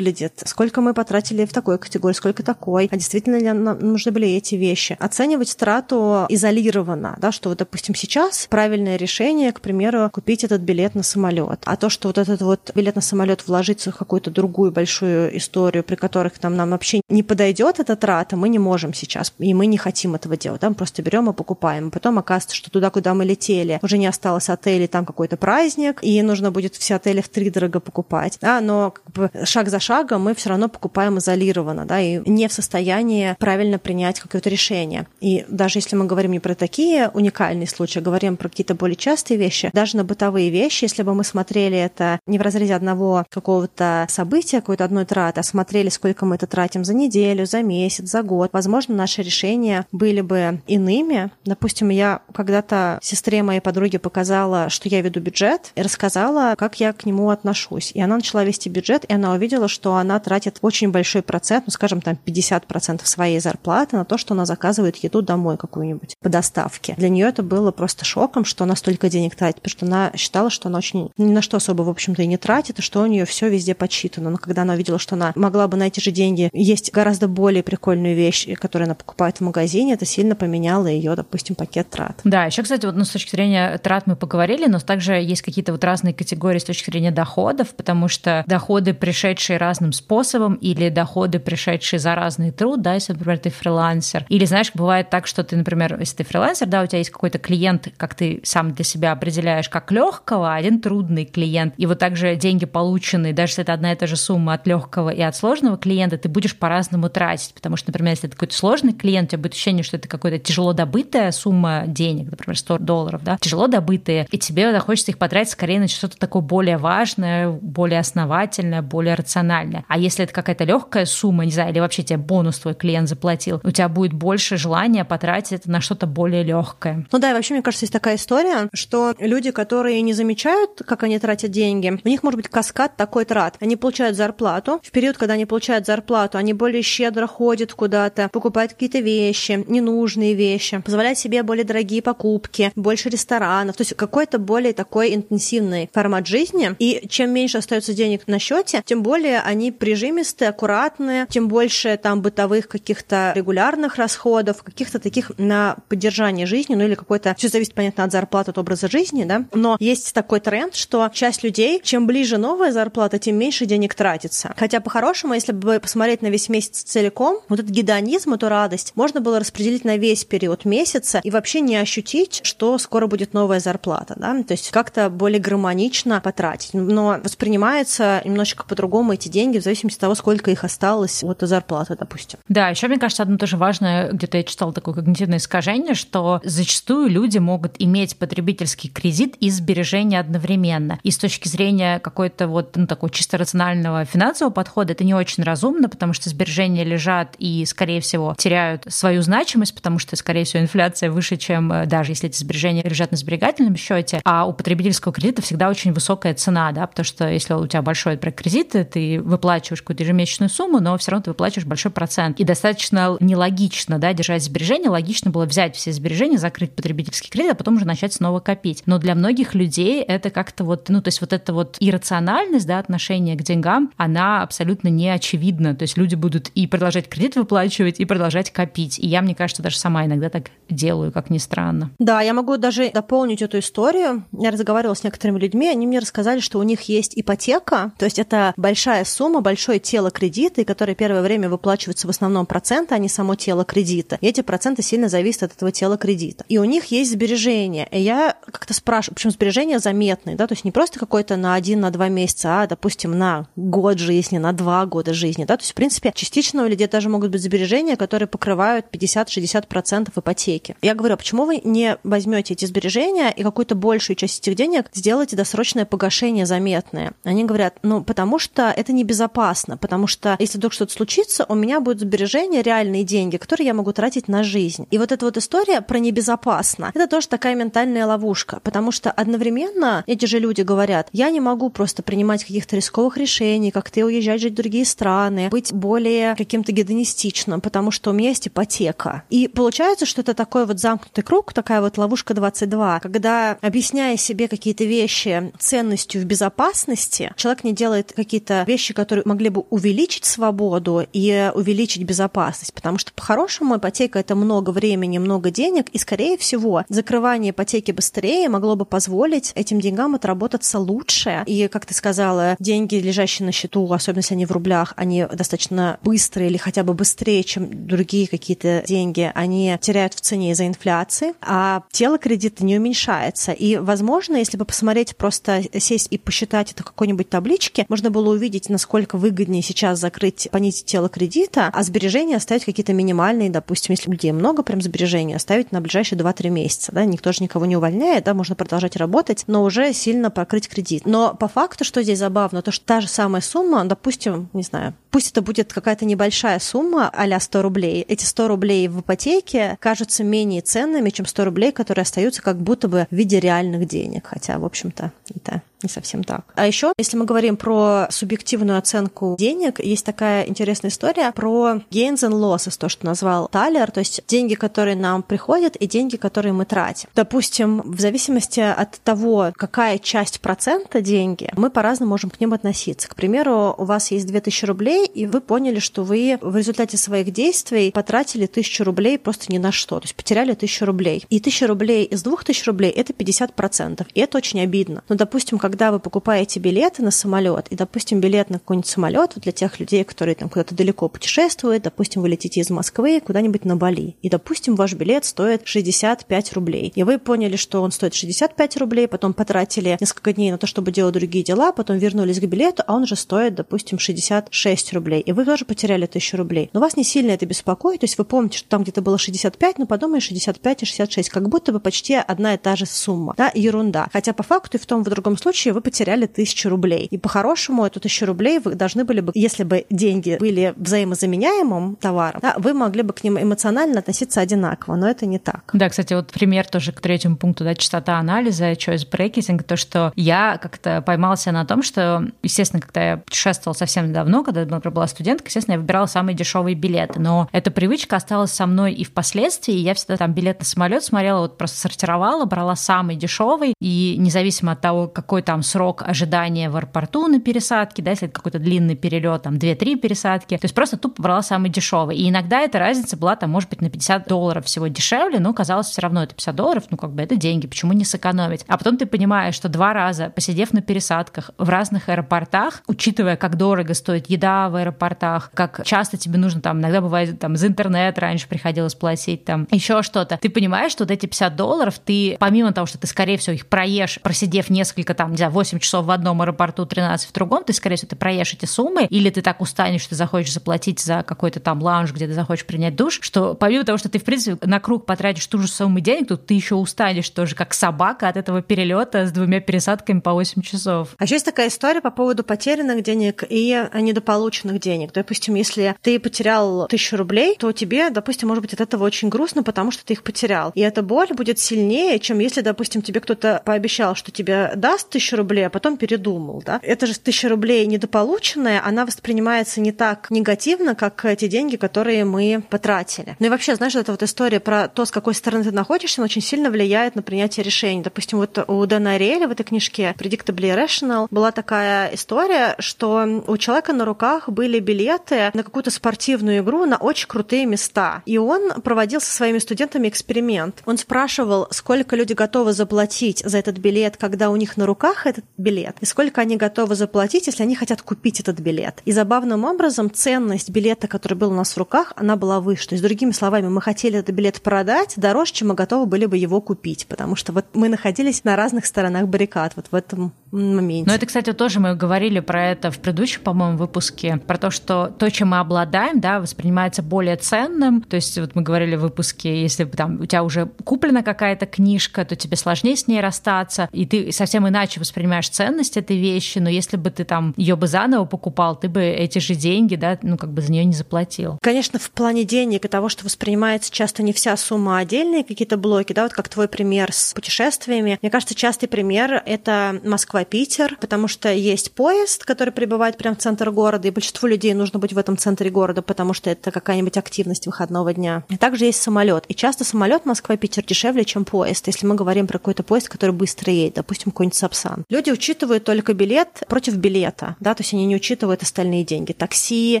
сколько 0.44 0.80
мы 0.80 0.94
потратили 0.94 1.44
в 1.44 1.52
такой 1.52 1.78
категории, 1.78 2.14
сколько 2.14 2.42
такой, 2.42 2.88
а 2.90 2.96
действительно 2.96 3.36
ли 3.36 3.52
нам 3.52 3.78
нужны 3.78 4.12
были 4.12 4.28
эти 4.28 4.54
вещи. 4.54 4.96
Оценивать 5.00 5.56
трату 5.56 6.26
изолированно, 6.28 7.16
да, 7.20 7.32
что 7.32 7.48
вот, 7.48 7.58
допустим, 7.58 7.94
сейчас 7.94 8.46
правильное 8.48 8.96
решение, 8.96 9.52
к 9.52 9.60
примеру, 9.60 10.10
купить 10.12 10.44
этот 10.44 10.62
билет 10.62 10.94
на 10.94 11.02
самолет, 11.02 11.60
а 11.64 11.76
то, 11.76 11.88
что 11.88 12.08
вот 12.08 12.18
этот 12.18 12.40
вот 12.42 12.70
билет 12.74 12.96
на 12.96 13.02
самолет 13.02 13.46
вложиться 13.46 13.92
в 13.92 13.96
какую-то 13.96 14.30
другую 14.30 14.72
большую 14.72 15.36
историю, 15.36 15.84
при 15.84 15.96
которых 15.96 16.38
там 16.38 16.56
нам 16.56 16.70
вообще 16.70 17.00
не 17.08 17.22
подойдет 17.22 17.80
эта 17.80 17.96
трата, 17.96 18.36
мы 18.36 18.48
не 18.48 18.58
можем 18.58 18.94
сейчас, 18.94 19.32
и 19.38 19.54
мы 19.54 19.66
не 19.66 19.76
хотим 19.76 20.14
этого 20.14 20.36
делать, 20.36 20.60
да, 20.60 20.68
мы 20.68 20.74
просто 20.74 21.02
берем 21.02 21.30
и 21.30 21.32
покупаем. 21.32 21.90
Потом 21.90 22.18
оказывается, 22.18 22.56
что 22.56 22.70
туда, 22.70 22.90
куда 22.90 23.14
мы 23.14 23.24
летели, 23.24 23.78
уже 23.82 23.98
не 23.98 24.06
осталось 24.06 24.48
отелей, 24.48 24.88
там 24.88 25.04
какой-то 25.04 25.36
праздник, 25.36 25.98
и 26.02 26.20
нужно 26.22 26.50
будет 26.50 26.74
все 26.74 26.96
отели 26.96 27.20
в 27.20 27.28
три 27.28 27.50
дорого 27.50 27.80
покупать, 27.80 28.38
да, 28.40 28.60
но 28.60 28.90
как 28.92 29.12
бы 29.12 29.30
шаг 29.44 29.68
за 29.68 29.78
шагом 29.82 30.22
мы 30.22 30.34
все 30.34 30.50
равно 30.50 30.68
покупаем 30.68 31.18
изолированно, 31.18 31.84
да, 31.84 32.00
и 32.00 32.20
не 32.28 32.48
в 32.48 32.52
состоянии 32.52 33.36
правильно 33.38 33.78
принять 33.78 34.20
какое-то 34.20 34.48
решение. 34.48 35.06
И 35.20 35.44
даже 35.48 35.78
если 35.78 35.96
мы 35.96 36.06
говорим 36.06 36.32
не 36.32 36.40
про 36.40 36.54
такие 36.54 37.08
уникальные 37.08 37.66
случаи, 37.66 37.98
а 37.98 38.02
говорим 38.02 38.36
про 38.36 38.48
какие-то 38.48 38.74
более 38.74 38.96
частые 38.96 39.38
вещи, 39.38 39.70
даже 39.72 39.96
на 39.96 40.04
бытовые 40.04 40.50
вещи, 40.50 40.84
если 40.84 41.02
бы 41.02 41.14
мы 41.14 41.24
смотрели 41.24 41.76
это 41.76 42.20
не 42.26 42.38
в 42.38 42.42
разрезе 42.42 42.74
одного 42.74 43.24
какого-то 43.30 44.06
события, 44.08 44.60
какой-то 44.60 44.84
одной 44.84 45.04
траты, 45.04 45.40
а 45.40 45.42
смотрели, 45.42 45.88
сколько 45.88 46.24
мы 46.24 46.36
это 46.36 46.46
тратим 46.46 46.84
за 46.84 46.94
неделю, 46.94 47.46
за 47.46 47.62
месяц, 47.62 48.08
за 48.08 48.22
год, 48.22 48.50
возможно, 48.52 48.94
наши 48.94 49.22
решения 49.22 49.86
были 49.92 50.20
бы 50.20 50.60
иными. 50.66 51.30
Допустим, 51.44 51.88
я 51.88 52.22
когда-то 52.34 52.98
сестре 53.02 53.42
моей 53.42 53.60
подруги 53.60 53.98
показала, 53.98 54.68
что 54.68 54.88
я 54.88 55.00
веду 55.00 55.20
бюджет, 55.20 55.72
и 55.74 55.82
рассказала, 55.82 56.54
как 56.56 56.80
я 56.80 56.92
к 56.92 57.04
нему 57.06 57.30
отношусь. 57.30 57.92
И 57.94 58.00
она 58.00 58.16
начала 58.16 58.44
вести 58.44 58.68
бюджет, 58.68 59.04
и 59.04 59.12
она 59.12 59.32
увидела, 59.32 59.61
что 59.68 59.96
она 59.96 60.18
тратит 60.20 60.58
очень 60.62 60.90
большой 60.90 61.22
процент, 61.22 61.64
ну, 61.66 61.72
скажем, 61.72 62.00
там 62.00 62.18
50% 62.24 63.04
своей 63.04 63.40
зарплаты 63.40 63.96
на 63.96 64.04
то, 64.04 64.18
что 64.18 64.34
она 64.34 64.46
заказывает 64.46 64.96
еду 64.96 65.22
домой 65.22 65.56
какую-нибудь 65.56 66.16
по 66.20 66.28
доставке. 66.28 66.94
Для 66.96 67.08
нее 67.08 67.26
это 67.28 67.42
было 67.42 67.72
просто 67.72 68.04
шоком, 68.04 68.44
что 68.44 68.64
она 68.64 68.76
столько 68.76 69.08
денег 69.08 69.34
тратит, 69.34 69.62
потому 69.62 69.70
что 69.70 69.86
она 69.86 70.12
считала, 70.16 70.50
что 70.50 70.68
она 70.68 70.78
очень 70.78 71.10
ни 71.16 71.32
на 71.32 71.42
что 71.42 71.56
особо, 71.56 71.82
в 71.82 71.88
общем-то, 71.88 72.22
и 72.22 72.26
не 72.26 72.36
тратит, 72.36 72.78
и 72.78 72.82
что 72.82 73.02
у 73.02 73.06
нее 73.06 73.24
все 73.24 73.48
везде 73.48 73.74
подсчитано. 73.74 74.30
Но 74.30 74.36
когда 74.36 74.62
она 74.62 74.74
увидела, 74.74 74.98
что 74.98 75.14
она 75.14 75.32
могла 75.34 75.68
бы 75.68 75.76
на 75.76 75.86
эти 75.86 76.00
же 76.00 76.10
деньги 76.10 76.50
есть 76.52 76.92
гораздо 76.92 77.28
более 77.28 77.62
прикольную 77.62 78.14
вещь, 78.14 78.48
которую 78.58 78.86
она 78.86 78.94
покупает 78.94 79.38
в 79.38 79.40
магазине, 79.40 79.94
это 79.94 80.04
сильно 80.04 80.34
поменяло 80.34 80.86
ее, 80.86 81.14
допустим, 81.14 81.54
пакет 81.54 81.90
трат. 81.90 82.20
Да, 82.24 82.44
еще, 82.44 82.62
кстати, 82.62 82.86
вот 82.86 82.96
ну, 82.96 83.04
с 83.04 83.10
точки 83.10 83.30
зрения 83.30 83.78
трат 83.78 84.06
мы 84.06 84.16
поговорили, 84.16 84.66
но 84.66 84.78
также 84.80 85.14
есть 85.14 85.42
какие-то 85.42 85.72
вот 85.72 85.84
разные 85.84 86.14
категории 86.14 86.58
с 86.58 86.64
точки 86.64 86.90
зрения 86.90 87.10
доходов, 87.10 87.74
потому 87.74 88.08
что 88.08 88.44
доходы, 88.46 88.94
пришедшие 88.94 89.51
разным 89.58 89.92
способом, 89.92 90.54
или 90.54 90.88
доходы, 90.88 91.38
пришедшие 91.38 92.00
за 92.00 92.14
разный 92.14 92.50
труд, 92.50 92.82
да, 92.82 92.94
если, 92.94 93.12
например, 93.12 93.38
ты 93.38 93.50
фрилансер, 93.50 94.24
или, 94.28 94.44
знаешь, 94.44 94.70
бывает 94.74 95.10
так, 95.10 95.26
что 95.26 95.44
ты, 95.44 95.56
например, 95.56 95.98
если 95.98 96.16
ты 96.16 96.24
фрилансер, 96.24 96.66
да, 96.68 96.82
у 96.82 96.86
тебя 96.86 96.98
есть 96.98 97.10
какой-то 97.10 97.38
клиент, 97.38 97.88
как 97.96 98.14
ты 98.14 98.40
сам 98.44 98.72
для 98.72 98.84
себя 98.84 99.12
определяешь, 99.12 99.68
как 99.68 99.90
легкого, 99.92 100.54
а 100.54 100.56
один 100.56 100.80
трудный 100.80 101.24
клиент, 101.24 101.74
и 101.76 101.86
вот 101.86 101.98
также 101.98 102.36
деньги 102.36 102.66
полученные, 102.66 103.32
даже 103.32 103.52
если 103.52 103.62
это 103.64 103.72
одна 103.72 103.92
и 103.92 103.96
та 103.96 104.06
же 104.06 104.16
сумма 104.16 104.54
от 104.54 104.66
легкого 104.66 105.10
и 105.10 105.20
от 105.20 105.36
сложного 105.36 105.76
клиента, 105.76 106.18
ты 106.18 106.28
будешь 106.28 106.56
по-разному 106.56 107.08
тратить, 107.08 107.54
потому 107.54 107.76
что, 107.76 107.90
например, 107.90 108.12
если 108.12 108.28
это 108.28 108.36
какой-то 108.36 108.56
сложный 108.56 108.92
клиент, 108.92 109.28
у 109.28 109.30
тебя 109.32 109.42
будет 109.42 109.52
ощущение, 109.52 109.82
что 109.82 109.96
это 109.96 110.08
какая-то 110.08 110.38
тяжело 110.38 110.72
добытая 110.72 111.30
сумма 111.32 111.84
денег, 111.86 112.30
например, 112.30 112.56
100 112.56 112.78
долларов, 112.78 113.22
да, 113.24 113.38
тяжело 113.40 113.66
добытые, 113.66 114.26
и 114.30 114.38
тебе 114.38 114.72
захочется 114.72 115.10
их 115.10 115.18
потратить 115.18 115.52
скорее 115.52 115.80
на 115.80 115.88
что-то 115.88 116.16
такое 116.16 116.42
более 116.42 116.78
важное, 116.78 117.50
более 117.50 118.00
основательное, 118.00 118.82
более 118.82 119.14
рациональное. 119.14 119.41
А 119.88 119.98
если 119.98 120.24
это 120.24 120.32
какая-то 120.32 120.64
легкая 120.64 121.04
сумма, 121.04 121.44
не 121.44 121.50
знаю, 121.50 121.70
или 121.70 121.80
вообще 121.80 122.02
тебе 122.02 122.18
бонус 122.18 122.58
твой 122.58 122.74
клиент 122.74 123.08
заплатил, 123.08 123.60
у 123.62 123.70
тебя 123.70 123.88
будет 123.88 124.12
больше 124.12 124.56
желания 124.56 125.04
потратить 125.04 125.52
это 125.52 125.70
на 125.70 125.80
что-то 125.80 126.06
более 126.06 126.42
легкое. 126.42 127.06
Ну 127.10 127.18
да, 127.18 127.30
и 127.30 127.34
вообще, 127.34 127.54
мне 127.54 127.62
кажется, 127.62 127.84
есть 127.84 127.92
такая 127.92 128.16
история, 128.16 128.68
что 128.74 129.14
люди, 129.18 129.50
которые 129.50 130.00
не 130.02 130.12
замечают, 130.12 130.82
как 130.86 131.02
они 131.02 131.18
тратят 131.18 131.50
деньги, 131.50 132.00
у 132.02 132.08
них 132.08 132.22
может 132.22 132.36
быть 132.36 132.48
каскад 132.48 132.96
такой 132.96 133.24
трат. 133.24 133.56
Они 133.60 133.76
получают 133.76 134.16
зарплату. 134.16 134.80
В 134.82 134.90
период, 134.90 135.16
когда 135.16 135.34
они 135.34 135.46
получают 135.46 135.86
зарплату, 135.86 136.38
они 136.38 136.52
более 136.52 136.82
щедро 136.82 137.26
ходят 137.26 137.72
куда-то, 137.72 138.28
покупают 138.32 138.72
какие-то 138.72 139.00
вещи, 139.00 139.64
ненужные 139.66 140.34
вещи, 140.34 140.78
позволяют 140.78 141.18
себе 141.18 141.42
более 141.42 141.64
дорогие 141.64 142.02
покупки, 142.02 142.72
больше 142.76 143.08
ресторанов. 143.08 143.76
То 143.76 143.82
есть 143.82 143.94
какой-то 143.94 144.38
более 144.38 144.72
такой 144.72 145.14
интенсивный 145.14 145.88
формат 145.92 146.26
жизни. 146.26 146.74
И 146.78 147.06
чем 147.08 147.30
меньше 147.30 147.58
остается 147.58 147.94
денег 147.94 148.26
на 148.26 148.38
счете, 148.38 148.82
тем 148.84 149.02
более 149.02 149.31
они 149.40 149.72
прижимистые, 149.72 150.48
аккуратные, 150.48 151.26
тем 151.28 151.48
больше 151.48 151.96
там 151.96 152.22
бытовых 152.22 152.68
каких-то 152.68 153.32
регулярных 153.34 153.96
расходов, 153.96 154.62
каких-то 154.62 154.98
таких 154.98 155.32
на 155.38 155.76
поддержание 155.88 156.46
жизни, 156.46 156.74
ну 156.74 156.84
или 156.84 156.94
какой-то, 156.94 157.34
все 157.36 157.48
зависит, 157.48 157.74
понятно, 157.74 158.04
от 158.04 158.12
зарплаты, 158.12 158.50
от 158.50 158.58
образа 158.58 158.88
жизни, 158.90 159.24
да, 159.24 159.44
но 159.52 159.76
есть 159.78 160.14
такой 160.14 160.40
тренд, 160.40 160.74
что 160.74 161.08
часть 161.12 161.42
людей, 161.42 161.80
чем 161.82 162.06
ближе 162.06 162.38
новая 162.38 162.72
зарплата, 162.72 163.18
тем 163.18 163.36
меньше 163.36 163.66
денег 163.66 163.94
тратится. 163.94 164.54
Хотя 164.56 164.80
по-хорошему, 164.80 165.34
если 165.34 165.52
бы 165.52 165.78
посмотреть 165.80 166.22
на 166.22 166.28
весь 166.28 166.48
месяц 166.48 166.82
целиком, 166.82 167.40
вот 167.48 167.60
этот 167.60 167.70
гедонизм, 167.70 168.34
эту 168.34 168.48
радость, 168.48 168.92
можно 168.94 169.20
было 169.20 169.38
распределить 169.38 169.84
на 169.84 169.96
весь 169.96 170.24
период 170.24 170.64
месяца 170.64 171.20
и 171.22 171.30
вообще 171.30 171.60
не 171.60 171.76
ощутить, 171.76 172.40
что 172.44 172.78
скоро 172.78 173.06
будет 173.06 173.32
новая 173.32 173.60
зарплата, 173.60 174.14
да, 174.16 174.42
то 174.42 174.52
есть 174.52 174.70
как-то 174.70 175.10
более 175.10 175.40
гармонично 175.40 176.20
потратить. 176.20 176.74
Но 176.74 177.20
воспринимается 177.22 178.22
немножечко 178.24 178.64
по-другому 178.64 179.14
эти 179.22 179.28
деньги 179.28 179.58
в 179.58 179.62
зависимости 179.62 179.96
от 179.96 180.00
того, 180.00 180.14
сколько 180.14 180.50
их 180.50 180.64
осталось 180.64 181.22
от 181.22 181.40
зарплаты, 181.40 181.96
допустим. 181.98 182.38
Да, 182.48 182.68
еще 182.68 182.88
мне 182.88 182.98
кажется, 182.98 183.22
одно 183.22 183.36
тоже 183.36 183.56
важное, 183.56 184.10
где-то 184.12 184.38
я 184.38 184.44
читала 184.44 184.72
такое 184.72 184.94
когнитивное 184.94 185.38
искажение, 185.38 185.94
что 185.94 186.40
зачастую 186.44 187.08
люди 187.08 187.38
могут 187.38 187.76
иметь 187.78 188.16
потребительский 188.16 188.88
кредит 188.88 189.36
и 189.40 189.50
сбережения 189.50 190.20
одновременно. 190.20 190.98
И 191.02 191.10
с 191.10 191.18
точки 191.18 191.48
зрения 191.48 191.98
какой-то 192.00 192.48
вот 192.48 192.76
ну, 192.76 192.86
такой 192.86 193.10
чисто 193.10 193.38
рационального 193.38 194.04
финансового 194.04 194.52
подхода 194.52 194.92
это 194.92 195.04
не 195.04 195.14
очень 195.14 195.42
разумно, 195.42 195.88
потому 195.88 196.12
что 196.12 196.28
сбережения 196.28 196.84
лежат 196.84 197.34
и, 197.38 197.64
скорее 197.66 198.00
всего, 198.00 198.34
теряют 198.38 198.84
свою 198.88 199.22
значимость, 199.22 199.74
потому 199.74 199.98
что, 199.98 200.16
скорее 200.16 200.44
всего, 200.44 200.62
инфляция 200.62 201.10
выше, 201.10 201.36
чем 201.36 201.72
э, 201.72 201.86
даже 201.86 202.12
если 202.12 202.28
эти 202.28 202.38
сбережения 202.38 202.82
лежат 202.82 203.10
на 203.10 203.16
сберегательном 203.16 203.76
счете, 203.76 204.20
а 204.24 204.46
у 204.46 204.52
потребительского 204.52 205.12
кредита 205.12 205.42
всегда 205.42 205.68
очень 205.68 205.92
высокая 205.92 206.34
цена, 206.34 206.72
да, 206.72 206.86
потому 206.86 207.04
что 207.04 207.28
если 207.28 207.54
у 207.54 207.66
тебя 207.66 207.82
большой 207.82 208.14
например, 208.14 208.34
кредит, 208.34 208.90
ты 208.90 209.11
выплачиваешь 209.18 209.82
какую-то 209.82 210.02
ежемесячную 210.02 210.50
сумму, 210.50 210.80
но 210.80 210.96
все 210.98 211.10
равно 211.10 211.24
ты 211.24 211.30
выплачиваешь 211.30 211.66
большой 211.66 211.92
процент. 211.92 212.38
И 212.38 212.44
достаточно 212.44 213.16
нелогично, 213.20 213.98
да, 213.98 214.12
держать 214.12 214.42
сбережения, 214.42 214.88
логично 214.88 215.30
было 215.30 215.44
взять 215.44 215.76
все 215.76 215.92
сбережения, 215.92 216.38
закрыть 216.38 216.74
потребительский 216.74 217.30
кредит, 217.30 217.52
а 217.52 217.54
потом 217.54 217.76
уже 217.76 217.86
начать 217.86 218.12
снова 218.12 218.40
копить. 218.40 218.82
Но 218.86 218.98
для 218.98 219.14
многих 219.14 219.54
людей 219.54 220.02
это 220.02 220.30
как-то 220.30 220.64
вот, 220.64 220.88
ну, 220.88 221.02
то 221.02 221.08
есть 221.08 221.20
вот 221.20 221.32
эта 221.32 221.52
вот 221.52 221.76
иррациональность, 221.80 222.66
да, 222.66 222.78
отношение 222.78 223.36
к 223.36 223.42
деньгам, 223.42 223.90
она 223.96 224.42
абсолютно 224.42 224.88
не 224.88 225.08
очевидна. 225.08 225.74
То 225.74 225.82
есть 225.82 225.96
люди 225.96 226.14
будут 226.14 226.48
и 226.48 226.66
продолжать 226.66 227.08
кредит 227.08 227.36
выплачивать, 227.36 228.00
и 228.00 228.04
продолжать 228.04 228.50
копить. 228.50 228.98
И 228.98 229.06
я, 229.06 229.22
мне 229.22 229.34
кажется, 229.34 229.62
даже 229.62 229.78
сама 229.78 230.06
иногда 230.06 230.28
так 230.28 230.50
делаю, 230.68 231.12
как 231.12 231.30
ни 231.30 231.38
странно. 231.38 231.90
Да, 231.98 232.20
я 232.20 232.34
могу 232.34 232.56
даже 232.56 232.90
дополнить 232.90 233.42
эту 233.42 233.58
историю. 233.58 234.24
Я 234.32 234.50
разговаривала 234.50 234.94
с 234.94 235.04
некоторыми 235.04 235.38
людьми, 235.38 235.68
они 235.68 235.86
мне 235.86 235.98
рассказали, 235.98 236.40
что 236.40 236.58
у 236.58 236.62
них 236.62 236.82
есть 236.82 237.12
ипотека, 237.18 237.92
то 237.98 238.04
есть 238.04 238.18
это 238.18 238.52
большая 238.56 239.01
сумма, 239.04 239.40
большое 239.40 239.78
тело 239.78 240.10
кредита, 240.10 240.60
и 240.60 240.64
которое 240.64 240.94
первое 240.94 241.22
время 241.22 241.48
выплачивается 241.48 242.06
в 242.06 242.10
основном 242.10 242.46
проценты, 242.46 242.94
а 242.94 242.98
не 242.98 243.08
само 243.08 243.34
тело 243.34 243.64
кредита. 243.64 244.18
И 244.20 244.26
эти 244.26 244.40
проценты 244.40 244.82
сильно 244.82 245.08
зависят 245.08 245.44
от 245.44 245.52
этого 245.56 245.72
тела 245.72 245.96
кредита. 245.96 246.44
И 246.48 246.58
у 246.58 246.64
них 246.64 246.86
есть 246.86 247.12
сбережения. 247.12 247.88
И 247.90 248.00
я 248.00 248.36
как-то 248.50 248.74
спрашиваю, 248.74 249.16
причем 249.16 249.30
сбережения 249.30 249.78
заметные, 249.78 250.36
да, 250.36 250.46
то 250.46 250.54
есть 250.54 250.64
не 250.64 250.72
просто 250.72 250.98
какой-то 250.98 251.36
на 251.36 251.54
один, 251.54 251.80
на 251.80 251.90
два 251.90 252.08
месяца, 252.08 252.62
а, 252.62 252.66
допустим, 252.66 253.16
на 253.18 253.46
год 253.56 253.98
жизни, 253.98 254.38
на 254.38 254.52
два 254.52 254.86
года 254.86 255.14
жизни, 255.14 255.44
да, 255.44 255.56
то 255.56 255.62
есть, 255.62 255.72
в 255.72 255.74
принципе, 255.74 256.12
частично 256.14 256.64
у 256.64 256.68
людей 256.68 256.86
даже 256.86 257.08
могут 257.08 257.30
быть 257.30 257.42
сбережения, 257.42 257.96
которые 257.96 258.28
покрывают 258.28 258.86
50-60% 258.92 260.10
ипотеки. 260.16 260.76
Я 260.82 260.94
говорю, 260.94 261.14
а 261.14 261.16
почему 261.16 261.44
вы 261.44 261.60
не 261.64 261.98
возьмете 262.04 262.54
эти 262.54 262.64
сбережения 262.64 263.30
и 263.30 263.42
какую-то 263.42 263.74
большую 263.74 264.16
часть 264.16 264.40
этих 264.40 264.56
денег 264.56 264.86
сделаете 264.92 265.36
досрочное 265.36 265.84
погашение 265.84 266.46
заметное? 266.46 267.12
Они 267.24 267.44
говорят, 267.44 267.78
ну, 267.82 268.02
потому 268.02 268.38
что 268.38 268.72
это 268.74 268.91
небезопасно, 268.92 269.76
потому 269.76 270.06
что 270.06 270.36
если 270.38 270.58
вдруг 270.58 270.72
что-то 270.72 270.92
случится, 270.92 271.44
у 271.48 271.54
меня 271.54 271.80
будут 271.80 272.00
сбережения, 272.00 272.62
реальные 272.62 273.04
деньги, 273.04 273.36
которые 273.36 273.66
я 273.66 273.74
могу 273.74 273.92
тратить 273.92 274.28
на 274.28 274.42
жизнь. 274.42 274.86
И 274.90 274.98
вот 274.98 275.12
эта 275.12 275.24
вот 275.24 275.36
история 275.36 275.80
про 275.80 275.98
небезопасно, 275.98 276.90
это 276.94 277.06
тоже 277.06 277.28
такая 277.28 277.54
ментальная 277.54 278.06
ловушка, 278.06 278.60
потому 278.62 278.92
что 278.92 279.10
одновременно 279.10 280.04
эти 280.06 280.26
же 280.26 280.38
люди 280.38 280.62
говорят, 280.62 281.08
я 281.12 281.30
не 281.30 281.40
могу 281.40 281.70
просто 281.70 282.02
принимать 282.02 282.44
каких-то 282.44 282.76
рисковых 282.76 283.16
решений, 283.16 283.70
как 283.70 283.90
ты 283.90 284.04
уезжать 284.04 284.40
жить 284.40 284.52
в 284.52 284.56
другие 284.56 284.84
страны, 284.84 285.48
быть 285.48 285.72
более 285.72 286.34
каким-то 286.36 286.72
гедонистичным, 286.72 287.60
потому 287.60 287.90
что 287.90 288.10
у 288.10 288.12
меня 288.12 288.30
есть 288.30 288.48
ипотека. 288.48 289.22
И 289.30 289.48
получается, 289.48 290.06
что 290.06 290.20
это 290.20 290.34
такой 290.34 290.66
вот 290.66 290.78
замкнутый 290.78 291.24
круг, 291.24 291.52
такая 291.52 291.80
вот 291.80 291.98
ловушка 291.98 292.34
22, 292.34 293.00
когда, 293.00 293.58
объясняя 293.60 294.16
себе 294.16 294.48
какие-то 294.48 294.84
вещи 294.84 295.52
ценностью 295.58 296.20
в 296.20 296.24
безопасности, 296.24 297.32
человек 297.36 297.64
не 297.64 297.72
делает 297.72 298.12
какие-то 298.14 298.64
вещи, 298.72 298.94
которые 298.94 299.22
могли 299.26 299.50
бы 299.50 299.64
увеличить 299.68 300.24
свободу 300.24 301.06
и 301.12 301.52
увеличить 301.54 302.04
безопасность, 302.04 302.72
потому 302.72 302.96
что 302.96 303.12
по-хорошему 303.12 303.76
ипотека 303.76 304.18
это 304.18 304.34
много 304.34 304.70
времени, 304.70 305.18
много 305.18 305.50
денег, 305.50 305.90
и, 305.90 305.98
скорее 305.98 306.38
всего, 306.38 306.84
закрывание 306.88 307.50
ипотеки 307.50 307.92
быстрее 307.92 308.48
могло 308.48 308.74
бы 308.74 308.86
позволить 308.86 309.52
этим 309.54 309.78
деньгам 309.78 310.14
отработаться 310.14 310.78
лучше. 310.78 311.42
И, 311.46 311.68
как 311.68 311.84
ты 311.84 311.92
сказала, 311.92 312.56
деньги, 312.58 312.94
лежащие 312.94 313.44
на 313.44 313.52
счету, 313.52 313.92
особенно 313.92 314.20
если 314.20 314.34
они 314.34 314.46
в 314.46 314.52
рублях, 314.52 314.94
они 314.96 315.26
достаточно 315.30 315.98
быстрые 316.02 316.48
или 316.48 316.56
хотя 316.56 316.82
бы 316.82 316.94
быстрее, 316.94 317.44
чем 317.44 317.86
другие 317.86 318.26
какие-то 318.26 318.84
деньги, 318.86 319.30
они 319.34 319.76
теряют 319.82 320.14
в 320.14 320.20
цене 320.22 320.52
из-за 320.52 320.66
инфляции, 320.66 321.34
а 321.42 321.82
тело 321.92 322.18
кредита 322.18 322.64
не 322.64 322.78
уменьшается. 322.78 323.52
И, 323.52 323.76
возможно, 323.76 324.36
если 324.36 324.56
бы 324.56 324.64
посмотреть, 324.64 325.14
просто 325.16 325.62
сесть 325.78 326.08
и 326.10 326.16
посчитать 326.16 326.72
это 326.72 326.82
какой-нибудь 326.82 327.28
табличке, 327.28 327.84
можно 327.90 328.10
было 328.10 328.32
увидеть, 328.32 328.61
насколько 328.68 329.16
выгоднее 329.18 329.62
сейчас 329.62 329.98
закрыть, 329.98 330.48
понизить 330.50 330.86
тело 330.86 331.08
кредита, 331.08 331.70
а 331.72 331.82
сбережения 331.82 332.36
оставить 332.36 332.64
какие-то 332.64 332.92
минимальные, 332.92 333.50
допустим, 333.50 333.92
если 333.92 334.10
людей 334.10 334.32
много 334.32 334.62
прям 334.62 334.80
сбережений, 334.80 335.34
оставить 335.34 335.72
на 335.72 335.80
ближайшие 335.80 336.18
2-3 336.18 336.50
месяца. 336.50 336.92
Да? 336.92 337.04
Никто 337.04 337.32
же 337.32 337.42
никого 337.42 337.66
не 337.66 337.76
увольняет, 337.76 338.24
да, 338.24 338.34
можно 338.34 338.54
продолжать 338.54 338.96
работать, 338.96 339.44
но 339.46 339.62
уже 339.64 339.92
сильно 339.92 340.30
покрыть 340.30 340.68
кредит. 340.68 341.06
Но 341.06 341.34
по 341.34 341.48
факту, 341.48 341.84
что 341.84 342.02
здесь 342.02 342.18
забавно, 342.18 342.62
то 342.62 342.72
что 342.72 342.84
та 342.84 343.00
же 343.00 343.08
самая 343.08 343.42
сумма, 343.42 343.84
допустим, 343.84 344.48
не 344.52 344.62
знаю, 344.62 344.94
пусть 345.12 345.30
это 345.30 345.42
будет 345.42 345.72
какая-то 345.72 346.04
небольшая 346.04 346.58
сумма, 346.58 347.08
а 347.08 347.38
100 347.38 347.62
рублей, 347.62 348.02
эти 348.08 348.24
100 348.24 348.48
рублей 348.48 348.88
в 348.88 349.00
ипотеке 349.00 349.76
кажутся 349.78 350.24
менее 350.24 350.62
ценными, 350.62 351.10
чем 351.10 351.26
100 351.26 351.44
рублей, 351.44 351.70
которые 351.70 352.02
остаются 352.02 352.42
как 352.42 352.60
будто 352.60 352.88
бы 352.88 353.06
в 353.10 353.14
виде 353.14 353.38
реальных 353.38 353.86
денег. 353.86 354.26
Хотя, 354.26 354.58
в 354.58 354.64
общем-то, 354.64 355.12
это 355.34 355.62
не 355.82 355.88
совсем 355.88 356.24
так. 356.24 356.44
А 356.54 356.66
еще, 356.66 356.92
если 356.96 357.16
мы 357.16 357.24
говорим 357.24 357.56
про 357.56 358.06
субъективную 358.10 358.78
оценку 358.78 359.36
денег, 359.38 359.80
есть 359.80 360.04
такая 360.04 360.46
интересная 360.46 360.90
история 360.90 361.30
про 361.32 361.82
gains 361.90 362.22
and 362.22 362.32
losses, 362.32 362.78
то, 362.78 362.88
что 362.88 363.06
назвал 363.06 363.48
Талер, 363.48 363.90
то 363.90 364.00
есть 364.00 364.22
деньги, 364.28 364.54
которые 364.54 364.96
нам 364.96 365.22
приходят, 365.22 365.76
и 365.76 365.86
деньги, 365.86 366.16
которые 366.16 366.52
мы 366.52 366.64
тратим. 366.64 367.08
Допустим, 367.14 367.82
в 367.84 368.00
зависимости 368.00 368.60
от 368.60 369.00
того, 369.00 369.52
какая 369.56 369.98
часть 369.98 370.40
процента 370.40 371.00
деньги, 371.00 371.50
мы 371.56 371.70
по-разному 371.70 372.10
можем 372.10 372.30
к 372.30 372.40
ним 372.40 372.52
относиться. 372.52 373.08
К 373.08 373.14
примеру, 373.14 373.74
у 373.76 373.84
вас 373.84 374.10
есть 374.10 374.26
2000 374.26 374.64
рублей, 374.66 375.01
и 375.06 375.26
вы 375.26 375.40
поняли, 375.40 375.78
что 375.78 376.02
вы 376.02 376.38
в 376.40 376.56
результате 376.56 376.96
своих 376.96 377.30
действий 377.32 377.90
потратили 377.92 378.44
1000 378.44 378.84
рублей 378.84 379.18
просто 379.18 379.52
ни 379.52 379.58
на 379.58 379.72
что, 379.72 380.00
то 380.00 380.04
есть 380.04 380.14
потеряли 380.14 380.52
1000 380.52 380.86
рублей. 380.86 381.24
И 381.30 381.38
1000 381.38 381.66
рублей 381.66 382.04
из 382.04 382.22
2000 382.22 382.66
рублей– 382.66 382.90
это 382.96 383.12
50%, 383.12 384.06
и 384.14 384.20
это 384.20 384.38
очень 384.38 384.60
обидно. 384.60 385.02
Но, 385.08 385.14
допустим, 385.14 385.58
когда 385.58 385.92
вы 385.92 386.00
покупаете 386.00 386.60
билеты 386.60 387.02
на 387.02 387.10
самолет, 387.10 387.66
и, 387.70 387.76
допустим, 387.76 388.20
билет 388.20 388.50
на 388.50 388.58
какой-нибудь 388.58 388.88
самолет 388.88 389.32
вот 389.34 389.44
для 389.44 389.52
тех 389.52 389.80
людей, 389.80 390.04
которые 390.04 390.34
там 390.34 390.48
куда-то 390.48 390.74
далеко 390.74 391.08
путешествуют, 391.08 391.82
допустим, 391.82 392.22
вы 392.22 392.28
летите 392.28 392.60
из 392.60 392.70
Москвы 392.70 393.20
куда-нибудь 393.20 393.64
на 393.64 393.76
Бали, 393.76 394.16
и, 394.22 394.28
допустим, 394.28 394.74
ваш 394.74 394.94
билет 394.94 395.24
стоит 395.24 395.62
65 395.64 396.52
рублей, 396.52 396.92
и 396.94 397.02
вы 397.02 397.18
поняли, 397.18 397.56
что 397.56 397.82
он 397.82 397.92
стоит 397.92 398.14
65 398.14 398.76
рублей, 398.78 399.08
потом 399.08 399.32
потратили 399.34 399.96
несколько 400.00 400.32
дней 400.32 400.50
на 400.50 400.58
то, 400.58 400.66
чтобы 400.66 400.92
делать 400.92 401.14
другие 401.14 401.44
дела, 401.44 401.72
потом 401.72 401.98
вернулись 401.98 402.40
к 402.40 402.44
билету, 402.44 402.82
а 402.86 402.94
он 402.94 403.02
уже 403.02 403.16
стоит, 403.16 403.54
допустим, 403.54 403.98
66 403.98 404.91
рублей, 404.92 405.20
и 405.20 405.32
вы 405.32 405.44
тоже 405.44 405.64
потеряли 405.64 406.04
1000 406.04 406.36
рублей. 406.36 406.70
Но 406.72 406.80
вас 406.80 406.96
не 406.96 407.04
сильно 407.04 407.30
это 407.32 407.46
беспокоит, 407.46 408.00
то 408.00 408.04
есть 408.04 408.18
вы 408.18 408.24
помните, 408.24 408.58
что 408.58 408.68
там 408.68 408.82
где-то 408.82 409.02
было 409.02 409.18
65, 409.18 409.78
но 409.78 409.86
подумай 409.86 410.20
65 410.20 410.82
и 410.82 410.86
66, 410.86 411.28
как 411.28 411.48
будто 411.48 411.72
бы 411.72 411.80
почти 411.80 412.14
одна 412.14 412.54
и 412.54 412.58
та 412.58 412.76
же 412.76 412.86
сумма, 412.86 413.34
да, 413.36 413.50
ерунда. 413.54 414.08
Хотя 414.12 414.32
по 414.32 414.42
факту 414.42 414.76
и 414.76 414.80
в 414.80 414.86
том 414.86 415.02
и 415.02 415.04
в 415.04 415.08
другом 415.08 415.36
случае 415.36 415.74
вы 415.74 415.80
потеряли 415.80 416.26
тысячу 416.26 416.68
рублей. 416.68 417.06
И 417.10 417.18
по-хорошему 417.18 417.84
эту 417.84 418.00
тысячу 418.00 418.26
рублей 418.26 418.58
вы 418.58 418.74
должны 418.74 419.04
были 419.04 419.20
бы, 419.20 419.32
если 419.34 419.64
бы 419.64 419.86
деньги 419.90 420.36
были 420.38 420.74
взаимозаменяемым 420.76 421.96
товаром, 421.96 422.40
да, 422.42 422.54
вы 422.58 422.72
могли 422.72 423.02
бы 423.02 423.12
к 423.12 423.24
ним 423.24 423.38
эмоционально 423.40 424.00
относиться 424.00 424.40
одинаково, 424.40 424.96
но 424.96 425.08
это 425.08 425.26
не 425.26 425.38
так. 425.38 425.70
Да, 425.72 425.88
кстати, 425.88 426.14
вот 426.14 426.32
пример 426.32 426.66
тоже 426.66 426.92
к 426.92 427.00
третьему 427.00 427.36
пункту, 427.36 427.64
да, 427.64 427.74
частота 427.74 428.18
анализа, 428.18 428.72
choice 428.72 429.08
breaking, 429.10 429.62
то, 429.62 429.76
что 429.76 430.12
я 430.16 430.58
как-то 430.58 431.02
поймался 431.02 431.52
на 431.52 431.64
том, 431.64 431.82
что, 431.82 432.26
естественно, 432.42 432.80
когда 432.80 433.10
я 433.10 433.16
путешествовала 433.18 433.76
совсем 433.76 434.12
давно, 434.12 434.44
когда 434.44 434.64
я 434.88 434.94
была 434.94 435.06
студенткой, 435.06 435.48
естественно, 435.48 435.74
я 435.74 435.80
выбирала 435.80 436.06
самые 436.06 436.34
дешевые 436.34 436.74
билеты, 436.74 437.20
но 437.20 437.48
эта 437.52 437.70
привычка 437.70 438.16
осталась 438.16 438.52
со 438.52 438.66
мной 438.66 438.92
и 438.92 439.04
впоследствии, 439.04 439.74
я 439.74 439.94
всегда 439.94 440.16
там 440.16 440.32
билет 440.32 440.60
на 440.60 440.64
самолет 440.64 441.04
смотрела, 441.04 441.40
вот 441.40 441.58
просто 441.58 441.78
сортировала, 441.78 442.44
брала 442.44 442.76
самый 442.76 443.16
дешевый, 443.16 443.74
и 443.80 444.16
независимо 444.18 444.72
от 444.72 444.80
того, 444.80 445.08
какой 445.08 445.42
там 445.42 445.62
срок 445.62 446.02
ожидания 446.02 446.70
в 446.70 446.76
аэропорту 446.76 447.26
на 447.26 447.40
пересадке, 447.40 448.02
да, 448.02 448.10
если 448.10 448.28
это 448.28 448.34
какой-то 448.34 448.58
длинный 448.58 448.96
перелет, 448.96 449.42
там 449.42 449.54
2-3 449.54 449.96
пересадки. 449.96 450.56
То 450.56 450.64
есть 450.64 450.74
просто 450.74 450.96
тупо 450.96 451.22
брала 451.22 451.42
самый 451.42 451.70
дешевый. 451.70 452.16
И 452.16 452.28
иногда 452.28 452.60
эта 452.60 452.78
разница 452.78 453.16
была 453.16 453.36
там, 453.36 453.50
может 453.50 453.70
быть, 453.70 453.80
на 453.80 453.90
50 453.90 454.26
долларов 454.26 454.66
всего 454.66 454.86
дешевле, 454.86 455.38
но 455.38 455.52
казалось 455.52 455.88
все 455.88 456.02
равно 456.02 456.22
это 456.22 456.34
50 456.34 456.54
долларов, 456.54 456.84
ну 456.90 456.96
как 456.96 457.12
бы 457.12 457.22
это 457.22 457.36
деньги, 457.36 457.66
почему 457.66 457.92
не 457.92 458.04
сэкономить? 458.04 458.64
А 458.68 458.78
потом 458.78 458.96
ты 458.96 459.06
понимаешь, 459.06 459.54
что 459.54 459.68
два 459.68 459.92
раза, 459.92 460.30
посидев 460.30 460.72
на 460.72 460.82
пересадках 460.82 461.50
в 461.58 461.68
разных 461.68 462.08
аэропортах, 462.08 462.82
учитывая, 462.86 463.36
как 463.36 463.56
дорого 463.56 463.94
стоит 463.94 464.28
еда 464.30 464.68
в 464.72 464.76
аэропортах, 464.76 465.50
как 465.54 465.84
часто 465.84 466.16
тебе 466.16 466.38
нужно 466.38 466.60
там, 466.60 466.80
иногда 466.80 467.00
бывает 467.00 467.38
там 467.38 467.54
из 467.54 467.64
интернета 467.64 468.20
раньше 468.20 468.48
приходилось 468.48 468.94
платить, 468.94 469.44
там 469.44 469.68
еще 469.70 470.02
что-то, 470.02 470.38
ты 470.40 470.50
понимаешь, 470.50 470.92
что 470.92 471.04
вот 471.04 471.10
эти 471.10 471.26
50 471.26 471.54
долларов, 471.54 471.98
ты 471.98 472.36
помимо 472.40 472.72
того, 472.72 472.86
что 472.86 472.98
ты, 472.98 473.06
скорее 473.06 473.36
всего, 473.38 473.54
их 473.54 473.66
проешь, 473.66 474.18
просидев 474.22 474.70
несколько 474.70 475.14
там, 475.14 475.36
знаю, 475.36 475.52
8 475.52 475.78
часов 475.78 476.06
в 476.06 476.10
одном 476.10 476.42
аэропорту, 476.42 476.86
13 476.86 477.28
в 477.28 477.32
другом, 477.32 477.64
ты, 477.64 477.72
скорее 477.72 477.96
всего, 477.96 478.08
ты 478.08 478.16
проешь 478.16 478.52
эти 478.52 478.64
суммы, 478.64 479.06
или 479.06 479.30
ты 479.30 479.42
так 479.42 479.60
устанешь, 479.60 480.00
что 480.00 480.10
ты 480.10 480.16
захочешь 480.16 480.52
заплатить 480.52 481.00
за 481.00 481.22
какой-то 481.22 481.60
там 481.60 481.82
лаунж, 481.82 482.12
где 482.12 482.26
ты 482.26 482.32
захочешь 482.32 482.66
принять 482.66 482.96
душ, 482.96 483.20
что 483.22 483.54
помимо 483.54 483.84
того, 483.84 483.98
что 483.98 484.08
ты, 484.08 484.18
в 484.18 484.24
принципе, 484.24 484.66
на 484.66 484.80
круг 484.80 485.06
потратишь 485.06 485.46
ту 485.46 485.58
же 485.58 485.68
сумму 485.68 486.00
денег, 486.00 486.28
то 486.28 486.36
ты 486.36 486.54
еще 486.54 486.74
устанешь 486.74 487.28
тоже 487.30 487.54
как 487.54 487.74
собака 487.74 488.28
от 488.28 488.36
этого 488.36 488.62
перелета 488.62 489.26
с 489.26 489.32
двумя 489.32 489.60
пересадками 489.60 490.20
по 490.20 490.32
8 490.32 490.62
часов. 490.62 491.10
А 491.18 491.24
еще 491.24 491.34
есть 491.34 491.44
такая 491.44 491.68
история 491.68 492.00
по 492.00 492.10
поводу 492.10 492.44
потерянных 492.44 493.02
денег 493.02 493.44
и 493.48 493.88
недополученных 493.94 494.61
денег. 494.62 495.12
Допустим, 495.12 495.54
если 495.54 495.96
ты 496.02 496.18
потерял 496.18 496.86
тысячу 496.88 497.16
рублей, 497.16 497.56
то 497.58 497.72
тебе, 497.72 498.10
допустим, 498.10 498.48
может 498.48 498.62
быть 498.62 498.74
от 498.74 498.80
этого 498.80 499.04
очень 499.04 499.28
грустно, 499.28 499.62
потому 499.62 499.90
что 499.90 500.04
ты 500.04 500.14
их 500.14 500.22
потерял. 500.22 500.72
И 500.74 500.80
эта 500.80 501.02
боль 501.02 501.28
будет 501.32 501.58
сильнее, 501.58 502.18
чем 502.18 502.38
если, 502.38 502.60
допустим, 502.60 503.02
тебе 503.02 503.20
кто-то 503.20 503.62
пообещал, 503.64 504.14
что 504.14 504.30
тебе 504.30 504.72
даст 504.76 505.10
тысячу 505.10 505.36
рублей, 505.36 505.66
а 505.66 505.70
потом 505.70 505.96
передумал, 505.96 506.62
да. 506.64 506.80
Это 506.82 507.06
же 507.06 507.18
тысяча 507.18 507.48
рублей 507.48 507.86
недополученная, 507.86 508.82
она 508.84 509.06
воспринимается 509.06 509.80
не 509.80 509.92
так 509.92 510.30
негативно, 510.30 510.94
как 510.94 511.24
те 511.38 511.48
деньги, 511.48 511.76
которые 511.76 512.24
мы 512.24 512.62
потратили. 512.68 513.36
Ну 513.38 513.46
и 513.46 513.48
вообще, 513.48 513.74
знаешь, 513.74 513.94
эта 513.94 514.12
вот 514.12 514.22
история 514.22 514.60
про 514.60 514.88
то, 514.88 515.04
с 515.04 515.10
какой 515.10 515.34
стороны 515.34 515.64
ты 515.64 515.72
находишься, 515.72 516.20
она 516.20 516.26
очень 516.26 516.42
сильно 516.42 516.70
влияет 516.70 517.14
на 517.14 517.22
принятие 517.22 517.64
решений. 517.64 518.02
Допустим, 518.02 518.38
вот 518.38 518.58
у 518.68 518.86
Дэна 518.86 519.12
Ариэля 519.12 519.48
в 519.48 519.52
этой 519.52 519.64
книжке 519.64 520.14
Predictably 520.18 520.76
Rational 520.76 521.26
была 521.30 521.52
такая 521.52 522.14
история, 522.14 522.74
что 522.78 523.42
у 523.46 523.56
человека 523.56 523.92
на 523.92 524.04
руках 524.42 524.54
были 524.54 524.80
билеты 524.80 525.50
на 525.54 525.62
какую-то 525.62 525.90
спортивную 525.90 526.58
игру 526.62 526.84
на 526.86 526.96
очень 526.96 527.28
крутые 527.28 527.66
места. 527.66 528.22
И 528.26 528.38
он 528.38 528.80
проводил 528.82 529.20
со 529.20 529.32
своими 529.32 529.58
студентами 529.58 530.08
эксперимент. 530.08 530.82
Он 530.86 530.98
спрашивал, 530.98 531.68
сколько 531.70 532.16
люди 532.16 532.32
готовы 532.32 532.72
заплатить 532.72 533.42
за 533.44 533.58
этот 533.58 533.78
билет, 533.78 534.16
когда 534.16 534.50
у 534.50 534.56
них 534.56 534.76
на 534.76 534.86
руках 534.86 535.26
этот 535.26 535.44
билет, 535.56 535.96
и 536.00 536.06
сколько 536.06 536.40
они 536.40 536.56
готовы 536.56 536.94
заплатить, 536.94 537.46
если 537.46 537.62
они 537.62 537.74
хотят 537.74 538.02
купить 538.02 538.40
этот 538.40 538.60
билет. 538.60 539.00
И 539.04 539.12
забавным 539.12 539.64
образом 539.64 540.10
ценность 540.10 540.70
билета, 540.70 541.08
который 541.08 541.34
был 541.34 541.50
у 541.50 541.54
нас 541.54 541.72
в 541.72 541.78
руках, 541.78 542.12
она 542.16 542.36
была 542.36 542.60
выше. 542.60 542.88
То 542.88 542.94
есть, 542.94 543.02
другими 543.02 543.32
словами, 543.32 543.68
мы 543.68 543.80
хотели 543.80 544.18
этот 544.18 544.34
билет 544.34 544.60
продать 544.62 545.14
дороже, 545.16 545.52
чем 545.52 545.68
мы 545.68 545.74
готовы 545.74 546.06
были 546.06 546.26
бы 546.26 546.36
его 546.36 546.60
купить, 546.60 547.06
потому 547.08 547.36
что 547.36 547.52
вот 547.52 547.66
мы 547.74 547.88
находились 547.88 548.44
на 548.44 548.56
разных 548.56 548.86
сторонах 548.86 549.26
баррикад 549.28 549.72
вот 549.76 549.86
в 549.90 549.94
этом 549.94 550.32
моменте. 550.50 551.08
Но 551.08 551.14
это, 551.14 551.26
кстати, 551.26 551.52
тоже 551.52 551.80
мы 551.80 551.94
говорили 551.94 552.40
про 552.40 552.70
это 552.70 552.90
в 552.90 552.98
предыдущем, 552.98 553.42
по-моему, 553.42 553.78
выпуске, 553.78 554.31
про 554.38 554.58
то, 554.58 554.70
что 554.70 555.06
то, 555.06 555.30
чем 555.30 555.48
мы 555.48 555.58
обладаем, 555.58 556.20
да, 556.20 556.40
воспринимается 556.40 557.02
более 557.02 557.36
ценным. 557.36 558.02
То 558.02 558.16
есть 558.16 558.38
вот 558.38 558.54
мы 558.54 558.62
говорили 558.62 558.96
в 558.96 559.00
выпуске, 559.00 559.62
если 559.62 559.84
там 559.84 560.20
у 560.20 560.26
тебя 560.26 560.42
уже 560.42 560.70
куплена 560.84 561.22
какая-то 561.22 561.66
книжка, 561.66 562.24
то 562.24 562.36
тебе 562.36 562.56
сложнее 562.56 562.96
с 562.96 563.06
ней 563.06 563.20
расстаться, 563.20 563.88
и 563.92 564.06
ты 564.06 564.32
совсем 564.32 564.68
иначе 564.68 565.00
воспринимаешь 565.00 565.48
ценность 565.48 565.96
этой 565.96 566.18
вещи, 566.18 566.58
но 566.58 566.68
если 566.68 566.96
бы 566.96 567.10
ты 567.10 567.24
там 567.24 567.54
ее 567.56 567.76
бы 567.76 567.86
заново 567.86 568.24
покупал, 568.24 568.76
ты 568.76 568.88
бы 568.88 569.02
эти 569.02 569.38
же 569.38 569.54
деньги, 569.54 569.96
да, 569.96 570.18
ну 570.22 570.36
как 570.36 570.52
бы 570.52 570.62
за 570.62 570.72
нее 570.72 570.84
не 570.84 570.94
заплатил. 570.94 571.58
Конечно, 571.62 571.98
в 571.98 572.10
плане 572.10 572.44
денег 572.44 572.84
и 572.84 572.88
того, 572.88 573.08
что 573.08 573.24
воспринимается 573.24 573.92
часто 573.92 574.22
не 574.22 574.32
вся 574.32 574.56
сумма, 574.56 574.98
а 574.98 575.00
отдельные 575.00 575.44
какие-то 575.44 575.76
блоки, 575.76 576.12
да, 576.12 576.24
вот 576.24 576.32
как 576.32 576.48
твой 576.48 576.68
пример 576.68 577.12
с 577.12 577.32
путешествиями. 577.34 578.18
Мне 578.22 578.30
кажется, 578.30 578.54
частый 578.54 578.88
пример— 578.88 579.42
это 579.46 580.00
Москва-Питер, 580.04 580.96
потому 581.00 581.28
что 581.28 581.52
есть 581.52 581.94
поезд, 581.94 582.44
который 582.44 582.72
прибывает 582.72 583.16
прямо 583.16 583.36
в 583.36 583.38
центр 583.38 583.70
города, 583.70 584.08
и 584.08 584.10
большинству 584.22 584.46
людей 584.46 584.72
нужно 584.72 585.00
быть 585.00 585.12
в 585.12 585.18
этом 585.18 585.36
центре 585.36 585.68
города, 585.68 586.00
потому 586.00 586.32
что 586.32 586.48
это 586.48 586.70
какая-нибудь 586.70 587.16
активность 587.16 587.66
выходного 587.66 588.14
дня. 588.14 588.44
И 588.50 588.56
также 588.56 588.84
есть 588.84 589.02
самолет. 589.02 589.44
И 589.48 589.54
часто 589.54 589.84
самолет 589.84 590.26
Москва-Питер 590.26 590.84
дешевле, 590.84 591.24
чем 591.24 591.44
поезд, 591.44 591.88
если 591.88 592.06
мы 592.06 592.14
говорим 592.14 592.46
про 592.46 592.58
какой-то 592.58 592.84
поезд, 592.84 593.08
который 593.08 593.32
быстро 593.32 593.72
едет, 593.72 593.94
допустим, 593.94 594.30
какой-нибудь 594.30 594.56
Сапсан. 594.56 595.04
Люди 595.08 595.30
учитывают 595.30 595.82
только 595.82 596.14
билет 596.14 596.62
против 596.68 596.94
билета, 596.94 597.56
да, 597.58 597.74
то 597.74 597.82
есть 597.82 597.94
они 597.94 598.06
не 598.06 598.14
учитывают 598.14 598.62
остальные 598.62 599.02
деньги. 599.02 599.32
Такси, 599.32 600.00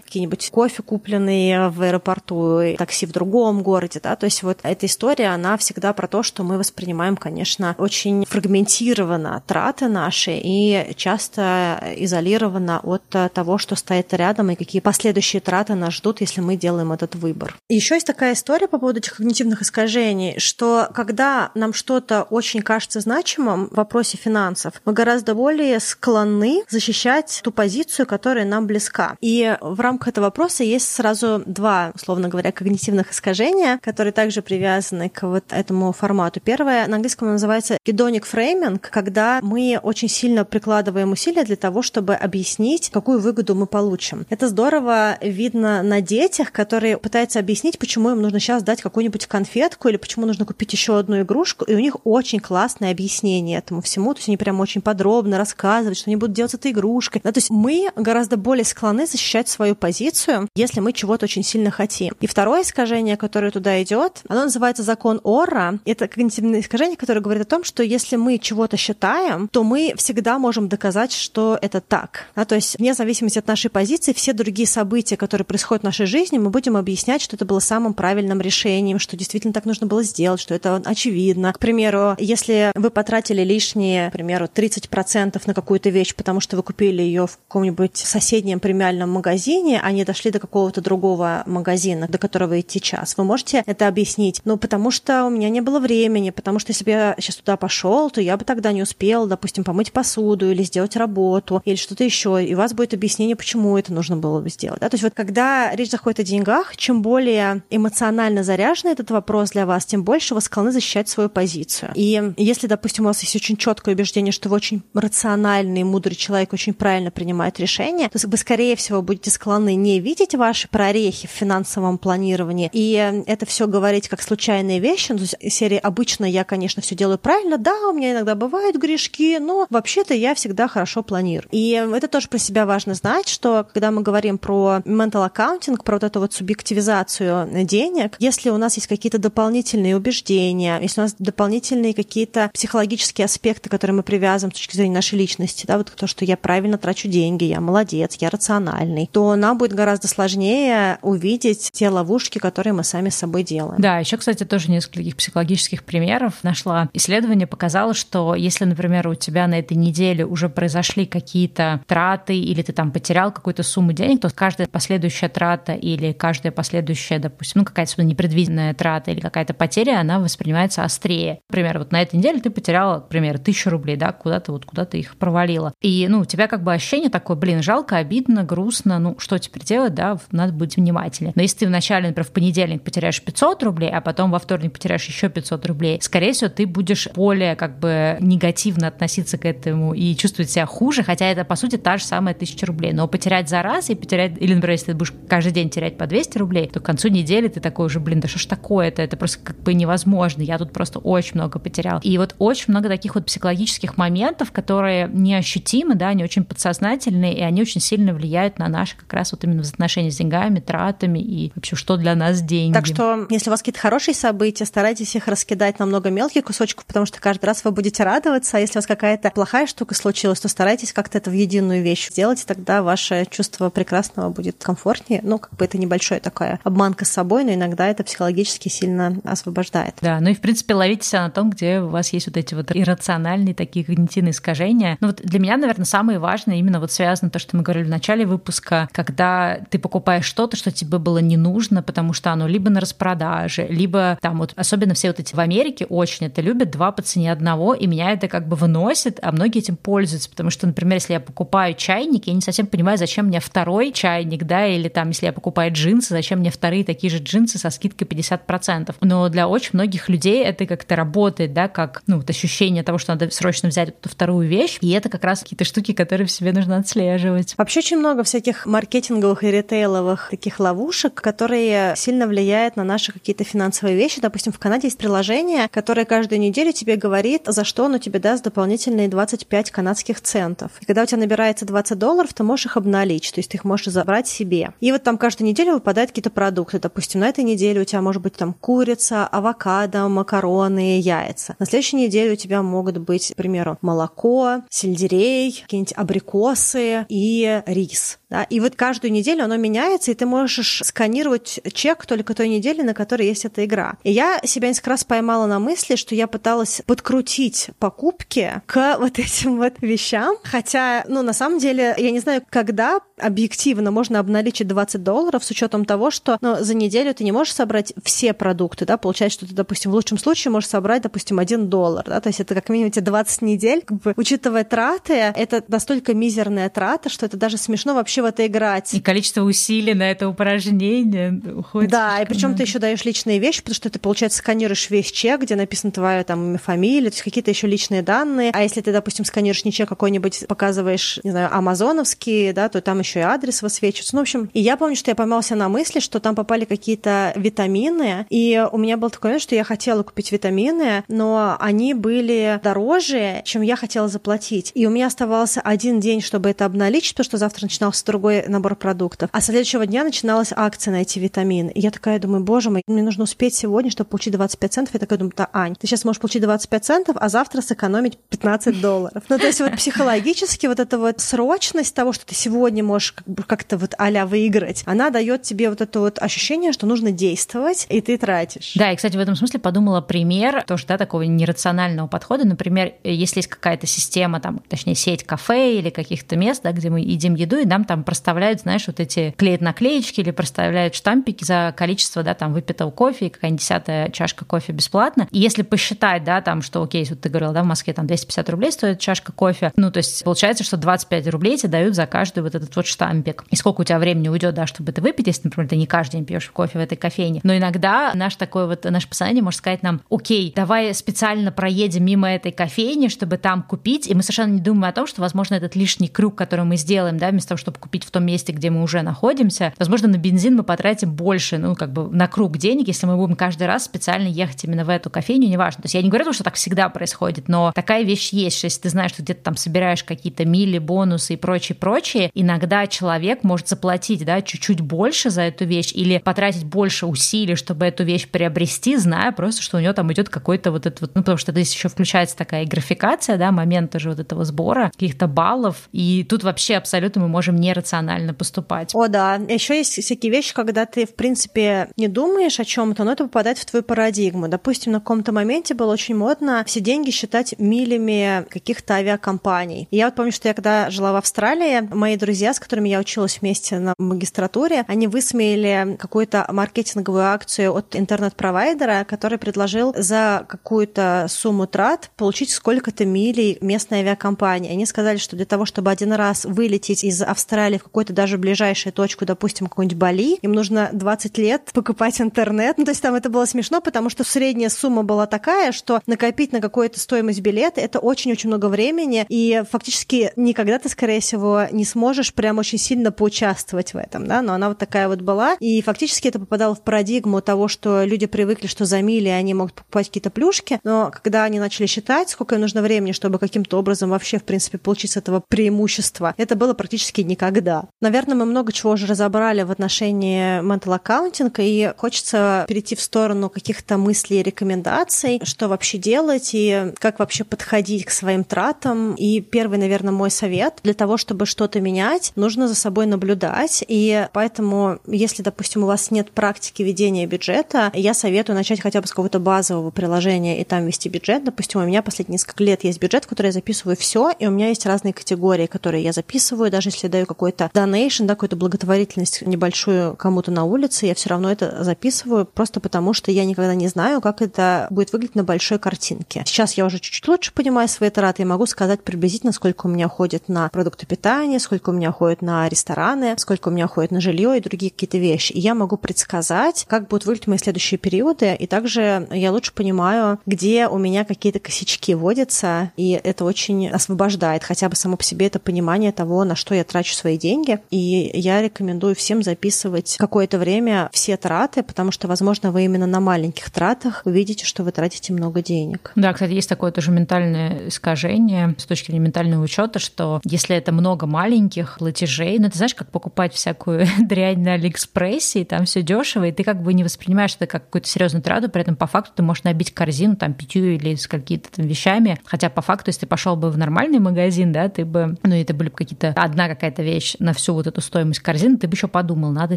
какие-нибудь 0.04 0.50
кофе 0.50 0.84
купленные 0.84 1.68
в 1.70 1.82
аэропорту, 1.82 2.76
такси 2.78 3.06
в 3.06 3.10
другом 3.10 3.64
городе, 3.64 3.98
да, 4.00 4.14
то 4.14 4.26
есть 4.26 4.44
вот 4.44 4.60
эта 4.62 4.86
история, 4.86 5.30
она 5.30 5.56
всегда 5.56 5.92
про 5.92 6.06
то, 6.06 6.22
что 6.22 6.44
мы 6.44 6.58
воспринимаем, 6.58 7.16
конечно, 7.16 7.74
очень 7.78 8.24
фрагментированно 8.24 9.42
траты 9.48 9.88
наши 9.88 10.38
и 10.40 10.94
часто 10.94 11.82
изолировано 11.96 12.78
от 12.84 13.32
того, 13.32 13.58
что 13.58 13.74
стоит 13.74 14.11
рядом 14.16 14.50
и 14.50 14.54
какие 14.54 14.80
последующие 14.80 15.40
траты 15.40 15.74
нас 15.74 15.94
ждут, 15.94 16.20
если 16.20 16.40
мы 16.40 16.56
делаем 16.56 16.92
этот 16.92 17.14
выбор. 17.14 17.56
Еще 17.68 17.94
есть 17.94 18.06
такая 18.06 18.34
история 18.34 18.68
по 18.68 18.78
поводу 18.78 18.98
этих 18.98 19.16
когнитивных 19.16 19.62
искажений, 19.62 20.38
что 20.38 20.88
когда 20.94 21.50
нам 21.54 21.72
что-то 21.72 22.22
очень 22.24 22.62
кажется 22.62 23.00
значимым 23.00 23.68
в 23.68 23.76
вопросе 23.76 24.16
финансов, 24.16 24.74
мы 24.84 24.92
гораздо 24.92 25.34
более 25.34 25.80
склонны 25.80 26.62
защищать 26.68 27.40
ту 27.42 27.50
позицию, 27.50 28.06
которая 28.06 28.44
нам 28.44 28.66
близка. 28.66 29.16
И 29.20 29.56
в 29.60 29.80
рамках 29.80 30.08
этого 30.08 30.26
вопроса 30.26 30.64
есть 30.64 30.88
сразу 30.88 31.42
два, 31.46 31.92
условно 31.94 32.28
говоря, 32.28 32.52
когнитивных 32.52 33.12
искажения, 33.12 33.78
которые 33.82 34.12
также 34.12 34.42
привязаны 34.42 35.08
к 35.08 35.22
вот 35.26 35.44
этому 35.50 35.92
формату. 35.92 36.40
Первое 36.40 36.86
на 36.86 36.96
английском 36.96 37.28
называется 37.28 37.78
hedonic 37.86 38.24
framing, 38.30 38.78
когда 38.78 39.40
мы 39.42 39.78
очень 39.82 40.08
сильно 40.08 40.44
прикладываем 40.44 41.12
усилия 41.12 41.44
для 41.44 41.56
того, 41.56 41.82
чтобы 41.82 42.14
объяснить, 42.14 42.90
какую 42.90 43.20
выгоду 43.20 43.54
мы 43.54 43.66
получим. 43.66 44.01
Это 44.30 44.48
здорово 44.48 45.18
видно 45.20 45.82
на 45.82 46.00
детях, 46.00 46.52
которые 46.52 46.98
пытаются 46.98 47.38
объяснить, 47.38 47.78
почему 47.78 48.10
им 48.10 48.20
нужно 48.20 48.40
сейчас 48.40 48.62
дать 48.62 48.82
какую-нибудь 48.82 49.26
конфетку 49.26 49.88
или 49.88 49.96
почему 49.96 50.26
нужно 50.26 50.44
купить 50.44 50.72
еще 50.72 50.98
одну 50.98 51.20
игрушку, 51.22 51.64
и 51.64 51.74
у 51.74 51.78
них 51.78 51.96
очень 52.04 52.40
классное 52.40 52.90
объяснение 52.90 53.58
этому 53.58 53.80
всему, 53.80 54.14
то 54.14 54.18
есть 54.18 54.28
они 54.28 54.36
прям 54.36 54.60
очень 54.60 54.80
подробно 54.80 55.38
рассказывают, 55.38 55.98
что 55.98 56.10
они 56.10 56.16
будут 56.16 56.34
делать 56.34 56.52
с 56.52 56.54
этой 56.54 56.72
игрушкой. 56.72 57.20
Да, 57.24 57.32
то 57.32 57.38
есть 57.38 57.50
мы 57.50 57.90
гораздо 57.96 58.36
более 58.36 58.64
склонны 58.64 59.06
защищать 59.06 59.48
свою 59.48 59.74
позицию, 59.74 60.48
если 60.54 60.80
мы 60.80 60.92
чего-то 60.92 61.24
очень 61.24 61.42
сильно 61.42 61.70
хотим. 61.70 62.14
И 62.20 62.26
второе 62.26 62.62
искажение, 62.62 63.16
которое 63.16 63.50
туда 63.50 63.82
идет, 63.82 64.22
оно 64.28 64.44
называется 64.44 64.82
закон 64.82 65.20
Орра. 65.24 65.78
Это 65.84 66.08
когнитивное 66.08 66.60
искажение, 66.60 66.96
которое 66.96 67.20
говорит 67.20 67.42
о 67.42 67.50
том, 67.50 67.64
что 67.64 67.82
если 67.82 68.16
мы 68.16 68.38
чего-то 68.38 68.76
считаем, 68.76 69.48
то 69.48 69.62
мы 69.64 69.94
всегда 69.96 70.38
можем 70.38 70.68
доказать, 70.68 71.12
что 71.12 71.58
это 71.60 71.80
так. 71.80 72.26
Да, 72.34 72.44
то 72.44 72.54
есть 72.54 72.78
вне 72.78 72.94
зависимости 72.94 73.38
от 73.38 73.46
нашей 73.46 73.70
позиции, 73.70 73.91
все 74.14 74.32
другие 74.32 74.66
события, 74.66 75.16
которые 75.16 75.44
происходят 75.44 75.82
в 75.82 75.84
нашей 75.84 76.06
жизни, 76.06 76.38
мы 76.38 76.50
будем 76.50 76.76
объяснять, 76.76 77.22
что 77.22 77.36
это 77.36 77.44
было 77.44 77.58
самым 77.58 77.94
правильным 77.94 78.40
решением, 78.40 78.98
что 78.98 79.16
действительно 79.16 79.52
так 79.52 79.64
нужно 79.64 79.86
было 79.86 80.02
сделать, 80.02 80.40
что 80.40 80.54
это 80.54 80.76
очевидно. 80.84 81.52
К 81.52 81.58
примеру, 81.58 82.16
если 82.18 82.72
вы 82.74 82.90
потратили 82.90 83.42
лишние, 83.42 84.10
к 84.10 84.12
примеру, 84.12 84.46
30% 84.46 85.40
на 85.46 85.54
какую-то 85.54 85.90
вещь, 85.90 86.14
потому 86.14 86.40
что 86.40 86.56
вы 86.56 86.62
купили 86.62 87.02
ее 87.02 87.26
в 87.26 87.38
каком-нибудь 87.48 87.96
соседнем 87.96 88.60
премиальном 88.60 89.10
магазине, 89.10 89.80
а 89.82 89.92
не 89.92 90.04
дошли 90.04 90.30
до 90.30 90.38
какого-то 90.38 90.80
другого 90.80 91.42
магазина, 91.46 92.08
до 92.08 92.18
которого 92.18 92.60
идти 92.60 92.80
час, 92.80 93.16
вы 93.16 93.24
можете 93.24 93.62
это 93.66 93.88
объяснить. 93.88 94.40
Ну, 94.44 94.56
потому 94.56 94.90
что 94.90 95.24
у 95.24 95.30
меня 95.30 95.48
не 95.48 95.60
было 95.60 95.80
времени, 95.80 96.30
потому 96.30 96.58
что 96.58 96.72
если 96.72 96.84
бы 96.84 96.90
я 96.90 97.14
сейчас 97.18 97.36
туда 97.36 97.56
пошел, 97.56 98.10
то 98.10 98.20
я 98.20 98.36
бы 98.36 98.44
тогда 98.44 98.72
не 98.72 98.82
успел, 98.82 99.26
допустим, 99.26 99.64
помыть 99.64 99.92
посуду 99.92 100.50
или 100.50 100.62
сделать 100.62 100.96
работу 100.96 101.62
или 101.64 101.76
что-то 101.76 102.04
еще. 102.04 102.44
И 102.44 102.54
у 102.54 102.58
вас 102.58 102.72
будет 102.72 102.94
объяснение, 102.94 103.36
почему 103.36 103.76
это 103.82 103.92
нужно 103.92 104.16
было 104.16 104.40
бы 104.40 104.48
сделать. 104.48 104.80
Да? 104.80 104.88
То 104.88 104.94
есть 104.94 105.04
вот 105.04 105.14
когда 105.14 105.74
речь 105.74 105.90
заходит 105.90 106.20
о 106.20 106.22
деньгах, 106.22 106.76
чем 106.76 107.02
более 107.02 107.62
эмоционально 107.70 108.42
заряжен 108.42 108.90
этот 108.90 109.10
вопрос 109.10 109.50
для 109.50 109.66
вас, 109.66 109.84
тем 109.84 110.04
больше 110.04 110.34
вы 110.34 110.40
склонны 110.40 110.72
защищать 110.72 111.08
свою 111.08 111.28
позицию. 111.28 111.92
И 111.94 112.32
если, 112.36 112.66
допустим, 112.66 113.04
у 113.04 113.08
вас 113.08 113.20
есть 113.22 113.36
очень 113.36 113.56
четкое 113.56 113.94
убеждение, 113.94 114.32
что 114.32 114.48
вы 114.48 114.56
очень 114.56 114.82
рациональный, 114.94 115.82
мудрый 115.84 116.16
человек, 116.16 116.52
очень 116.52 116.74
правильно 116.74 117.10
принимает 117.10 117.60
решения, 117.60 118.08
то 118.08 118.18
вы, 118.26 118.36
скорее 118.36 118.76
всего, 118.76 119.02
будете 119.02 119.30
склонны 119.30 119.74
не 119.74 120.00
видеть 120.00 120.34
ваши 120.34 120.68
прорехи 120.68 121.26
в 121.26 121.30
финансовом 121.30 121.98
планировании 121.98 122.70
и 122.72 123.22
это 123.26 123.46
все 123.46 123.66
говорить 123.66 124.08
как 124.08 124.22
случайные 124.22 124.78
вещи. 124.80 125.12
Ну, 125.12 125.18
то 125.18 125.24
есть 125.24 125.52
серии 125.54 125.76
обычно 125.76 126.24
я, 126.24 126.44
конечно, 126.44 126.82
все 126.82 126.94
делаю 126.94 127.18
правильно. 127.18 127.58
Да, 127.58 127.88
у 127.88 127.92
меня 127.92 128.12
иногда 128.12 128.34
бывают 128.34 128.76
грешки, 128.76 129.38
но 129.38 129.66
вообще-то 129.70 130.14
я 130.14 130.34
всегда 130.34 130.68
хорошо 130.68 131.02
планирую. 131.02 131.48
И 131.52 131.70
это 131.70 132.08
тоже 132.08 132.28
про 132.28 132.38
себя 132.38 132.66
важно 132.66 132.94
знать, 132.94 133.28
что 133.28 133.66
когда 133.72 133.90
мы 133.90 134.02
говорим 134.02 134.38
про 134.38 134.78
mental 134.84 135.30
accounting, 135.30 135.82
про 135.82 135.96
вот 135.96 136.04
эту 136.04 136.20
вот 136.20 136.32
субъективизацию 136.32 137.64
денег, 137.64 138.16
если 138.18 138.50
у 138.50 138.56
нас 138.56 138.76
есть 138.76 138.86
какие-то 138.86 139.18
дополнительные 139.18 139.96
убеждения, 139.96 140.78
если 140.80 141.00
у 141.00 141.04
нас 141.04 141.14
дополнительные 141.18 141.94
какие-то 141.94 142.50
психологические 142.52 143.24
аспекты, 143.24 143.68
которые 143.68 143.96
мы 143.96 144.02
привязываем 144.02 144.54
с 144.54 144.58
точки 144.58 144.76
зрения 144.76 144.94
нашей 144.94 145.18
личности, 145.18 145.66
да, 145.66 145.78
вот 145.78 145.92
то, 145.94 146.06
что 146.06 146.24
я 146.24 146.36
правильно 146.36 146.78
трачу 146.78 147.08
деньги, 147.08 147.44
я 147.44 147.60
молодец, 147.60 148.16
я 148.20 148.30
рациональный, 148.30 149.08
то 149.12 149.34
нам 149.36 149.58
будет 149.58 149.72
гораздо 149.72 150.08
сложнее 150.08 150.98
увидеть 151.02 151.70
те 151.72 151.88
ловушки, 151.88 152.38
которые 152.38 152.72
мы 152.72 152.84
сами 152.84 153.08
с 153.08 153.16
собой 153.16 153.42
делаем. 153.42 153.80
Да, 153.80 153.98
еще, 153.98 154.16
кстати, 154.16 154.44
тоже 154.44 154.70
нескольких 154.70 155.16
психологических 155.16 155.84
примеров 155.84 156.34
нашла. 156.42 156.88
Исследование 156.92 157.46
показало, 157.46 157.94
что 157.94 158.34
если, 158.34 158.64
например, 158.64 159.08
у 159.08 159.14
тебя 159.14 159.46
на 159.46 159.58
этой 159.58 159.76
неделе 159.76 160.24
уже 160.24 160.48
произошли 160.48 161.06
какие-то 161.06 161.82
траты 161.86 162.36
или 162.36 162.62
ты 162.62 162.72
там 162.72 162.90
потерял 162.90 163.32
какую-то 163.32 163.51
сумму 163.60 163.92
денег, 163.92 164.20
то 164.20 164.30
каждая 164.34 164.66
последующая 164.66 165.28
трата 165.28 165.74
или 165.74 166.12
каждая 166.12 166.52
последующая, 166.52 167.18
допустим, 167.18 167.60
ну 167.60 167.64
какая-то 167.64 168.02
непредвиденная 168.02 168.72
трата 168.74 169.10
или 169.10 169.20
какая-то 169.20 169.52
потеря, 169.54 170.00
она 170.00 170.18
воспринимается 170.18 170.84
острее. 170.84 171.40
Например, 171.50 171.78
вот 171.78 171.92
на 171.92 172.00
этой 172.00 172.16
неделе 172.16 172.40
ты 172.40 172.50
потеряла, 172.50 172.96
например, 173.00 173.38
тысячу 173.38 173.70
рублей, 173.70 173.96
да, 173.96 174.12
куда-то 174.12 174.52
вот 174.52 174.64
куда-то 174.64 174.96
их 174.96 175.16
провалила. 175.16 175.74
И, 175.80 176.06
ну, 176.08 176.20
у 176.20 176.24
тебя 176.24 176.48
как 176.48 176.62
бы 176.62 176.72
ощущение 176.72 177.10
такое, 177.10 177.36
блин, 177.36 177.62
жалко, 177.62 177.96
обидно, 177.96 178.44
грустно, 178.44 178.98
ну, 178.98 179.18
что 179.18 179.38
теперь 179.38 179.64
делать, 179.64 179.94
да, 179.94 180.18
надо 180.30 180.52
быть 180.52 180.76
внимательнее. 180.76 181.32
Но 181.34 181.42
если 181.42 181.58
ты 181.58 181.66
вначале, 181.66 182.08
например, 182.08 182.26
в 182.26 182.32
понедельник 182.32 182.82
потеряешь 182.82 183.22
500 183.22 183.62
рублей, 183.62 183.90
а 183.90 184.00
потом 184.00 184.30
во 184.30 184.38
вторник 184.38 184.72
потеряешь 184.72 185.04
еще 185.04 185.28
500 185.28 185.66
рублей, 185.66 185.98
скорее 186.00 186.32
всего, 186.32 186.50
ты 186.50 186.66
будешь 186.66 187.08
более 187.14 187.56
как 187.56 187.78
бы 187.78 188.16
негативно 188.20 188.88
относиться 188.88 189.38
к 189.38 189.44
этому 189.44 189.94
и 189.94 190.14
чувствовать 190.16 190.50
себя 190.50 190.66
хуже, 190.66 191.02
хотя 191.02 191.26
это, 191.26 191.44
по 191.44 191.56
сути, 191.56 191.76
та 191.76 191.96
же 191.96 192.04
самая 192.04 192.34
тысяча 192.34 192.66
рублей. 192.66 192.92
Но 192.92 193.08
потерять 193.08 193.41
за 193.48 193.62
раз 193.62 193.90
и 193.90 193.94
потерять, 193.94 194.32
или, 194.38 194.54
например, 194.54 194.72
если 194.72 194.86
ты 194.86 194.94
будешь 194.94 195.12
каждый 195.28 195.52
день 195.52 195.70
терять 195.70 195.96
по 195.96 196.06
200 196.06 196.38
рублей, 196.38 196.68
то 196.68 196.80
к 196.80 196.84
концу 196.84 197.08
недели 197.08 197.48
ты 197.48 197.60
такой 197.60 197.86
уже, 197.86 198.00
блин, 198.00 198.20
да 198.20 198.28
что 198.28 198.38
ж 198.38 198.46
такое-то, 198.46 199.02
это 199.02 199.16
просто 199.16 199.38
как 199.42 199.58
бы 199.60 199.74
невозможно, 199.74 200.42
я 200.42 200.58
тут 200.58 200.72
просто 200.72 200.98
очень 200.98 201.34
много 201.34 201.58
потерял. 201.58 202.00
И 202.02 202.18
вот 202.18 202.34
очень 202.38 202.66
много 202.68 202.88
таких 202.88 203.14
вот 203.14 203.26
психологических 203.26 203.96
моментов, 203.96 204.52
которые 204.52 205.08
неощутимы, 205.12 205.94
да, 205.94 206.08
они 206.08 206.24
очень 206.24 206.44
подсознательные, 206.44 207.36
и 207.36 207.40
они 207.40 207.62
очень 207.62 207.80
сильно 207.80 208.12
влияют 208.12 208.58
на 208.58 208.68
наши 208.68 208.96
как 208.96 209.12
раз 209.12 209.32
вот 209.32 209.44
именно 209.44 209.62
взаимоотношения 209.62 210.10
с 210.10 210.16
деньгами, 210.16 210.60
тратами 210.60 211.18
и 211.18 211.52
вообще, 211.54 211.76
что 211.76 211.96
для 211.96 212.14
нас 212.14 212.40
деньги. 212.42 212.74
Так 212.74 212.86
что, 212.86 213.26
если 213.30 213.50
у 213.50 213.52
вас 213.52 213.60
какие-то 213.60 213.80
хорошие 213.80 214.14
события, 214.14 214.64
старайтесь 214.64 215.14
их 215.14 215.28
раскидать 215.28 215.78
на 215.78 215.86
много 215.86 216.10
мелких 216.10 216.44
кусочков, 216.44 216.84
потому 216.86 217.06
что 217.06 217.20
каждый 217.20 217.46
раз 217.46 217.64
вы 217.64 217.70
будете 217.70 218.02
радоваться, 218.04 218.56
а 218.56 218.60
если 218.60 218.78
у 218.78 218.78
вас 218.78 218.86
какая-то 218.86 219.30
плохая 219.30 219.66
штука 219.66 219.94
случилась, 219.94 220.40
то 220.40 220.48
старайтесь 220.48 220.92
как-то 220.92 221.18
это 221.18 221.30
в 221.30 221.34
единую 221.34 221.82
вещь 221.82 222.08
сделать, 222.10 222.42
и 222.42 222.46
тогда 222.46 222.82
ваше 222.82 223.26
чувство 223.32 223.70
прекрасного 223.70 224.30
будет 224.30 224.62
комфортнее. 224.62 225.20
Ну, 225.22 225.38
как 225.38 225.54
бы 225.54 225.64
это 225.64 225.78
небольшое 225.78 226.20
такая 226.20 226.60
обманка 226.62 227.04
с 227.04 227.08
собой, 227.08 227.44
но 227.44 227.54
иногда 227.54 227.88
это 227.88 228.04
психологически 228.04 228.68
сильно 228.68 229.18
освобождает. 229.24 229.94
Да, 230.00 230.20
ну 230.20 230.30
и, 230.30 230.34
в 230.34 230.40
принципе, 230.40 230.74
ловите 230.74 231.08
себя 231.08 231.22
на 231.22 231.30
том, 231.30 231.50
где 231.50 231.80
у 231.80 231.88
вас 231.88 232.12
есть 232.12 232.26
вот 232.26 232.36
эти 232.36 232.54
вот 232.54 232.74
иррациональные 232.74 233.54
такие 233.54 233.84
когнитивные 233.84 234.32
искажения. 234.32 234.96
Ну 235.00 235.08
вот 235.08 235.20
для 235.22 235.40
меня, 235.40 235.56
наверное, 235.56 235.86
самое 235.86 236.18
важное 236.18 236.56
именно 236.56 236.78
вот 236.78 236.92
связано 236.92 237.30
то, 237.30 237.38
что 237.38 237.56
мы 237.56 237.62
говорили 237.62 237.84
в 237.84 237.90
начале 237.90 238.26
выпуска, 238.26 238.88
когда 238.92 239.58
ты 239.70 239.78
покупаешь 239.78 240.24
что-то, 240.24 240.56
что 240.56 240.70
тебе 240.70 240.98
было 240.98 241.18
не 241.18 241.36
нужно, 241.36 241.82
потому 241.82 242.12
что 242.12 242.30
оно 242.30 242.46
либо 242.46 242.70
на 242.70 242.80
распродаже, 242.80 243.66
либо 243.68 244.18
там 244.20 244.38
вот, 244.38 244.52
особенно 244.56 244.94
все 244.94 245.08
вот 245.08 245.20
эти 245.20 245.34
в 245.34 245.40
Америке 245.40 245.86
очень 245.86 246.26
это 246.26 246.40
любят, 246.42 246.70
два 246.70 246.92
по 246.92 247.02
цене 247.02 247.32
одного, 247.32 247.74
и 247.74 247.86
меня 247.86 248.12
это 248.12 248.28
как 248.28 248.46
бы 248.46 248.56
выносит, 248.56 249.18
а 249.22 249.32
многие 249.32 249.58
этим 249.58 249.76
пользуются, 249.76 250.28
потому 250.30 250.50
что, 250.50 250.66
например, 250.66 250.94
если 250.94 251.14
я 251.14 251.20
покупаю 251.20 251.74
чайник, 251.74 252.26
я 252.26 252.34
не 252.34 252.40
совсем 252.40 252.66
понимаю, 252.66 252.98
зачем 252.98 253.21
мне 253.26 253.40
второй 253.40 253.92
чайник, 253.92 254.44
да, 254.44 254.66
или 254.66 254.88
там, 254.88 255.08
если 255.08 255.26
я 255.26 255.32
покупаю 255.32 255.72
джинсы, 255.72 256.10
зачем 256.10 256.40
мне 256.40 256.50
вторые 256.50 256.84
такие 256.84 257.10
же 257.10 257.18
джинсы 257.18 257.58
со 257.58 257.70
скидкой 257.70 258.06
50%. 258.06 258.94
Но 259.00 259.28
для 259.28 259.48
очень 259.48 259.70
многих 259.74 260.08
людей 260.08 260.44
это 260.44 260.66
как-то 260.66 260.96
работает, 260.96 261.52
да, 261.52 261.68
как, 261.68 262.02
ну, 262.06 262.16
вот 262.16 262.28
ощущение 262.30 262.82
того, 262.82 262.98
что 262.98 263.12
надо 263.12 263.30
срочно 263.30 263.68
взять 263.68 263.90
эту 263.90 264.08
вторую 264.08 264.48
вещь, 264.48 264.78
и 264.80 264.90
это 264.90 265.08
как 265.08 265.24
раз 265.24 265.40
какие-то 265.40 265.64
штуки, 265.64 265.92
которые 265.92 266.26
в 266.26 266.30
себе 266.30 266.52
нужно 266.52 266.76
отслеживать. 266.76 267.54
Вообще 267.56 267.80
очень 267.80 267.98
много 267.98 268.22
всяких 268.22 268.66
маркетинговых 268.66 269.44
и 269.44 269.50
ритейловых 269.50 270.28
таких 270.30 270.60
ловушек, 270.60 271.14
которые 271.14 271.94
сильно 271.96 272.26
влияют 272.26 272.76
на 272.76 272.84
наши 272.84 273.12
какие-то 273.12 273.44
финансовые 273.44 273.96
вещи. 273.96 274.20
Допустим, 274.20 274.52
в 274.52 274.58
Канаде 274.58 274.88
есть 274.88 274.98
приложение, 274.98 275.68
которое 275.70 276.04
каждую 276.04 276.40
неделю 276.40 276.72
тебе 276.72 276.96
говорит, 276.96 277.42
за 277.46 277.64
что 277.64 277.86
оно 277.86 277.98
тебе 277.98 278.18
даст 278.18 278.44
дополнительные 278.44 279.08
25 279.08 279.70
канадских 279.70 280.20
центов. 280.20 280.72
И 280.80 280.84
когда 280.84 281.02
у 281.02 281.06
тебя 281.06 281.18
набирается 281.18 281.64
20 281.64 281.98
долларов, 281.98 282.32
ты 282.34 282.42
можешь 282.42 282.66
их 282.66 282.76
обналичить, 283.12 283.34
то 283.34 283.38
есть 283.38 283.50
ты 283.50 283.56
их 283.56 283.64
можешь 283.64 283.86
забрать 283.86 284.26
себе. 284.26 284.72
И 284.80 284.92
вот 284.92 285.02
там 285.02 285.18
каждую 285.18 285.48
неделю 285.48 285.74
выпадают 285.74 286.10
какие-то 286.10 286.30
продукты. 286.30 286.78
Допустим, 286.78 287.20
на 287.20 287.28
этой 287.28 287.44
неделе 287.44 287.80
у 287.80 287.84
тебя 287.84 288.00
может 288.02 288.22
быть 288.22 288.34
там 288.34 288.54
курица, 288.54 289.26
авокадо, 289.26 290.08
макароны, 290.08 291.00
яйца. 291.00 291.56
На 291.58 291.66
следующей 291.66 291.96
неделе 291.96 292.32
у 292.32 292.36
тебя 292.36 292.62
могут 292.62 292.98
быть, 292.98 293.32
к 293.32 293.36
примеру, 293.36 293.78
молоко, 293.82 294.62
сельдерей, 294.70 295.60
какие-нибудь 295.62 295.94
абрикосы 295.96 297.06
и 297.08 297.62
рис. 297.66 298.18
Да? 298.32 298.44
И 298.44 298.60
вот 298.60 298.76
каждую 298.76 299.12
неделю 299.12 299.44
оно 299.44 299.58
меняется, 299.58 300.10
и 300.10 300.14
ты 300.14 300.24
можешь 300.24 300.80
сканировать 300.82 301.60
чек 301.74 302.06
только 302.06 302.32
той 302.34 302.48
недели, 302.48 302.80
на 302.80 302.94
которой 302.94 303.26
есть 303.26 303.44
эта 303.44 303.62
игра. 303.66 303.98
И 304.04 304.10
я 304.10 304.40
себя 304.42 304.68
несколько 304.68 304.88
раз 304.88 305.04
поймала 305.04 305.44
на 305.44 305.58
мысли, 305.58 305.96
что 305.96 306.14
я 306.14 306.26
пыталась 306.26 306.80
подкрутить 306.86 307.68
покупки 307.78 308.62
к 308.64 308.96
вот 309.00 309.18
этим 309.18 309.58
вот 309.58 309.74
вещам. 309.82 310.36
Хотя, 310.44 311.04
ну, 311.08 311.20
на 311.20 311.34
самом 311.34 311.58
деле, 311.58 311.94
я 311.98 312.10
не 312.10 312.20
знаю, 312.20 312.42
когда 312.48 313.00
объективно 313.22 313.90
можно 313.90 314.18
обналичить 314.18 314.68
20 314.68 315.02
долларов 315.02 315.44
с 315.44 315.50
учетом 315.50 315.84
того, 315.84 316.10
что 316.10 316.38
ну, 316.40 316.56
за 316.62 316.74
неделю 316.74 317.14
ты 317.14 317.24
не 317.24 317.32
можешь 317.32 317.54
собрать 317.54 317.92
все 318.02 318.32
продукты, 318.32 318.84
да, 318.84 318.96
получается, 318.96 319.38
что 319.38 319.48
ты, 319.48 319.54
допустим, 319.54 319.90
в 319.90 319.94
лучшем 319.94 320.18
случае 320.18 320.52
можешь 320.52 320.68
собрать, 320.68 321.02
допустим, 321.02 321.38
1 321.38 321.68
доллар, 321.68 322.04
да, 322.06 322.20
то 322.20 322.28
есть 322.28 322.40
это 322.40 322.54
как 322.54 322.68
минимум 322.68 322.88
эти 322.88 323.00
20 323.00 323.42
недель, 323.42 323.82
как 323.84 324.00
бы, 324.00 324.14
учитывая 324.16 324.64
траты, 324.64 325.14
это 325.14 325.62
настолько 325.68 326.14
мизерная 326.14 326.68
трата, 326.68 327.08
что 327.08 327.26
это 327.26 327.36
даже 327.36 327.56
смешно 327.56 327.94
вообще 327.94 328.22
в 328.22 328.24
это 328.24 328.46
играть. 328.46 328.92
И 328.94 329.00
количество 329.00 329.42
усилий 329.42 329.94
на 329.94 330.10
это 330.10 330.28
упражнение 330.28 331.40
уходит. 331.54 331.90
Да, 331.90 332.20
и 332.20 332.26
причем 332.26 332.54
ты 332.56 332.62
еще 332.62 332.78
даешь 332.78 333.04
личные 333.04 333.38
вещи, 333.38 333.60
потому 333.60 333.74
что 333.74 333.90
ты, 333.90 333.98
получается, 333.98 334.38
сканируешь 334.38 334.90
весь 334.90 335.10
чек, 335.10 335.42
где 335.42 335.56
написана 335.56 335.92
твоя 335.92 336.24
там 336.24 336.58
фамилия, 336.58 337.10
то 337.10 337.14
есть 337.14 337.22
какие-то 337.22 337.50
еще 337.50 337.66
личные 337.66 338.02
данные. 338.02 338.50
А 338.52 338.62
если 338.62 338.80
ты, 338.80 338.92
допустим, 338.92 339.24
сканируешь 339.24 339.64
не 339.64 339.72
чек 339.72 339.88
какой-нибудь, 339.88 340.46
показываешь, 340.48 341.20
не 341.22 341.30
знаю, 341.30 341.54
амазоновский, 341.54 342.52
да, 342.52 342.68
то 342.68 342.80
там 342.80 342.98
еще 343.00 343.11
и 343.20 343.22
адрес 343.22 343.62
высвечивается. 343.62 344.14
Ну, 344.14 344.20
в 344.20 344.22
общем, 344.22 344.50
и 344.52 344.60
я 344.60 344.76
помню, 344.76 344.96
что 344.96 345.10
я 345.10 345.14
поймался 345.14 345.54
на 345.54 345.68
мысли, 345.68 346.00
что 346.00 346.20
там 346.20 346.34
попали 346.34 346.64
какие-то 346.64 347.32
витамины, 347.36 348.26
и 348.30 348.64
у 348.70 348.78
меня 348.78 348.96
был 348.96 349.10
такой 349.10 349.28
момент, 349.28 349.42
что 349.42 349.54
я 349.54 349.64
хотела 349.64 350.02
купить 350.02 350.32
витамины, 350.32 351.04
но 351.08 351.56
они 351.58 351.94
были 351.94 352.60
дороже, 352.62 353.42
чем 353.44 353.62
я 353.62 353.76
хотела 353.76 354.08
заплатить. 354.08 354.72
И 354.74 354.86
у 354.86 354.90
меня 354.90 355.06
оставался 355.06 355.60
один 355.60 356.00
день, 356.00 356.20
чтобы 356.20 356.50
это 356.50 356.64
обналичить, 356.64 357.14
потому 357.14 357.24
что 357.24 357.36
завтра 357.38 357.64
начинался 357.64 358.04
другой 358.04 358.44
набор 358.48 358.76
продуктов. 358.76 359.30
А 359.32 359.40
следующего 359.40 359.86
дня 359.86 360.04
начиналась 360.04 360.52
акция 360.54 360.92
на 360.92 361.02
эти 361.02 361.18
витамины. 361.18 361.70
И 361.70 361.80
я 361.80 361.90
такая 361.90 362.18
думаю, 362.18 362.44
боже 362.44 362.70
мой, 362.70 362.82
мне 362.86 363.02
нужно 363.02 363.24
успеть 363.24 363.54
сегодня, 363.54 363.90
чтобы 363.90 364.10
получить 364.10 364.32
25 364.32 364.72
центов. 364.72 364.94
Я 364.94 365.00
такая 365.00 365.18
думаю, 365.18 365.34
да, 365.36 365.48
Ань, 365.52 365.74
ты 365.74 365.86
сейчас 365.86 366.04
можешь 366.04 366.20
получить 366.20 366.42
25 366.42 366.84
центов, 366.84 367.16
а 367.18 367.28
завтра 367.28 367.60
сэкономить 367.60 368.18
15 368.30 368.80
долларов. 368.80 369.24
Ну, 369.28 369.38
то 369.38 369.46
есть 369.46 369.60
вот 369.60 369.72
психологически 369.76 370.66
вот 370.66 370.80
эта 370.80 370.98
вот 370.98 371.20
срочность 371.20 371.94
того, 371.94 372.12
что 372.12 372.26
ты 372.26 372.34
сегодня 372.34 372.84
можешь 372.84 373.01
бы 373.26 373.42
как-то 373.42 373.76
вот 373.76 373.94
а 373.98 374.26
выиграть, 374.26 374.82
она 374.86 375.10
дает 375.10 375.42
тебе 375.42 375.70
вот 375.70 375.80
это 375.80 376.00
вот 376.00 376.18
ощущение, 376.20 376.72
что 376.72 376.86
нужно 376.86 377.12
действовать, 377.12 377.86
и 377.88 378.00
ты 378.00 378.18
тратишь. 378.18 378.72
Да, 378.74 378.92
и, 378.92 378.96
кстати, 378.96 379.16
в 379.16 379.20
этом 379.20 379.36
смысле 379.36 379.60
подумала 379.60 380.00
пример 380.00 380.62
тоже, 380.64 380.86
да, 380.86 380.98
такого 380.98 381.22
нерационального 381.22 382.06
подхода. 382.06 382.46
Например, 382.46 382.92
если 383.04 383.38
есть 383.38 383.48
какая-то 383.48 383.86
система, 383.86 384.40
там, 384.40 384.60
точнее, 384.68 384.94
сеть 384.94 385.24
кафе 385.24 385.78
или 385.78 385.90
каких-то 385.90 386.36
мест, 386.36 386.62
да, 386.62 386.72
где 386.72 386.90
мы 386.90 387.00
едим 387.00 387.34
еду, 387.34 387.58
и 387.58 387.64
нам 387.64 387.84
там 387.84 388.04
проставляют, 388.04 388.60
знаешь, 388.60 388.86
вот 388.86 389.00
эти 389.00 389.34
клеят 389.36 389.60
наклеечки 389.60 390.20
или 390.20 390.30
проставляют 390.30 390.94
штампики 390.94 391.44
за 391.44 391.74
количество, 391.76 392.22
да, 392.22 392.34
там, 392.34 392.52
выпитого 392.52 392.90
кофе, 392.90 393.26
и 393.26 393.30
какая-нибудь 393.30 393.60
десятая 393.60 394.10
чашка 394.10 394.44
кофе 394.44 394.72
бесплатно. 394.72 395.28
И 395.30 395.38
если 395.38 395.62
посчитать, 395.62 396.24
да, 396.24 396.40
там, 396.40 396.62
что, 396.62 396.82
окей, 396.82 397.06
вот 397.08 397.20
ты 397.20 397.28
говорила, 397.28 397.52
да, 397.52 397.62
в 397.62 397.66
Москве 397.66 397.94
там 397.94 398.06
250 398.06 398.50
рублей 398.50 398.72
стоит 398.72 398.98
чашка 398.98 399.32
кофе, 399.32 399.72
ну, 399.76 399.90
то 399.90 399.98
есть 399.98 400.24
получается, 400.24 400.64
что 400.64 400.76
25 400.76 401.28
рублей 401.28 401.56
тебе 401.56 401.70
дают 401.70 401.94
за 401.94 402.06
каждый 402.06 402.42
вот 402.42 402.54
этот 402.54 402.76
штампик. 402.86 403.44
И 403.50 403.56
сколько 403.56 403.82
у 403.82 403.84
тебя 403.84 403.98
времени 403.98 404.28
уйдет, 404.28 404.54
да, 404.54 404.66
чтобы 404.66 404.92
это 404.92 405.00
выпить, 405.00 405.26
если, 405.26 405.42
например, 405.44 405.68
ты 405.68 405.76
не 405.76 405.86
каждый 405.86 406.12
день 406.12 406.24
пьешь 406.24 406.50
кофе 406.50 406.78
в 406.78 406.82
этой 406.82 406.96
кофейне. 406.96 407.40
Но 407.42 407.56
иногда 407.56 408.12
наш 408.14 408.36
такой 408.36 408.66
вот, 408.66 408.84
наше 408.84 409.08
подсознание 409.08 409.42
может 409.42 409.58
сказать 409.58 409.82
нам, 409.82 410.00
окей, 410.10 410.52
давай 410.54 410.94
специально 410.94 411.52
проедем 411.52 412.04
мимо 412.04 412.30
этой 412.30 412.52
кофейни, 412.52 413.08
чтобы 413.08 413.36
там 413.36 413.62
купить, 413.62 414.06
и 414.06 414.14
мы 414.14 414.22
совершенно 414.22 414.52
не 414.52 414.60
думаем 414.60 414.84
о 414.84 414.92
том, 414.92 415.06
что, 415.06 415.20
возможно, 415.20 415.54
этот 415.54 415.76
лишний 415.76 416.08
крюк, 416.08 416.34
который 416.34 416.64
мы 416.64 416.76
сделаем, 416.76 417.18
да, 417.18 417.30
вместо 417.30 417.50
того, 417.50 417.58
чтобы 417.58 417.78
купить 417.78 418.04
в 418.04 418.10
том 418.10 418.24
месте, 418.24 418.52
где 418.52 418.70
мы 418.70 418.82
уже 418.82 419.02
находимся, 419.02 419.72
возможно, 419.78 420.08
на 420.08 420.16
бензин 420.16 420.56
мы 420.56 420.62
потратим 420.62 421.12
больше, 421.12 421.58
ну, 421.58 421.74
как 421.74 421.92
бы 421.92 422.08
на 422.10 422.28
круг 422.28 422.58
денег, 422.58 422.88
если 422.88 423.06
мы 423.06 423.16
будем 423.16 423.36
каждый 423.36 423.66
раз 423.66 423.84
специально 423.84 424.28
ехать 424.28 424.64
именно 424.64 424.84
в 424.84 424.88
эту 424.88 425.10
кофейню, 425.10 425.48
неважно. 425.48 425.82
То 425.82 425.86
есть 425.86 425.94
я 425.94 426.02
не 426.02 426.08
говорю, 426.08 426.32
что 426.32 426.44
так 426.44 426.54
всегда 426.54 426.88
происходит, 426.88 427.48
но 427.48 427.72
такая 427.74 428.02
вещь 428.04 428.30
есть, 428.32 428.58
что 428.58 428.66
если 428.66 428.80
ты 428.80 428.88
знаешь, 428.88 429.12
что 429.12 429.22
где-то 429.22 429.42
там 429.42 429.56
собираешь 429.56 430.04
какие-то 430.04 430.44
мили, 430.44 430.78
бонусы 430.78 431.34
и 431.34 431.36
прочее, 431.36 431.76
прочее, 431.76 432.30
иногда 432.34 432.71
человек 432.86 433.44
может 433.44 433.68
заплатить, 433.68 434.24
да, 434.24 434.42
чуть-чуть 434.42 434.80
больше 434.80 435.30
за 435.30 435.42
эту 435.42 435.64
вещь 435.64 435.92
или 435.94 436.18
потратить 436.18 436.64
больше 436.64 437.06
усилий, 437.06 437.54
чтобы 437.54 437.86
эту 437.86 438.04
вещь 438.04 438.28
приобрести, 438.28 438.96
зная 438.96 439.32
просто, 439.32 439.62
что 439.62 439.76
у 439.76 439.80
него 439.80 439.92
там 439.92 440.12
идет 440.12 440.28
какой-то 440.28 440.70
вот 440.70 440.86
этот 440.86 441.00
вот, 441.00 441.14
ну, 441.14 441.22
потому 441.22 441.38
что 441.38 441.52
здесь 441.52 441.72
еще 441.72 441.88
включается 441.88 442.36
такая 442.36 442.66
графикация, 442.66 443.36
да, 443.36 443.52
момент 443.52 443.90
тоже 443.92 444.10
вот 444.10 444.18
этого 444.18 444.44
сбора, 444.44 444.90
каких-то 444.92 445.26
баллов, 445.26 445.88
и 445.92 446.24
тут 446.28 446.44
вообще 446.44 446.76
абсолютно 446.76 447.22
мы 447.22 447.28
можем 447.28 447.56
нерационально 447.56 448.34
поступать. 448.34 448.94
О, 448.94 449.08
да. 449.08 449.34
Еще 449.36 449.76
есть 449.76 450.02
всякие 450.02 450.32
вещи, 450.32 450.54
когда 450.54 450.86
ты, 450.86 451.06
в 451.06 451.14
принципе, 451.14 451.88
не 451.96 452.08
думаешь 452.08 452.60
о 452.60 452.64
чем-то, 452.64 453.04
но 453.04 453.12
это 453.12 453.24
попадает 453.24 453.58
в 453.58 453.66
твою 453.66 453.82
парадигму. 453.82 454.48
Допустим, 454.48 454.92
на 454.92 455.00
каком-то 455.00 455.32
моменте 455.32 455.74
было 455.74 455.92
очень 455.92 456.16
модно 456.16 456.64
все 456.66 456.80
деньги 456.80 457.10
считать 457.10 457.54
милями 457.58 458.46
каких-то 458.48 458.94
авиакомпаний. 458.94 459.88
И 459.90 459.96
я 459.96 460.06
вот 460.06 460.14
помню, 460.14 460.32
что 460.32 460.48
я 460.48 460.54
когда 460.54 460.90
жила 460.90 461.12
в 461.12 461.16
Австралии, 461.16 461.80
мои 461.92 462.16
друзья, 462.16 462.54
с 462.54 462.60
которыми 462.62 462.88
я 462.88 463.00
училась 463.00 463.40
вместе 463.40 463.78
на 463.78 463.94
магистратуре, 463.98 464.84
они 464.88 465.06
высмеяли 465.06 465.96
какую-то 465.96 466.46
маркетинговую 466.48 467.24
акцию 467.24 467.74
от 467.74 467.96
интернет-провайдера, 467.96 469.04
который 469.08 469.38
предложил 469.38 469.94
за 469.96 470.44
какую-то 470.48 471.26
сумму 471.28 471.66
трат 471.66 472.10
получить 472.16 472.50
сколько-то 472.50 473.04
милей 473.04 473.58
местной 473.60 474.00
авиакомпании. 474.00 474.70
Они 474.70 474.86
сказали, 474.86 475.16
что 475.16 475.36
для 475.36 475.46
того, 475.46 475.64
чтобы 475.64 475.90
один 475.90 476.12
раз 476.12 476.44
вылететь 476.44 477.04
из 477.04 477.22
Австралии 477.22 477.78
в 477.78 477.84
какую-то 477.84 478.12
даже 478.12 478.38
ближайшую 478.38 478.92
точку, 478.92 479.24
допустим, 479.24 479.66
какую-нибудь 479.66 479.98
Бали, 479.98 480.38
им 480.42 480.52
нужно 480.52 480.90
20 480.92 481.38
лет 481.38 481.70
покупать 481.72 482.20
интернет. 482.20 482.78
Ну, 482.78 482.84
то 482.84 482.90
есть 482.90 483.02
там 483.02 483.14
это 483.14 483.28
было 483.28 483.44
смешно, 483.44 483.80
потому 483.80 484.10
что 484.10 484.24
средняя 484.24 484.68
сумма 484.68 485.02
была 485.02 485.26
такая, 485.26 485.72
что 485.72 486.00
накопить 486.06 486.52
на 486.52 486.60
какую-то 486.60 487.00
стоимость 487.00 487.40
билета 487.40 487.80
это 487.80 487.98
очень-очень 487.98 488.48
много 488.48 488.66
времени, 488.66 489.26
и 489.28 489.62
фактически 489.70 490.32
никогда 490.36 490.78
ты, 490.78 490.88
скорее 490.88 491.20
всего, 491.20 491.66
не 491.70 491.84
сможешь 491.84 492.32
прям 492.34 492.51
очень 492.58 492.78
сильно 492.78 493.12
поучаствовать 493.12 493.94
в 493.94 493.96
этом, 493.96 494.26
да, 494.26 494.42
но 494.42 494.54
она 494.54 494.68
вот 494.68 494.78
такая 494.78 495.08
вот 495.08 495.20
была, 495.20 495.56
и 495.60 495.82
фактически 495.82 496.28
это 496.28 496.38
попадало 496.38 496.74
в 496.74 496.82
парадигму 496.82 497.40
того, 497.40 497.68
что 497.68 498.04
люди 498.04 498.26
привыкли, 498.26 498.66
что 498.66 498.84
за 498.84 499.02
мили 499.02 499.28
они 499.28 499.54
могут 499.54 499.74
покупать 499.74 500.06
какие-то 500.08 500.30
плюшки, 500.30 500.80
но 500.84 501.10
когда 501.12 501.44
они 501.44 501.58
начали 501.58 501.86
считать, 501.86 502.30
сколько 502.30 502.54
им 502.54 502.60
нужно 502.60 502.82
времени, 502.82 503.12
чтобы 503.12 503.38
каким-то 503.38 503.78
образом 503.78 504.10
вообще, 504.10 504.38
в 504.38 504.44
принципе, 504.44 504.78
получить 504.78 505.12
с 505.12 505.16
этого 505.16 505.42
преимущества, 505.48 506.34
это 506.36 506.56
было 506.56 506.74
практически 506.74 507.20
никогда. 507.20 507.84
Наверное, 508.00 508.34
мы 508.34 508.44
много 508.44 508.72
чего 508.72 508.92
уже 508.92 509.06
разобрали 509.06 509.62
в 509.62 509.70
отношении 509.70 510.60
mental 510.62 511.00
accounting, 511.00 511.52
и 511.58 511.92
хочется 511.96 512.64
перейти 512.68 512.94
в 512.94 513.00
сторону 513.00 513.50
каких-то 513.50 513.98
мыслей 513.98 514.40
и 514.40 514.42
рекомендаций, 514.42 515.40
что 515.44 515.68
вообще 515.68 515.98
делать 515.98 516.50
и 516.52 516.92
как 516.98 517.18
вообще 517.18 517.44
подходить 517.44 518.06
к 518.06 518.10
своим 518.10 518.44
тратам. 518.44 519.14
И 519.14 519.40
первый, 519.40 519.78
наверное, 519.78 520.12
мой 520.12 520.30
совет 520.30 520.80
для 520.82 520.94
того, 520.94 521.16
чтобы 521.16 521.46
что-то 521.46 521.80
менять, 521.80 522.32
нужно 522.42 522.68
за 522.68 522.74
собой 522.74 523.06
наблюдать. 523.06 523.84
И 523.86 524.26
поэтому, 524.32 524.98
если, 525.06 525.42
допустим, 525.42 525.84
у 525.84 525.86
вас 525.86 526.10
нет 526.10 526.32
практики 526.32 526.82
ведения 526.82 527.26
бюджета, 527.26 527.90
я 527.94 528.14
советую 528.14 528.56
начать 528.56 528.80
хотя 528.80 529.00
бы 529.00 529.06
с 529.06 529.10
какого-то 529.10 529.38
базового 529.38 529.90
приложения 529.90 530.60
и 530.60 530.64
там 530.64 530.84
вести 530.84 531.08
бюджет. 531.08 531.44
Допустим, 531.44 531.80
у 531.80 531.84
меня 531.84 532.02
последние 532.02 532.34
несколько 532.34 532.64
лет 532.64 532.82
есть 532.84 533.00
бюджет, 533.00 533.24
в 533.24 533.28
который 533.28 533.46
я 533.46 533.52
записываю 533.52 533.96
все, 533.96 534.30
и 534.38 534.46
у 534.46 534.50
меня 534.50 534.68
есть 534.68 534.84
разные 534.86 535.12
категории, 535.12 535.66
которые 535.66 536.02
я 536.02 536.12
записываю, 536.12 536.70
даже 536.70 536.88
если 536.88 537.06
даю 537.06 537.26
какой-то 537.26 537.70
donation, 537.72 538.26
да, 538.26 538.34
какую-то 538.34 538.56
благотворительность 538.56 539.42
небольшую 539.42 540.16
кому-то 540.16 540.50
на 540.50 540.64
улице, 540.64 541.06
я 541.06 541.14
все 541.14 541.30
равно 541.30 541.50
это 541.50 541.84
записываю, 541.84 542.44
просто 542.44 542.80
потому 542.80 543.14
что 543.14 543.30
я 543.30 543.44
никогда 543.44 543.74
не 543.74 543.86
знаю, 543.86 544.20
как 544.20 544.42
это 544.42 544.88
будет 544.90 545.12
выглядеть 545.12 545.36
на 545.36 545.44
большой 545.44 545.78
картинке. 545.78 546.42
Сейчас 546.46 546.74
я 546.74 546.84
уже 546.86 546.98
чуть-чуть 546.98 547.28
лучше 547.28 547.52
понимаю 547.52 547.88
свои 547.88 548.10
траты 548.10 548.42
и 548.42 548.44
могу 548.44 548.66
сказать 548.66 549.04
приблизительно, 549.04 549.52
сколько 549.52 549.86
у 549.86 549.88
меня 549.88 550.08
ходит 550.08 550.48
на 550.48 550.68
продукты 550.68 551.06
питания, 551.06 551.60
сколько 551.60 551.90
у 551.90 551.92
меня 551.92 552.10
ходит 552.32 552.42
на 552.42 552.68
рестораны, 552.68 553.34
сколько 553.36 553.68
у 553.68 553.70
меня 553.70 553.86
ходит 553.86 554.10
на 554.10 554.20
жилье 554.20 554.56
и 554.56 554.60
другие 554.60 554.90
какие-то 554.90 555.18
вещи. 555.18 555.52
И 555.52 555.60
я 555.60 555.74
могу 555.74 555.98
предсказать, 555.98 556.86
как 556.88 557.08
будут 557.08 557.26
выглядеть 557.26 557.46
мои 557.46 557.58
следующие 557.58 557.98
периоды, 557.98 558.54
и 558.58 558.66
также 558.66 559.28
я 559.30 559.52
лучше 559.52 559.72
понимаю, 559.74 560.38
где 560.46 560.88
у 560.88 560.96
меня 560.96 561.24
какие-то 561.24 561.58
косячки 561.58 562.14
водятся, 562.14 562.90
и 562.96 563.20
это 563.22 563.44
очень 563.44 563.88
освобождает 563.88 564.64
хотя 564.64 564.88
бы 564.88 564.96
само 564.96 565.16
по 565.16 565.24
себе 565.24 565.46
это 565.46 565.58
понимание 565.58 566.12
того, 566.12 566.44
на 566.44 566.56
что 566.56 566.74
я 566.74 566.84
трачу 566.84 567.14
свои 567.14 567.36
деньги. 567.36 567.78
И 567.90 568.30
я 568.34 568.62
рекомендую 568.62 569.14
всем 569.14 569.42
записывать 569.42 570.16
какое-то 570.18 570.58
время 570.58 571.10
все 571.12 571.36
траты, 571.36 571.82
потому 571.82 572.12
что, 572.12 572.28
возможно, 572.28 572.72
вы 572.72 572.84
именно 572.84 573.06
на 573.06 573.20
маленьких 573.20 573.70
тратах 573.70 574.22
увидите, 574.24 574.64
что 574.64 574.84
вы 574.84 574.92
тратите 574.92 575.34
много 575.34 575.60
денег. 575.60 576.12
Да, 576.16 576.32
кстати, 576.32 576.52
есть 576.52 576.68
такое 576.68 576.92
тоже 576.92 577.10
ментальное 577.10 577.88
искажение 577.88 578.74
с 578.78 578.86
точки 578.86 579.06
зрения 579.10 579.24
ментального 579.24 579.62
учета, 579.62 579.98
что 579.98 580.40
если 580.44 580.74
это 580.76 580.92
много 580.92 581.26
маленьких 581.26 581.96
платежей, 581.98 582.21
ну, 582.58 582.70
ты 582.70 582.76
знаешь, 582.76 582.94
как 582.94 583.10
покупать 583.10 583.54
всякую 583.54 584.06
дрянь 584.18 584.62
на 584.62 584.74
Алиэкспрессе, 584.74 585.62
и 585.62 585.64
там 585.64 585.84
все 585.84 586.02
дешево, 586.02 586.44
и 586.44 586.52
ты 586.52 586.64
как 586.64 586.82
бы 586.82 586.94
не 586.94 587.04
воспринимаешь 587.04 587.54
это 587.56 587.66
как 587.66 587.86
какую-то 587.86 588.08
серьезную 588.08 588.42
трату, 588.42 588.68
при 588.68 588.82
этом 588.82 588.96
по 588.96 589.06
факту 589.06 589.32
ты 589.36 589.42
можешь 589.42 589.64
набить 589.64 589.92
корзину 589.92 590.36
там 590.36 590.54
пятью 590.54 590.94
или 590.94 591.14
с 591.14 591.26
какими-то 591.26 591.70
там 591.72 591.86
вещами, 591.86 592.38
хотя 592.44 592.70
по 592.70 592.82
факту, 592.82 593.08
если 593.08 593.22
ты 593.22 593.26
пошел 593.26 593.56
бы 593.56 593.70
в 593.70 593.78
нормальный 593.78 594.18
магазин, 594.18 594.72
да, 594.72 594.88
ты 594.88 595.04
бы, 595.04 595.36
ну, 595.42 595.54
это 595.54 595.74
были 595.74 595.88
бы 595.88 595.96
какие-то 595.96 596.28
одна 596.36 596.68
какая-то 596.68 597.02
вещь 597.02 597.36
на 597.38 597.52
всю 597.52 597.74
вот 597.74 597.86
эту 597.86 598.00
стоимость 598.00 598.40
корзины, 598.40 598.78
ты 598.78 598.88
бы 598.88 598.94
еще 598.94 599.08
подумал, 599.08 599.50
надо 599.50 599.76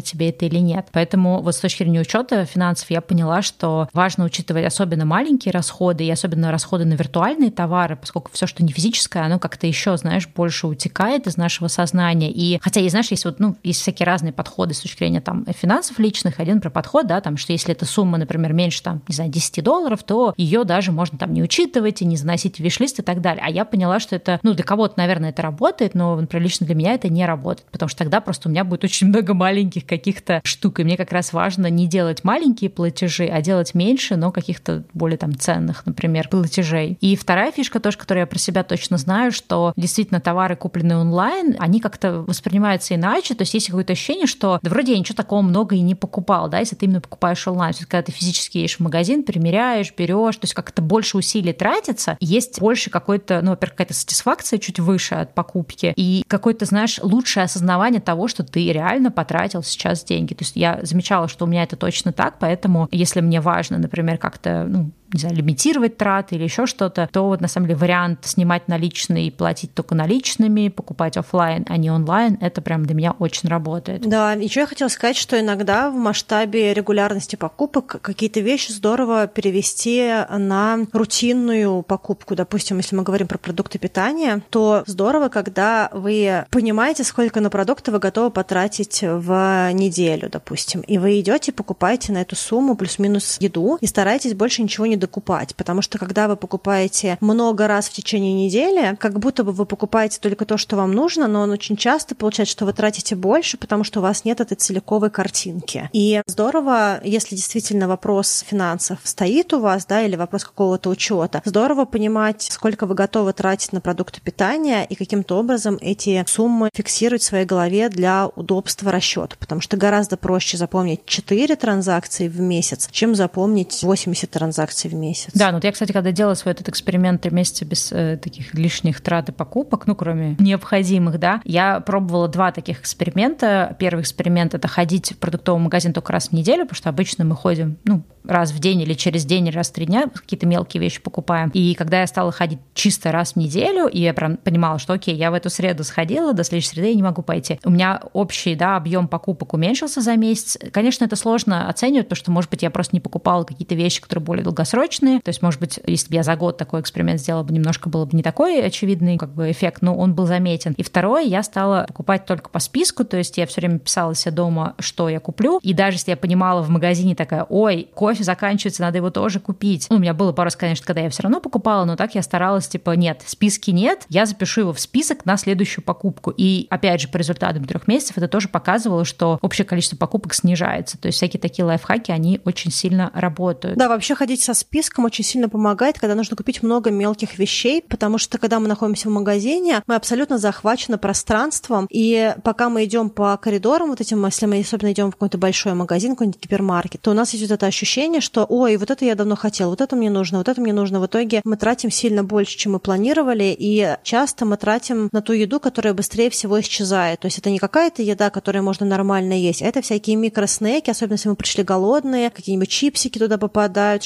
тебе 0.00 0.30
это 0.30 0.46
или 0.46 0.58
нет. 0.58 0.88
Поэтому 0.92 1.42
вот 1.42 1.54
с 1.54 1.58
точки 1.58 1.82
зрения 1.82 2.00
учета 2.00 2.44
финансов 2.44 2.90
я 2.90 3.00
поняла, 3.00 3.42
что 3.42 3.88
важно 3.92 4.24
учитывать 4.24 4.64
особенно 4.64 5.04
маленькие 5.04 5.52
расходы 5.52 6.04
и 6.04 6.10
особенно 6.10 6.50
расходы 6.50 6.84
на 6.84 6.94
виртуальные 6.94 7.50
товары, 7.50 7.96
поскольку 7.96 8.30
все, 8.32 8.46
что 8.46 8.64
не 8.64 8.72
физическое, 8.72 9.24
оно 9.24 9.38
как-то 9.38 9.66
еще, 9.66 9.96
знаешь, 9.96 10.28
больше 10.28 10.66
утекает 10.66 11.26
из 11.26 11.36
нашего 11.36 11.68
сознания. 11.68 12.30
И 12.36 12.58
хотя, 12.60 12.80
и 12.80 12.88
знаешь, 12.90 13.10
есть 13.10 13.24
вот, 13.24 13.40
ну, 13.40 13.56
есть 13.62 13.80
всякие 13.80 14.06
разные 14.06 14.32
подходы 14.32 14.74
с 14.74 14.80
точки 14.80 14.98
зрения 14.98 15.22
там 15.22 15.46
финансов 15.46 15.98
личных. 15.98 16.38
Один 16.38 16.60
про 16.60 16.68
подход, 16.68 17.06
да, 17.06 17.22
там, 17.22 17.38
что 17.38 17.52
если 17.52 17.72
эта 17.72 17.86
сумма, 17.86 18.18
например, 18.18 18.52
меньше 18.52 18.82
там, 18.82 19.00
не 19.08 19.14
знаю, 19.14 19.30
10 19.30 19.64
долларов, 19.64 20.02
то 20.02 20.34
ее 20.36 20.64
даже 20.64 20.92
можно 20.92 21.16
там 21.16 21.32
не 21.32 21.42
учитывать 21.42 22.02
и 22.02 22.04
не 22.04 22.16
заносить 22.16 22.56
в 22.56 22.60
виш-лист 22.60 22.98
и 22.98 23.02
так 23.02 23.22
далее. 23.22 23.42
А 23.44 23.50
я 23.50 23.64
поняла, 23.64 24.00
что 24.00 24.14
это, 24.14 24.38
ну, 24.42 24.52
для 24.52 24.64
кого-то, 24.64 24.94
наверное, 24.98 25.30
это 25.30 25.40
работает, 25.40 25.94
но, 25.94 26.14
например, 26.16 26.44
лично 26.44 26.66
для 26.66 26.74
меня 26.74 26.92
это 26.92 27.08
не 27.08 27.24
работает, 27.24 27.68
потому 27.70 27.88
что 27.88 27.98
тогда 27.98 28.20
просто 28.20 28.48
у 28.48 28.52
меня 28.52 28.64
будет 28.64 28.84
очень 28.84 29.06
много 29.06 29.32
маленьких 29.32 29.86
каких-то 29.86 30.42
штук. 30.44 30.80
И 30.80 30.84
мне 30.84 30.98
как 30.98 31.12
раз 31.12 31.32
важно 31.32 31.70
не 31.70 31.86
делать 31.86 32.22
маленькие 32.22 32.68
платежи, 32.68 33.26
а 33.26 33.40
делать 33.40 33.74
меньше, 33.74 34.16
но 34.16 34.30
каких-то 34.30 34.84
более 34.92 35.16
там 35.16 35.34
ценных, 35.38 35.86
например, 35.86 36.28
платежей. 36.28 36.98
И 37.00 37.16
вторая 37.16 37.50
фишка 37.50 37.80
тоже, 37.80 37.96
которую 37.96 38.22
я 38.22 38.26
про 38.26 38.38
себя 38.38 38.62
точно 38.62 38.98
знаю, 38.98 39.32
что 39.32 39.72
действительно 39.76 40.20
товары, 40.20 40.54
купленные 40.56 40.98
онлайн, 40.98 41.56
они 41.58 41.80
как-то 41.80 42.15
воспринимаются 42.22 42.94
иначе. 42.94 43.34
То 43.34 43.42
есть 43.42 43.54
есть 43.54 43.66
какое-то 43.66 43.92
ощущение, 43.92 44.26
что 44.26 44.58
да 44.62 44.70
вроде 44.70 44.92
я 44.92 44.98
ничего 44.98 45.16
такого 45.16 45.42
много 45.42 45.76
и 45.76 45.80
не 45.80 45.94
покупал, 45.94 46.48
да, 46.48 46.58
если 46.58 46.76
ты 46.76 46.86
именно 46.86 47.00
покупаешь 47.00 47.46
онлайн. 47.46 47.72
То 47.72 47.78
есть, 47.78 47.90
когда 47.90 48.02
ты 48.02 48.12
физически 48.12 48.58
едешь 48.58 48.76
в 48.76 48.80
магазин, 48.80 49.22
примеряешь, 49.22 49.92
берешь, 49.96 50.36
то 50.36 50.44
есть 50.44 50.54
как-то 50.54 50.82
больше 50.82 51.16
усилий 51.16 51.52
тратится, 51.52 52.16
есть 52.20 52.60
больше 52.60 52.90
какой-то, 52.90 53.40
ну, 53.42 53.50
во-первых, 53.50 53.76
какая-то 53.76 53.94
сатисфакция 53.94 54.58
чуть 54.58 54.78
выше 54.78 55.14
от 55.14 55.34
покупки 55.34 55.92
и 55.96 56.24
какое-то, 56.26 56.64
знаешь, 56.64 57.00
лучшее 57.02 57.44
осознавание 57.44 58.00
того, 58.00 58.28
что 58.28 58.44
ты 58.44 58.72
реально 58.72 59.10
потратил 59.10 59.62
сейчас 59.62 60.04
деньги. 60.04 60.34
То 60.34 60.44
есть 60.44 60.56
я 60.56 60.80
замечала, 60.82 61.28
что 61.28 61.44
у 61.44 61.48
меня 61.48 61.62
это 61.62 61.76
точно 61.76 62.12
так, 62.12 62.38
поэтому 62.38 62.88
если 62.90 63.20
мне 63.20 63.40
важно, 63.40 63.78
например, 63.78 64.18
как-то, 64.18 64.64
ну, 64.68 64.90
не 65.12 65.20
знаю, 65.20 65.36
лимитировать 65.36 65.96
траты 65.96 66.34
или 66.36 66.44
еще 66.44 66.66
что-то, 66.66 67.08
то 67.10 67.26
вот 67.26 67.40
на 67.40 67.48
самом 67.48 67.68
деле 67.68 67.78
вариант 67.78 68.20
снимать 68.24 68.68
наличные 68.68 69.28
и 69.28 69.30
платить 69.30 69.74
только 69.74 69.94
наличными, 69.94 70.68
покупать 70.68 71.16
офлайн, 71.16 71.64
а 71.68 71.76
не 71.76 71.90
онлайн, 71.90 72.38
это 72.40 72.60
прям 72.60 72.84
для 72.84 72.94
меня 72.94 73.12
очень 73.18 73.48
работает. 73.48 74.08
Да, 74.08 74.32
еще 74.32 74.60
я 74.60 74.66
хотела 74.66 74.88
сказать, 74.88 75.16
что 75.16 75.38
иногда 75.38 75.90
в 75.90 75.94
масштабе 75.94 76.74
регулярности 76.74 77.36
покупок 77.36 77.98
какие-то 78.02 78.40
вещи 78.40 78.72
здорово 78.72 79.26
перевести 79.26 80.10
на 80.30 80.78
рутинную 80.92 81.82
покупку. 81.82 82.34
Допустим, 82.34 82.78
если 82.78 82.96
мы 82.96 83.02
говорим 83.02 83.28
про 83.28 83.38
продукты 83.38 83.78
питания, 83.78 84.42
то 84.50 84.82
здорово, 84.86 85.28
когда 85.28 85.88
вы 85.92 86.44
понимаете, 86.50 87.04
сколько 87.04 87.40
на 87.40 87.50
продукты 87.50 87.92
вы 87.92 87.98
готовы 87.98 88.30
потратить 88.30 89.00
в 89.02 89.70
неделю, 89.72 90.28
допустим, 90.30 90.80
и 90.80 90.98
вы 90.98 91.20
идете 91.20 91.52
покупаете 91.52 92.12
на 92.12 92.18
эту 92.18 92.36
сумму 92.36 92.76
плюс-минус 92.76 93.38
еду 93.40 93.78
и 93.80 93.86
стараетесь 93.86 94.34
больше 94.34 94.62
ничего 94.62 94.86
не 94.86 94.95
докупать, 94.96 95.54
потому 95.56 95.82
что 95.82 95.98
когда 95.98 96.28
вы 96.28 96.36
покупаете 96.36 97.18
много 97.20 97.66
раз 97.66 97.88
в 97.88 97.92
течение 97.92 98.32
недели, 98.32 98.96
как 98.96 99.18
будто 99.18 99.44
бы 99.44 99.52
вы 99.52 99.66
покупаете 99.66 100.18
только 100.20 100.44
то, 100.44 100.56
что 100.56 100.76
вам 100.76 100.92
нужно, 100.92 101.28
но 101.28 101.42
он 101.42 101.50
очень 101.50 101.76
часто 101.76 102.14
получается, 102.14 102.52
что 102.52 102.64
вы 102.64 102.72
тратите 102.72 103.16
больше, 103.16 103.56
потому 103.56 103.84
что 103.84 104.00
у 104.00 104.02
вас 104.02 104.24
нет 104.24 104.40
этой 104.40 104.56
целиковой 104.56 105.10
картинки. 105.10 105.90
И 105.92 106.22
здорово, 106.26 107.00
если 107.04 107.36
действительно 107.36 107.88
вопрос 107.88 108.44
финансов 108.46 108.98
стоит 109.04 109.52
у 109.52 109.60
вас, 109.60 109.86
да, 109.86 110.02
или 110.02 110.16
вопрос 110.16 110.44
какого-то 110.44 110.90
учета, 110.90 111.42
здорово 111.44 111.84
понимать, 111.84 112.42
сколько 112.42 112.86
вы 112.86 112.94
готовы 112.94 113.32
тратить 113.32 113.72
на 113.72 113.80
продукты 113.80 114.20
питания 114.20 114.84
и 114.84 114.94
каким-то 114.94 115.38
образом 115.38 115.78
эти 115.80 116.24
суммы 116.26 116.70
фиксировать 116.74 117.22
в 117.22 117.26
своей 117.26 117.44
голове 117.44 117.88
для 117.88 118.28
удобства 118.34 118.90
расчета, 118.92 119.36
потому 119.38 119.60
что 119.60 119.76
гораздо 119.76 120.16
проще 120.16 120.56
запомнить 120.56 121.04
4 121.06 121.56
транзакции 121.56 122.28
в 122.28 122.40
месяц, 122.40 122.88
чем 122.90 123.14
запомнить 123.14 123.82
80 123.82 124.30
транзакций 124.30 124.85
в 124.88 124.94
месяц. 124.94 125.30
Да, 125.34 125.48
ну 125.48 125.54
вот 125.54 125.64
я, 125.64 125.72
кстати, 125.72 125.92
когда 125.92 126.12
делала 126.12 126.34
свой 126.34 126.52
этот 126.52 126.68
эксперимент 126.68 127.20
три 127.20 127.30
месяца 127.30 127.64
без 127.64 127.92
э, 127.92 128.18
таких 128.22 128.54
лишних 128.54 129.00
трат 129.00 129.28
и 129.28 129.32
покупок, 129.32 129.86
ну, 129.86 129.94
кроме 129.94 130.36
необходимых, 130.38 131.18
да, 131.18 131.40
я 131.44 131.80
пробовала 131.80 132.28
два 132.28 132.52
таких 132.52 132.80
эксперимента. 132.80 133.76
Первый 133.78 134.02
эксперимент— 134.02 134.54
это 134.54 134.68
ходить 134.68 135.12
в 135.12 135.18
продуктовый 135.18 135.62
магазин 135.62 135.92
только 135.92 136.12
раз 136.12 136.28
в 136.28 136.32
неделю, 136.32 136.62
потому 136.62 136.76
что 136.76 136.88
обычно 136.88 137.24
мы 137.24 137.34
ходим, 137.34 137.78
ну, 137.84 138.02
раз 138.26 138.50
в 138.52 138.58
день 138.58 138.80
или 138.82 138.94
через 138.94 139.24
день, 139.24 139.46
или 139.46 139.54
раз 139.54 139.70
в 139.70 139.72
три 139.72 139.86
дня 139.86 140.08
какие-то 140.12 140.46
мелкие 140.46 140.80
вещи 140.80 141.00
покупаем. 141.00 141.50
И 141.50 141.74
когда 141.74 142.00
я 142.00 142.06
стала 142.06 142.32
ходить 142.32 142.58
чисто 142.74 143.12
раз 143.12 143.32
в 143.32 143.36
неделю, 143.36 143.86
и 143.86 144.00
я 144.00 144.14
прям 144.14 144.36
понимала, 144.36 144.78
что 144.78 144.92
окей, 144.92 145.14
я 145.14 145.30
в 145.30 145.34
эту 145.34 145.50
среду 145.50 145.84
сходила, 145.84 146.32
до 146.32 146.44
следующей 146.44 146.70
среды 146.70 146.88
я 146.88 146.94
не 146.94 147.02
могу 147.02 147.22
пойти. 147.22 147.60
У 147.64 147.70
меня 147.70 148.00
общий, 148.12 148.54
да, 148.54 148.76
объем 148.76 149.08
покупок 149.08 149.54
уменьшился 149.54 150.00
за 150.00 150.16
месяц. 150.16 150.58
Конечно, 150.72 151.04
это 151.04 151.16
сложно 151.16 151.68
оценивать, 151.68 152.08
потому 152.08 152.16
что, 152.16 152.30
может 152.30 152.50
быть, 152.50 152.62
я 152.62 152.70
просто 152.70 152.96
не 152.96 153.00
покупала 153.00 153.44
какие-то 153.44 153.74
вещи, 153.74 154.00
которые 154.00 154.24
более 154.24 154.44
долгосрочные, 154.44 154.75
долгосрочные. 154.76 155.20
То 155.20 155.30
есть, 155.30 155.42
может 155.42 155.60
быть, 155.60 155.80
если 155.86 156.08
бы 156.08 156.14
я 156.14 156.22
за 156.22 156.36
год 156.36 156.56
такой 156.56 156.80
эксперимент 156.80 157.20
сделала 157.20 157.42
бы, 157.42 157.52
немножко 157.52 157.88
было 157.88 158.04
бы 158.04 158.16
не 158.16 158.22
такой 158.22 158.62
очевидный 158.62 159.16
как 159.16 159.30
бы 159.30 159.50
эффект, 159.50 159.82
но 159.82 159.96
он 159.96 160.14
был 160.14 160.26
заметен. 160.26 160.74
И 160.76 160.82
второе, 160.82 161.22
я 161.22 161.42
стала 161.42 161.84
покупать 161.88 162.26
только 162.26 162.50
по 162.50 162.58
списку, 162.58 163.04
то 163.04 163.16
есть 163.16 163.38
я 163.38 163.46
все 163.46 163.60
время 163.60 163.78
писала 163.78 164.14
себе 164.14 164.32
дома, 164.32 164.74
что 164.78 165.08
я 165.08 165.20
куплю. 165.20 165.58
И 165.62 165.72
даже 165.72 165.96
если 165.96 166.10
я 166.10 166.16
понимала 166.16 166.62
в 166.62 166.68
магазине 166.68 167.14
такая, 167.14 167.44
ой, 167.48 167.88
кофе 167.94 168.24
заканчивается, 168.24 168.82
надо 168.82 168.98
его 168.98 169.10
тоже 169.10 169.40
купить. 169.40 169.86
Ну, 169.90 169.96
у 169.96 169.98
меня 169.98 170.14
было 170.14 170.32
пару 170.32 170.46
раз, 170.46 170.56
конечно, 170.56 170.86
когда 170.86 171.00
я 171.00 171.10
все 171.10 171.22
равно 171.22 171.40
покупала, 171.40 171.84
но 171.84 171.96
так 171.96 172.14
я 172.14 172.22
старалась, 172.22 172.68
типа, 172.68 172.92
нет, 172.92 173.22
списки 173.26 173.70
нет, 173.70 174.04
я 174.08 174.26
запишу 174.26 174.62
его 174.62 174.72
в 174.72 174.80
список 174.80 175.24
на 175.24 175.36
следующую 175.36 175.84
покупку. 175.84 176.32
И 176.36 176.66
опять 176.70 177.00
же, 177.00 177.08
по 177.08 177.16
результатам 177.16 177.64
трех 177.64 177.88
месяцев 177.88 178.18
это 178.18 178.28
тоже 178.28 178.48
показывало, 178.48 179.04
что 179.04 179.38
общее 179.42 179.64
количество 179.64 179.96
покупок 179.96 180.34
снижается. 180.34 180.98
То 180.98 181.06
есть 181.06 181.16
всякие 181.16 181.40
такие 181.40 181.64
лайфхаки, 181.64 182.10
они 182.10 182.40
очень 182.44 182.70
сильно 182.70 183.10
работают. 183.14 183.78
Да, 183.78 183.88
вообще 183.88 184.14
ходить 184.14 184.42
со 184.42 184.54
списком 184.54 184.65
очень 185.06 185.24
сильно 185.24 185.48
помогает, 185.48 185.98
когда 185.98 186.14
нужно 186.14 186.36
купить 186.36 186.62
много 186.62 186.90
мелких 186.90 187.38
вещей, 187.38 187.82
потому 187.82 188.18
что 188.18 188.38
когда 188.38 188.60
мы 188.60 188.68
находимся 188.68 189.08
в 189.08 189.12
магазине, 189.12 189.82
мы 189.86 189.94
абсолютно 189.94 190.38
захвачены 190.38 190.98
пространством, 190.98 191.86
и 191.90 192.34
пока 192.42 192.68
мы 192.68 192.84
идем 192.84 193.10
по 193.10 193.36
коридорам 193.36 193.90
вот 193.90 194.00
этим, 194.00 194.24
если 194.24 194.46
мы 194.46 194.60
особенно 194.60 194.92
идем 194.92 195.10
в 195.10 195.12
какой-то 195.12 195.38
большой 195.38 195.74
магазин, 195.74 196.12
какой-нибудь 196.12 196.42
гипермаркет, 196.42 197.00
то 197.00 197.10
у 197.10 197.14
нас 197.14 197.32
есть 197.32 197.44
вот 197.44 197.54
это 197.54 197.66
ощущение, 197.66 198.20
что, 198.20 198.44
ой, 198.44 198.76
вот 198.76 198.90
это 198.90 199.04
я 199.04 199.14
давно 199.14 199.36
хотел, 199.36 199.70
вот 199.70 199.80
это 199.80 199.96
мне 199.96 200.10
нужно, 200.10 200.38
вот 200.38 200.48
это 200.48 200.60
мне 200.60 200.72
нужно. 200.72 201.00
В 201.00 201.06
итоге 201.06 201.40
мы 201.44 201.56
тратим 201.56 201.90
сильно 201.90 202.24
больше, 202.24 202.56
чем 202.56 202.72
мы 202.72 202.78
планировали, 202.78 203.54
и 203.58 203.96
часто 204.02 204.44
мы 204.44 204.56
тратим 204.56 205.08
на 205.12 205.22
ту 205.22 205.32
еду, 205.32 205.60
которая 205.60 205.94
быстрее 205.94 206.30
всего 206.30 206.60
исчезает. 206.60 207.20
То 207.20 207.26
есть 207.26 207.38
это 207.38 207.50
не 207.50 207.58
какая-то 207.58 208.02
еда, 208.02 208.30
которую 208.30 208.64
можно 208.64 208.86
нормально 208.86 209.34
есть, 209.34 209.62
а 209.62 209.66
это 209.66 209.82
всякие 209.82 210.16
микроснеки, 210.16 210.90
особенно 210.90 211.14
если 211.14 211.28
мы 211.28 211.36
пришли 211.36 211.64
голодные, 211.64 212.30
какие-нибудь 212.30 212.68
чипсики 212.68 213.18
туда 213.18 213.38
попадают, 213.38 214.02